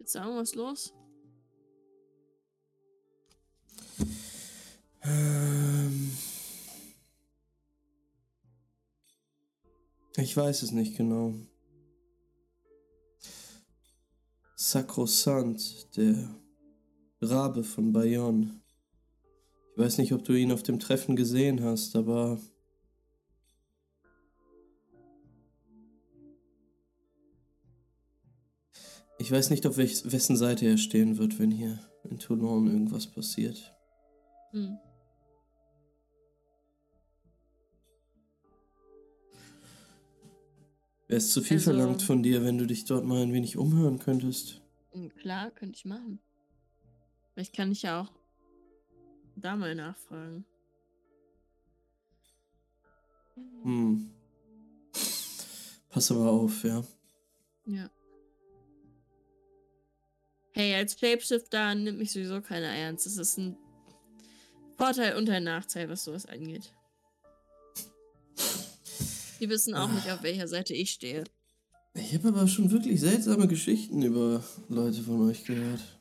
[0.06, 0.94] Sagen, was los?
[5.02, 6.12] Ähm,
[10.16, 11.34] ich weiß es nicht genau.
[14.54, 16.36] Sakrosant, der
[17.20, 18.60] Rabe von Bayonne.
[19.72, 22.38] Ich weiß nicht, ob du ihn auf dem Treffen gesehen hast, aber
[29.26, 33.08] ich weiß nicht, auf welch, wessen Seite er stehen wird, wenn hier in Toulon irgendwas
[33.08, 33.74] passiert.
[34.52, 34.78] Hm.
[41.08, 43.56] Wäre es zu viel Also- verlangt von dir, wenn du dich dort mal ein wenig
[43.56, 44.60] umhören könntest?
[44.92, 46.20] Hm, Klar, könnte ich machen.
[47.34, 48.12] Vielleicht kann ich ja auch
[49.36, 50.44] da mal nachfragen.
[53.64, 54.10] Hm.
[55.90, 56.82] Pass aber auf, ja.
[57.66, 57.90] Ja.
[60.56, 63.04] Hey, als Shapeshifter nimmt mich sowieso keiner ernst.
[63.04, 63.58] Das ist ein
[64.78, 66.72] Vorteil und ein Nachteil, was sowas angeht.
[69.38, 71.24] Die wissen auch nicht, auf welcher Seite ich stehe.
[71.92, 76.00] Ich habe aber schon wirklich seltsame Geschichten über Leute von euch gehört.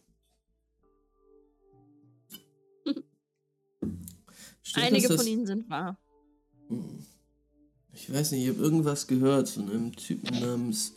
[4.63, 5.99] Stimmt Einige das, von ihnen sind wahr.
[7.91, 10.93] Ich weiß nicht, ich habe irgendwas gehört von einem Typen namens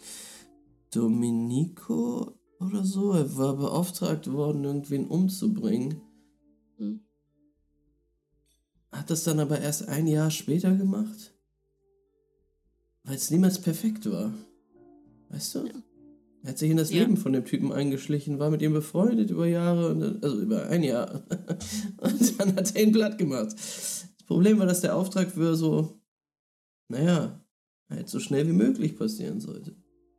[0.93, 3.13] Domenico oder so.
[3.13, 6.01] Er war beauftragt worden, irgendwen umzubringen.
[6.77, 7.01] Hm.
[8.91, 11.35] Hat das dann aber erst ein Jahr später gemacht?
[13.05, 14.33] Weil es niemals perfekt war.
[15.31, 15.67] Weißt du?
[15.67, 15.83] Ja.
[16.43, 17.01] Er hat sich in das Ja.
[17.01, 20.69] Leben von dem Typen eingeschlichen, war mit ihm befreundet über Jahre, und dann, also über
[20.69, 21.25] ein Jahr.
[21.99, 23.53] und dann hat er ihn platt gemacht.
[23.55, 26.01] Das Problem war, dass der Auftrag für so,
[26.89, 27.45] naja,
[27.89, 29.75] halt so schnell wie möglich passieren sollte.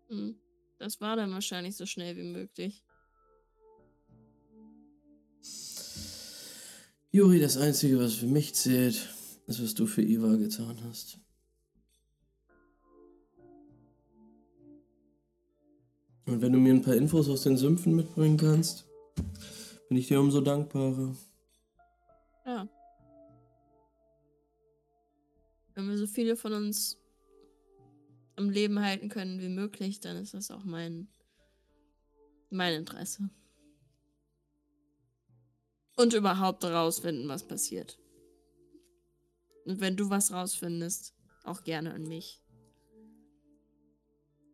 [0.10, 0.36] Hm.
[0.80, 2.84] Das war dann wahrscheinlich so schnell wie möglich.
[7.11, 9.10] Juri, das Einzige, was für mich zählt,
[9.47, 11.19] ist, was du für Iva getan hast.
[16.26, 18.85] Und wenn du mir ein paar Infos aus den Sümpfen mitbringen kannst,
[19.89, 21.15] bin ich dir umso dankbarer.
[22.45, 22.69] Ja.
[25.73, 26.98] Wenn wir so viele von uns
[28.39, 31.09] am Leben halten können wie möglich, dann ist das auch mein,
[32.49, 33.29] mein Interesse.
[35.97, 37.99] Und überhaupt rausfinden, was passiert.
[39.65, 42.41] Und wenn du was rausfindest, auch gerne an mich.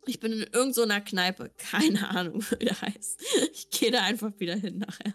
[0.07, 1.51] Ich bin in irgendeiner Kneipe.
[1.57, 3.21] Keine Ahnung, wie der heißt.
[3.51, 5.13] Ich gehe da einfach wieder hin nachher.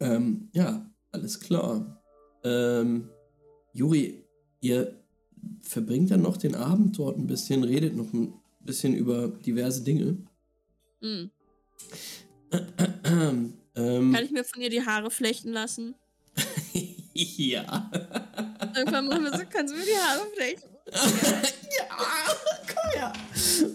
[0.00, 2.02] Ähm, ja, alles klar.
[2.42, 3.10] Ähm,
[3.72, 4.24] Juri,
[4.60, 4.94] ihr
[5.62, 10.16] verbringt dann noch den Abend dort ein bisschen, redet noch ein bisschen über diverse Dinge.
[11.00, 11.30] Hm.
[13.74, 15.94] ähm, Kann ich mir von ihr die Haare flechten lassen?
[17.14, 17.90] ja.
[18.76, 20.68] Irgendwann machen wir so, kannst du mir die Haare flechten?
[20.92, 21.86] ja,
[22.66, 23.12] komm her.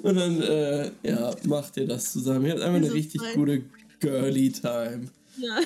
[0.04, 2.46] Und dann, äh, ja, macht ihr das zusammen.
[2.46, 3.36] Ihr habt einfach eine richtig fein.
[3.36, 3.64] gute
[4.00, 5.66] girly Time Nein.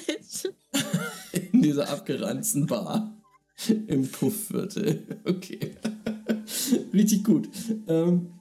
[1.52, 3.19] in dieser abgeranzten Bar
[3.88, 5.22] im Puffviertel.
[5.26, 5.76] Okay.
[6.94, 7.50] richtig gut.
[7.88, 8.34] Ähm,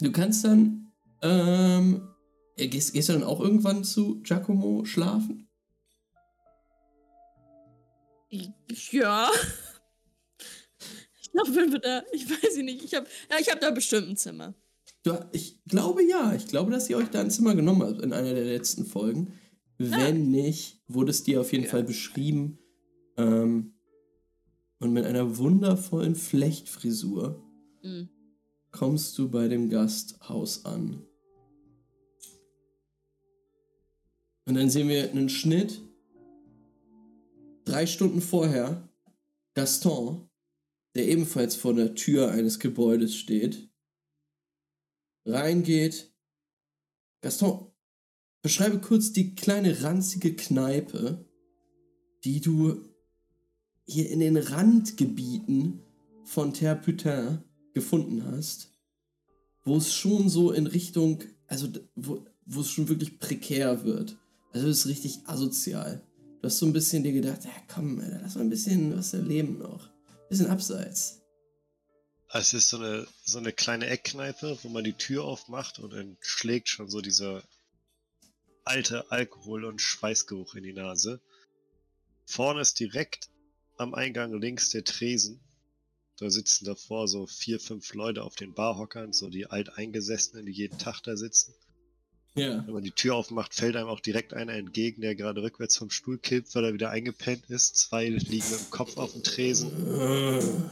[0.00, 0.92] du kannst dann,
[1.22, 2.08] ähm,
[2.56, 5.48] äh, gehst, gehst du dann auch irgendwann zu Giacomo schlafen?
[8.90, 9.30] Ja.
[11.20, 14.08] Ich glaube, wenn wir da, ich weiß nicht, ich habe, ja, ich habe da bestimmt
[14.08, 14.54] ein Zimmer.
[15.02, 16.34] Du, ich glaube ja.
[16.34, 19.34] Ich glaube, dass ihr euch da ein Zimmer genommen habt in einer der letzten Folgen.
[19.78, 21.70] Wenn nicht, wurde es dir auf jeden Ja.
[21.70, 22.58] Fall beschrieben.
[23.16, 23.75] Ähm,
[24.78, 27.42] und mit einer wundervollen Flechtfrisur
[27.82, 28.08] Hm.
[28.72, 31.06] kommst du bei dem Gasthaus an.
[34.44, 35.80] Und dann sehen wir einen Schnitt.
[37.64, 38.88] Drei Stunden vorher,
[39.54, 40.28] Gaston,
[40.94, 43.68] der ebenfalls vor der Tür eines Gebäudes steht,
[45.24, 46.14] reingeht.
[47.22, 47.72] Gaston,
[48.42, 51.28] beschreibe kurz die kleine ranzige Kneipe,
[52.24, 52.95] die du
[53.86, 55.80] hier in den Randgebieten
[56.24, 57.42] von Terre Putain
[57.72, 58.72] gefunden hast,
[59.64, 64.16] wo es schon so in Richtung, also wo, wo es schon wirklich prekär wird.
[64.52, 66.02] Also es ist richtig asozial.
[66.40, 69.14] Du hast so ein bisschen dir gedacht, ja komm, Alter, lass mal ein bisschen was
[69.14, 69.88] erleben noch.
[70.28, 71.22] Bisschen abseits.
[72.32, 76.16] Es ist so eine, so eine kleine Eckkneipe, wo man die Tür aufmacht und dann
[76.20, 77.42] schlägt schon so dieser
[78.64, 81.20] alte Alkohol- und Schweißgeruch in die Nase.
[82.26, 83.30] Vorne ist direkt
[83.76, 85.40] am Eingang links der Tresen.
[86.18, 90.78] Da sitzen davor so vier, fünf Leute auf den Barhockern, so die Alteingesessenen, die jeden
[90.78, 91.54] Tag da sitzen.
[92.34, 92.66] Ja.
[92.66, 95.90] Wenn man die Tür aufmacht, fällt einem auch direkt einer entgegen, der gerade rückwärts vom
[95.90, 97.76] Stuhl kippt, weil er wieder eingepennt ist.
[97.76, 100.70] Zwei liegen mit dem Kopf auf dem Tresen.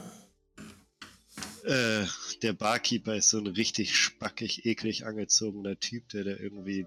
[1.65, 2.05] Äh,
[2.43, 6.87] der Barkeeper ist so ein richtig spackig, eklig angezogener Typ, der da irgendwie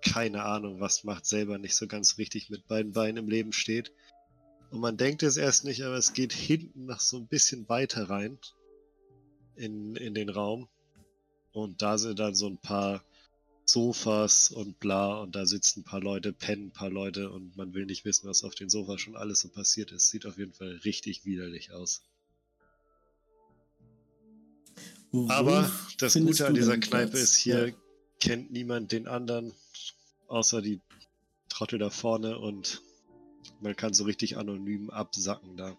[0.00, 3.92] keine Ahnung was macht, selber nicht so ganz richtig mit beiden Beinen im Leben steht.
[4.70, 8.10] Und man denkt es erst nicht, aber es geht hinten noch so ein bisschen weiter
[8.10, 8.38] rein
[9.56, 10.68] in, in den Raum.
[11.52, 13.02] Und da sind dann so ein paar
[13.64, 17.74] Sofas und bla und da sitzen ein paar Leute, pennen ein paar Leute und man
[17.74, 20.10] will nicht wissen, was auf den Sofas schon alles so passiert ist.
[20.10, 22.02] Sieht auf jeden Fall richtig widerlich aus.
[25.10, 27.22] Wo Aber das Gute an dieser Kneipe Platz?
[27.22, 27.74] ist, hier Ja.
[28.20, 29.52] kennt niemand den anderen,
[30.28, 30.80] außer die
[31.48, 32.82] Trottel da vorne und
[33.60, 35.76] man kann so richtig anonym absacken da.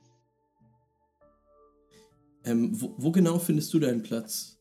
[2.43, 4.57] Ähm, wo, wo genau findest du deinen Platz?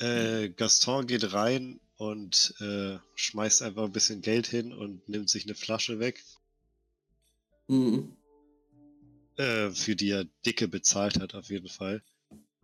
[0.00, 5.44] Äh, Gaston geht rein und äh, schmeißt einfach ein bisschen Geld hin und nimmt sich
[5.44, 6.24] eine Flasche weg,
[7.68, 8.16] Mhm.
[9.36, 12.02] äh, für die er dicke bezahlt hat auf jeden Fall.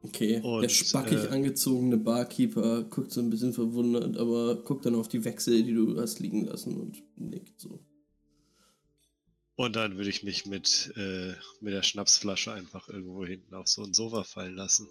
[0.06, 0.34] Okay.
[0.34, 5.08] der Und, spackig äh, angezogene Barkeeper guckt so ein bisschen verwundert, aber guckt dann auf
[5.08, 7.80] die Wechsel, die du hast liegen lassen und nickt so.
[9.56, 13.82] Und dann würde ich mich mit, äh, mit der Schnapsflasche einfach irgendwo hinten auf so
[13.82, 14.86] ein Sofa fallen lassen.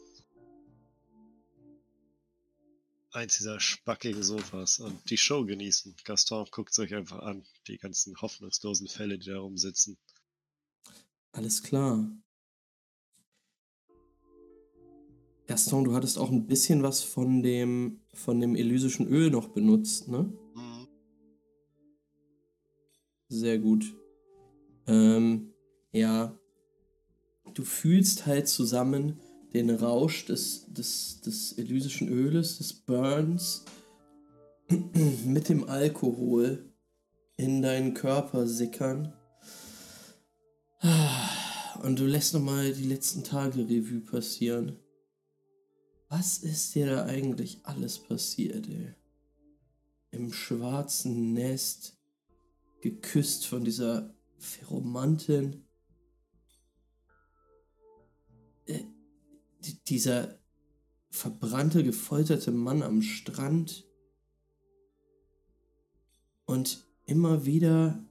[3.11, 5.95] Eins dieser spackigen Sofas und die Show genießen.
[6.03, 9.97] Gaston guckt euch einfach an, die ganzen hoffnungslosen Fälle, die da rumsitzen.
[11.31, 12.09] Alles klar.
[15.47, 20.07] Gaston, du hattest auch ein bisschen was von dem, von dem elysischen Öl noch benutzt,
[20.07, 20.31] ne?
[23.27, 23.95] Sehr gut.
[24.87, 25.53] Ähm,
[25.91, 26.37] ja.
[27.53, 29.19] Du fühlst halt zusammen
[29.53, 33.65] den Rausch des, des, des elysischen Öles, des Burns,
[35.25, 36.73] mit dem Alkohol
[37.37, 39.13] in deinen Körper sickern.
[41.83, 44.77] Und du lässt nochmal die letzten Tage Revue passieren.
[46.07, 48.93] Was ist dir da eigentlich alles passiert, ey?
[50.11, 51.97] Im schwarzen Nest,
[52.81, 55.65] geküsst von dieser Pheromantin.
[58.65, 58.83] Äh,
[59.59, 60.39] di- dieser
[61.09, 63.85] verbrannte, gefolterte Mann am Strand.
[66.45, 68.05] Und immer wieder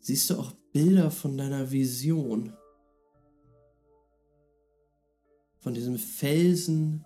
[0.00, 2.56] siehst du auch Bilder von deiner Vision.
[5.60, 7.04] Von diesem Felsen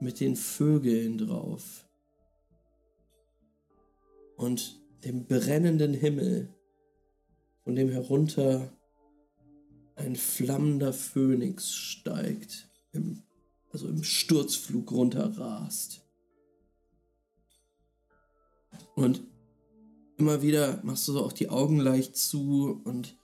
[0.00, 1.88] mit den Vögeln drauf.
[4.36, 6.54] Und dem brennenden Himmel,
[7.64, 8.72] von dem herunter
[9.94, 13.22] ein flammender Phönix steigt, im,
[13.72, 16.02] also im Sturzflug runterrast.
[18.94, 19.22] Und
[20.16, 23.16] immer wieder machst du so auch die Augen leicht zu und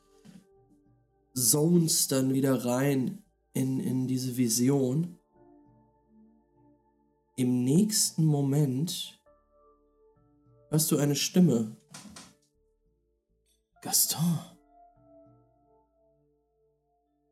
[1.34, 3.22] zonest dann wieder rein
[3.52, 5.18] in, in diese Vision.
[7.36, 9.20] Im nächsten Moment
[10.70, 11.76] hörst du eine Stimme.
[13.81, 14.39] Gaston.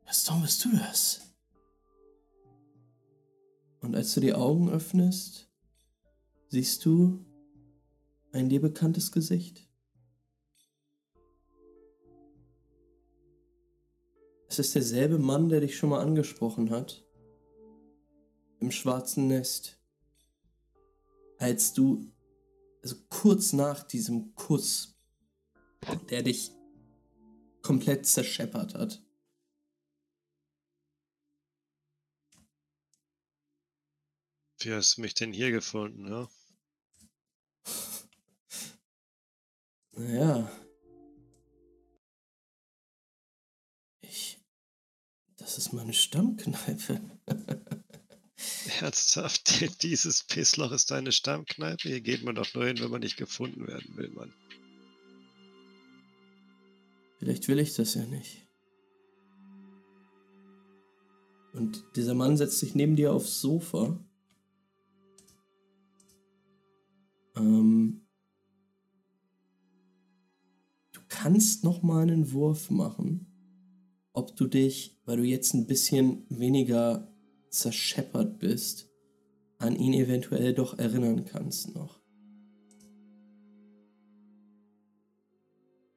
[0.05, 1.21] Gaston, bist du das?
[3.81, 5.49] Und als du die Augen öffnest,
[6.49, 7.25] siehst du
[8.31, 9.70] ein dir bekanntes Gesicht.
[14.51, 17.05] Es ist derselbe Mann, der dich schon mal angesprochen hat.
[18.59, 19.79] Im schwarzen Nest.
[21.37, 22.11] Als du,
[22.83, 24.99] also kurz nach diesem Kuss,
[26.09, 26.51] der dich
[27.61, 29.01] komplett zerscheppert hat.
[34.59, 36.27] Wie hast du mich denn hier gefunden, ne?
[39.93, 40.51] Naja.
[45.41, 47.01] Das ist meine Stammkneipe.
[48.79, 51.89] Ernsthaft, dieses Pissloch ist deine Stammkneipe?
[51.89, 54.31] Hier geht man doch nur hin, wenn man nicht gefunden werden will, Mann.
[57.17, 58.47] Vielleicht will ich das ja nicht.
[61.53, 63.99] Und dieser Mann setzt sich neben dir aufs Sofa.
[67.35, 68.05] Ähm,
[70.91, 73.30] du kannst noch mal einen Wurf machen,
[74.13, 77.07] ob du dich, weil du jetzt ein bisschen weniger
[77.49, 78.89] zerscheppert bist,
[79.57, 82.01] an ihn eventuell doch erinnern kannst noch.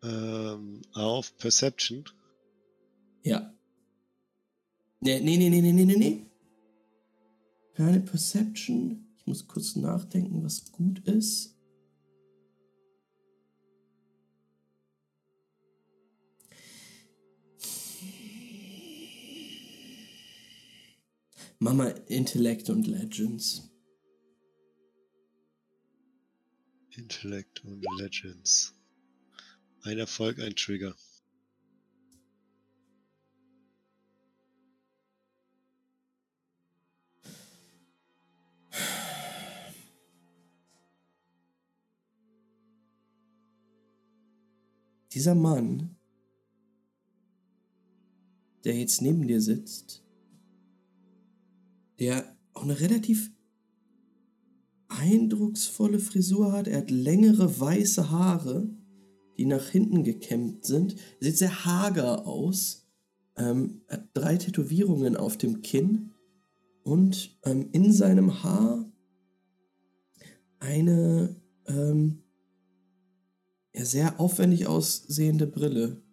[0.02, 2.04] Ähm, auf Perception.
[3.22, 3.54] Ja.
[5.00, 6.26] Nee, nee, nee, nee, nee, nee, nee.
[7.74, 9.06] Keine Perception.
[9.16, 11.53] Ich muss kurz nachdenken, was gut ist.
[21.64, 23.70] Mama Intellect und Legends.
[26.90, 28.74] Intellect und Legends.
[29.80, 30.94] Ein Erfolg, ein Trigger.
[45.14, 45.96] Dieser Mann
[48.64, 50.03] der jetzt neben dir sitzt,
[51.98, 53.30] der auch eine relativ
[54.88, 56.68] eindrucksvolle Frisur hat.
[56.68, 58.68] Er hat längere weiße Haare,
[59.36, 60.94] die nach hinten gekämmt sind.
[61.20, 62.86] Er sieht sehr hager aus.
[63.36, 66.12] Ähm, hat drei Tätowierungen auf dem Kinn
[66.84, 68.88] und ähm, in seinem Haar
[70.60, 71.34] eine
[71.66, 72.22] ähm,
[73.74, 76.03] ja, sehr aufwendig aussehende Brille.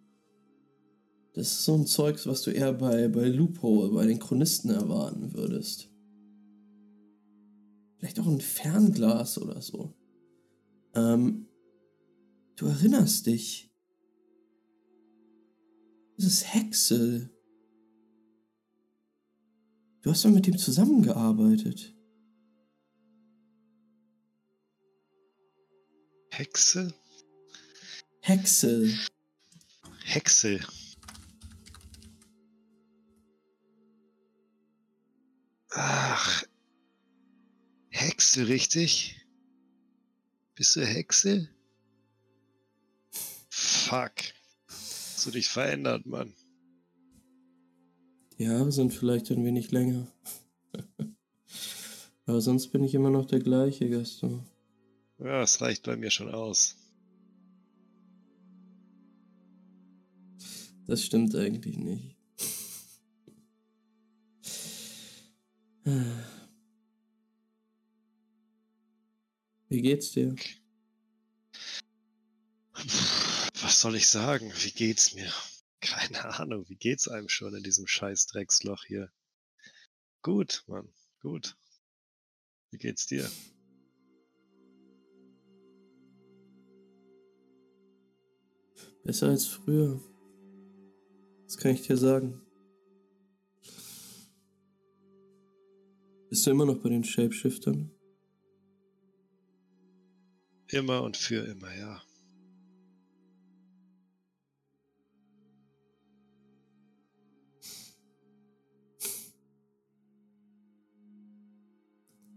[1.34, 5.32] Das ist so ein Zeugs, was du eher bei, bei Lupo, bei den Chronisten erwarten
[5.32, 5.88] würdest.
[7.96, 9.94] Vielleicht auch ein Fernglas oder so.
[10.94, 11.48] Ähm,
[12.56, 13.70] du erinnerst dich.
[16.16, 17.30] Das ist Hexel.
[20.02, 21.96] Du hast doch mit ihm zusammengearbeitet.
[26.30, 26.92] Hexe?
[28.20, 28.92] Hexel.
[30.04, 30.60] Hexe.
[35.74, 36.44] Ach.
[37.88, 39.24] Hexe, richtig?
[40.54, 41.48] Bist du Hexe?
[43.48, 44.12] Fuck.
[44.66, 46.34] Hast du dich verändert, Mann?
[48.38, 50.06] Die Haare sind vielleicht ein wenig länger.
[52.26, 54.46] Aber sonst bin ich immer noch der gleiche, Gaston.
[55.18, 56.76] Ja, das reicht bei mir schon aus.
[60.86, 62.16] Das stimmt eigentlich nicht.
[69.68, 70.36] Wie geht's dir?
[73.60, 74.52] Was soll ich sagen?
[74.62, 75.32] Wie geht's mir?
[75.80, 79.10] Keine Ahnung, wie geht's einem schon in diesem scheiß Drecksloch hier?
[80.22, 80.88] Gut, Mann,
[81.20, 81.56] gut.
[82.70, 83.28] Wie geht's dir?
[89.02, 90.00] Besser als früher.
[91.46, 92.41] Das kann ich dir sagen.
[96.32, 97.90] Bist du immer noch bei den Shapeshiftern?
[100.70, 102.02] Immer und für immer, ja.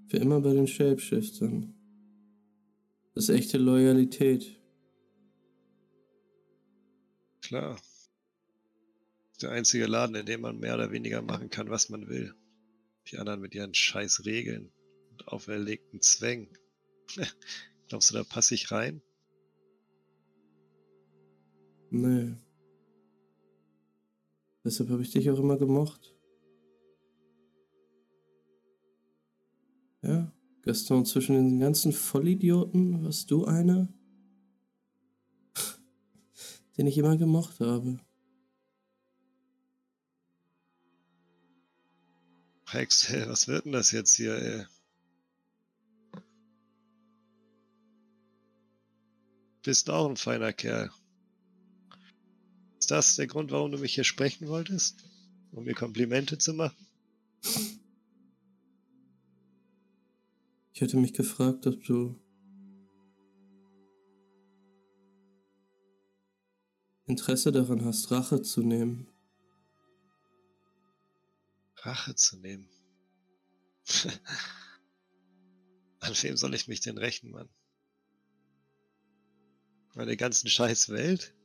[0.09, 1.73] Für immer bei den Shapeshiftern.
[3.13, 4.59] Das ist echte Loyalität.
[7.41, 7.79] Klar.
[9.41, 12.35] Der einzige Laden, in dem man mehr oder weniger machen kann, was man will.
[13.07, 14.71] Die anderen mit ihren scheiß Regeln
[15.11, 16.49] und auferlegten Zwängen.
[17.87, 19.01] Glaubst du, da passe ich rein?
[21.91, 22.35] Nee.
[24.63, 26.15] Deshalb habe ich dich auch immer gemocht.
[30.01, 30.31] Ja,
[30.63, 33.87] Gaston, zwischen den ganzen Vollidioten warst du einer,
[36.77, 37.99] den ich immer gemocht habe.
[42.67, 44.65] Hex, was wird denn das jetzt hier, ey?
[49.63, 50.91] Bist auch ein feiner Kerl.
[52.77, 55.03] Ist das der Grund, warum du mich hier sprechen wolltest?
[55.51, 56.85] Um mir Komplimente zu machen?
[60.73, 62.19] Ich hätte mich gefragt, ob du
[67.07, 69.07] Interesse daran hast, Rache zu nehmen.
[71.85, 72.67] Rache zu nehmen.
[75.99, 77.49] An wem soll ich mich denn rächen, Mann?
[79.95, 81.35] An der ganzen scheiß Welt?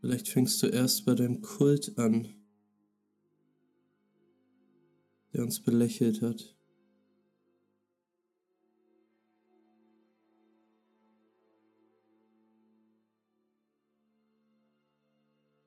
[0.00, 2.28] Vielleicht fängst du erst bei deinem Kult an,
[5.32, 6.53] der uns belächelt hat.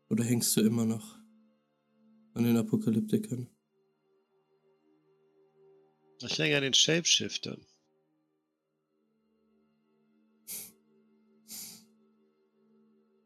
[0.10, 1.18] Oder hängst du immer noch
[2.34, 3.50] an den Apokalyptikern?
[6.22, 7.66] Ich hänge an den Shapeshiftern.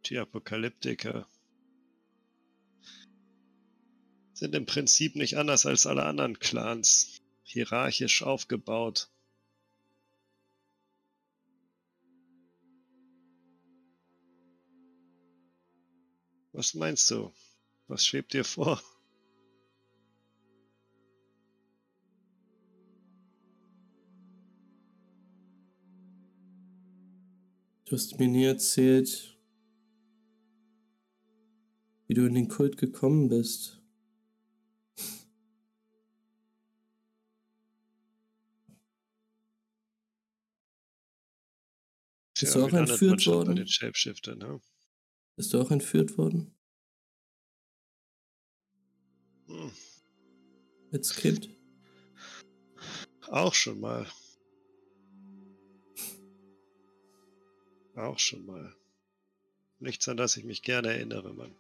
[0.05, 1.27] Die Apokalyptiker
[4.33, 9.10] sind im Prinzip nicht anders als alle anderen Clans, hierarchisch aufgebaut.
[16.61, 17.33] Was meinst du?
[17.87, 18.79] Was schwebt dir vor?
[27.85, 29.39] Du hast mir nie erzählt,
[32.05, 33.81] wie du in den Kult gekommen bist.
[42.39, 43.55] Bist du auch entführt schon bei worden?
[43.55, 44.61] den Shapeshifter, ne?
[45.35, 46.55] Bist du auch entführt worden?
[49.47, 49.71] Hm,
[50.91, 51.49] Als Kind?
[53.27, 54.05] auch schon mal.
[57.95, 58.75] Auch schon mal.
[59.79, 61.55] Nichts, an das ich mich gerne erinnere, Mann.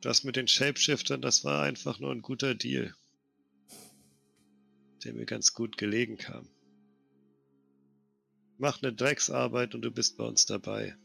[0.00, 2.94] Das mit den Shapeshiftern, das war einfach nur ein guter Deal,
[5.04, 6.48] der mir ganz gut gelegen kam.
[8.58, 10.96] Mach eine Drecksarbeit und du bist bei uns dabei.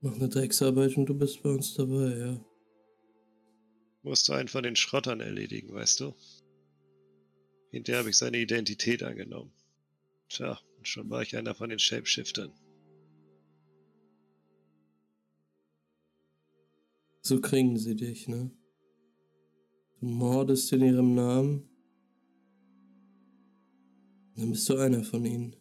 [0.00, 2.44] Mach eine Drecksarbeit und du bist bei uns dabei, ja.
[4.04, 6.14] Musst du einen von den Schrottern erledigen, weißt du?
[7.70, 9.52] Hinterher habe ich seine Identität angenommen.
[10.28, 12.52] Tja, und schon war ich einer von den Shapeshiftern.
[17.22, 18.52] So kriegen sie dich, ne?
[20.00, 21.68] Du mordest in ihrem Namen.
[24.36, 25.56] Dann bist du einer von ihnen.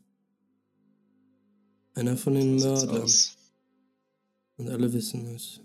[1.94, 3.10] Einer von den Mördern.
[4.58, 5.62] Und alle wissen es.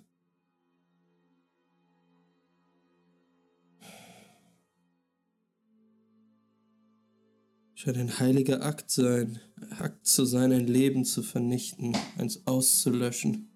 [7.75, 9.41] Scheint ein heiliger Akt sein.
[9.79, 13.50] Akt zu sein, ein Leben zu vernichten, eins auszulöschen.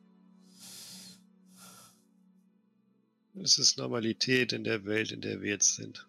[3.43, 6.09] Es ist Normalität in der Welt, in der wir jetzt sind.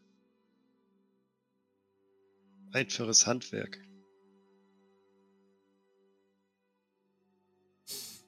[2.71, 3.79] Einfaches Handwerk.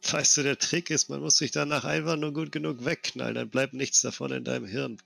[0.09, 3.49] Weißt du, der Trick ist, man muss sich danach einfach nur gut genug wegknallen, dann
[3.49, 4.97] bleibt nichts davon in deinem Hirn.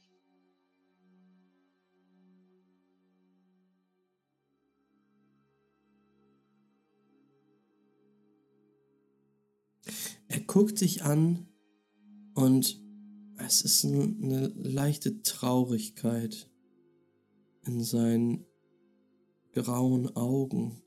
[10.27, 11.47] Er guckt dich an
[12.35, 12.79] und
[13.45, 16.49] es ist ein, eine leichte Traurigkeit
[17.65, 18.45] in seinen
[19.53, 20.81] grauen Augen.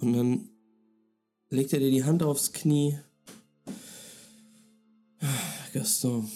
[0.00, 0.50] Und dann
[1.50, 2.98] legt er dir die Hand aufs Knie.
[5.72, 6.30] Gaston.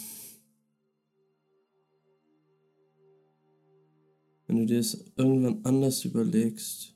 [4.47, 6.92] Wenn du dir es irgendwann anders überlegst,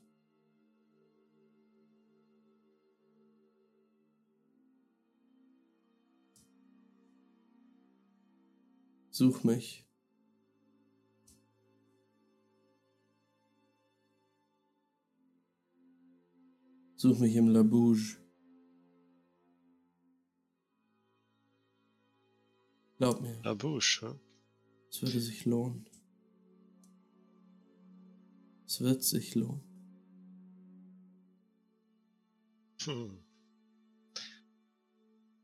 [9.17, 9.83] Such mich.
[16.97, 18.17] Such mich im Labouge.
[22.99, 24.19] Glaub mir, La Bouche, hm?
[24.91, 25.89] es würde sich lohnen.
[28.67, 29.63] Es wird sich lohnen.
[32.83, 33.17] Hm.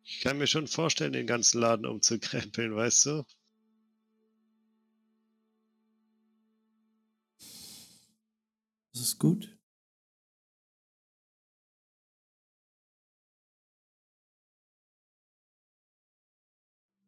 [0.04, 3.24] Ich kann mir schon vorstellen, den ganzen Laden umzukrempeln, weißt du?
[8.94, 9.58] Das ist gut.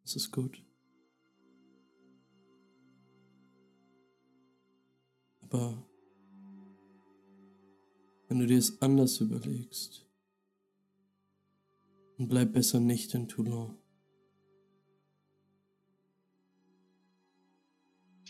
[0.01, 0.64] Das ist gut.
[5.41, 5.88] Aber
[8.27, 10.07] wenn du dir es anders überlegst,
[12.17, 13.77] dann bleib besser nicht in Toulon.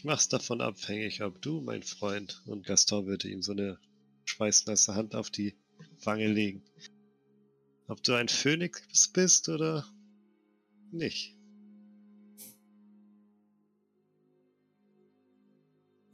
[0.05, 3.79] Mach's davon abhängig, ob du, mein Freund, und Gaston würde ihm so eine
[4.25, 5.55] schweißnasse Hand auf die
[6.03, 6.63] Wange legen.
[7.87, 9.85] Ob du ein Phönix bist oder
[10.91, 11.35] nicht.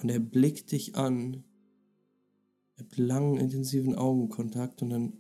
[0.01, 1.43] Und er blickt dich an.
[2.75, 5.17] Er hat langen, intensiven Augenkontakt und dann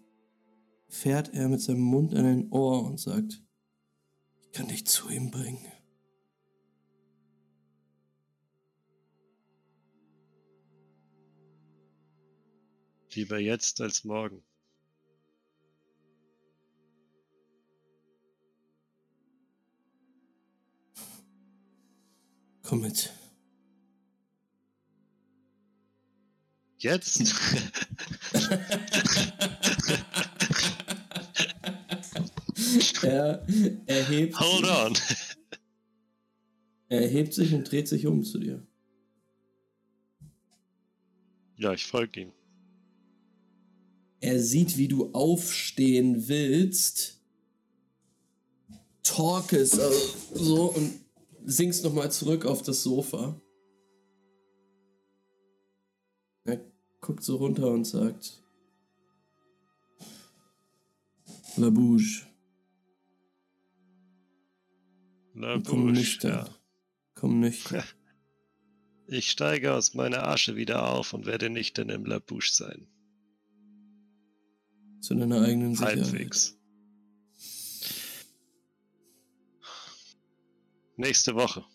[0.87, 3.43] fährt er mit seinem Mund an dein Ohr und sagt,
[4.41, 5.71] ich kann dich zu ihm bringen.
[13.13, 14.43] Lieber jetzt als morgen.
[22.63, 23.11] Komm mit.
[26.77, 27.21] Jetzt?
[33.03, 33.45] er
[33.87, 34.93] erhebt, Hold sich, on.
[36.89, 38.65] er erhebt sich und dreht sich um zu dir.
[41.57, 42.31] Ja, ich folge ihm.
[44.21, 47.19] Er sieht, wie du aufstehen willst,
[49.03, 50.93] talkest also so und
[51.43, 53.41] sinkst nochmal zurück auf das Sofa.
[56.43, 56.61] Er
[56.99, 58.43] guckt so runter und sagt:
[61.57, 62.27] La Bouge.
[65.33, 66.31] La Und komm Bouche, nüchtern.
[66.31, 66.55] ja.
[67.15, 67.83] Komm nüchtern.
[69.07, 72.87] Ich steige aus meiner Asche wieder auf und werde nüchtern im La Bouche sein.
[75.01, 75.97] Zu deiner eigenen Sicherheit.
[75.97, 76.55] Halbwegs.
[80.95, 81.65] Nächste Woche.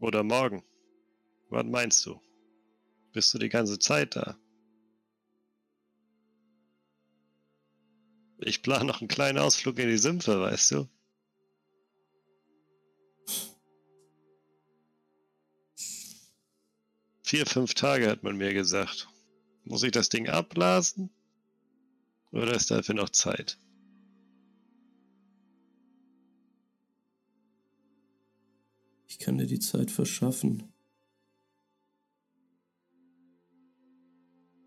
[0.00, 0.64] Oder morgen.
[1.48, 2.20] Wann meinst du?
[3.12, 4.36] Bist du die ganze Zeit da?
[8.38, 10.88] Ich plane noch einen kleinen Ausflug in die Sümpfe, weißt du?
[17.22, 19.08] Vier, fünf Tage hat man mir gesagt.
[19.64, 21.10] Muss ich das Ding abblasen?
[22.30, 23.58] Oder ist dafür noch Zeit?
[29.06, 30.64] Ich kann dir die Zeit verschaffen.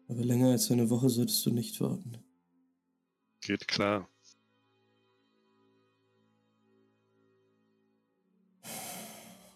[0.08, 2.18] Aber länger als eine Woche solltest du nicht warten.
[3.40, 4.10] Geht klar.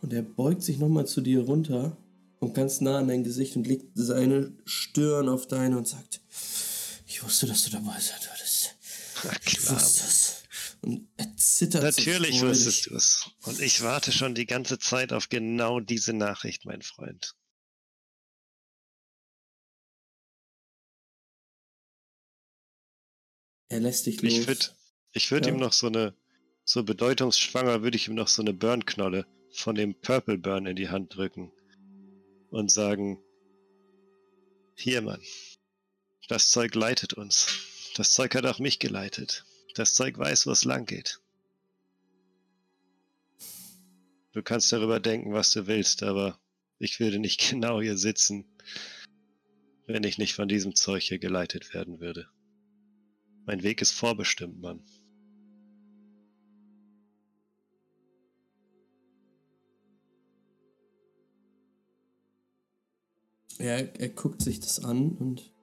[0.02, 1.98] Und er beugt sich nochmal zu dir runter,
[2.40, 6.22] kommt ganz nah an dein Gesicht und legt seine Stirn auf deine und sagt,
[7.16, 8.76] ich wusste, dass du dabei sein würdest.
[9.24, 9.76] Na Ich klar.
[9.76, 10.44] wusste es.
[10.82, 12.42] Und er zittert so Natürlich freudig.
[12.42, 13.30] wusstest du es.
[13.44, 17.34] Und ich warte schon die ganze Zeit auf genau diese Nachricht, mein Freund.
[23.70, 24.32] Er lässt dich los.
[24.34, 24.66] Ich würde
[25.14, 25.54] ich würd Ja.
[25.54, 26.14] ihm noch so eine,
[26.64, 30.90] so bedeutungsschwanger würde ich ihm noch so eine Burn-Knolle von dem Purple Burn in die
[30.90, 31.52] Hand drücken
[32.50, 33.20] und sagen,
[34.76, 35.22] hier Mann,
[36.28, 37.48] das Zeug leitet uns.
[37.96, 39.46] Das Zeug hat auch mich geleitet.
[39.76, 41.22] Das Zeug weiß, wo es lang geht.
[44.32, 46.40] Du kannst darüber denken, was du willst, aber
[46.78, 48.46] ich würde nicht genau hier sitzen,
[49.88, 52.28] wenn ich nicht von diesem Zeug hier geleitet werden würde.
[53.46, 54.84] Mein Weg ist vorbestimmt, Mann.
[63.58, 65.55] Er, er guckt sich das an und.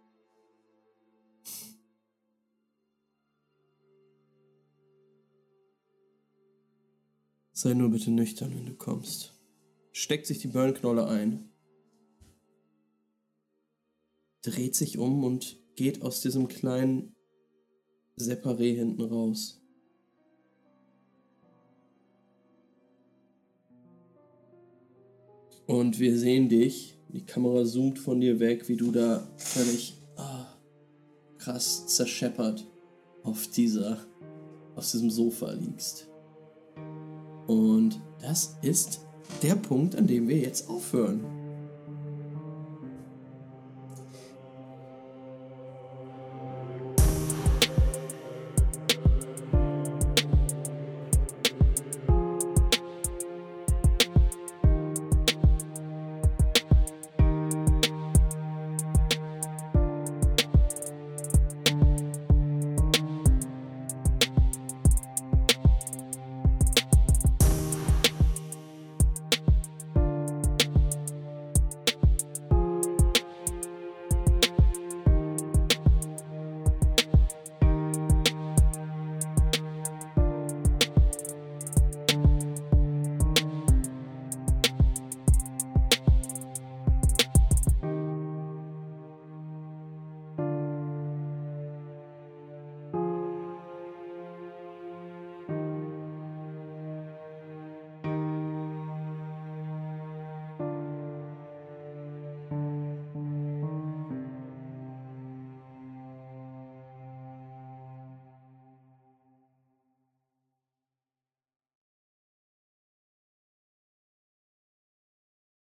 [7.63, 9.35] Sei nur bitte nüchtern, wenn du kommst.
[9.93, 11.49] Steckt sich die Burnknolle ein.
[14.43, 17.15] Dreht sich um und geht aus diesem kleinen
[18.19, 19.63] Separé hinten raus.
[25.69, 26.99] Und wir sehen dich.
[27.13, 30.53] Die Kamera zoomt von dir weg, wie du da völlig ah,
[31.39, 32.67] krass zerscheppert
[33.23, 34.05] auf dieser,
[34.75, 36.12] auf diesem Sofa liegst.
[37.47, 39.01] Und das ist
[39.43, 41.42] der Punkt, an dem wir jetzt aufhören.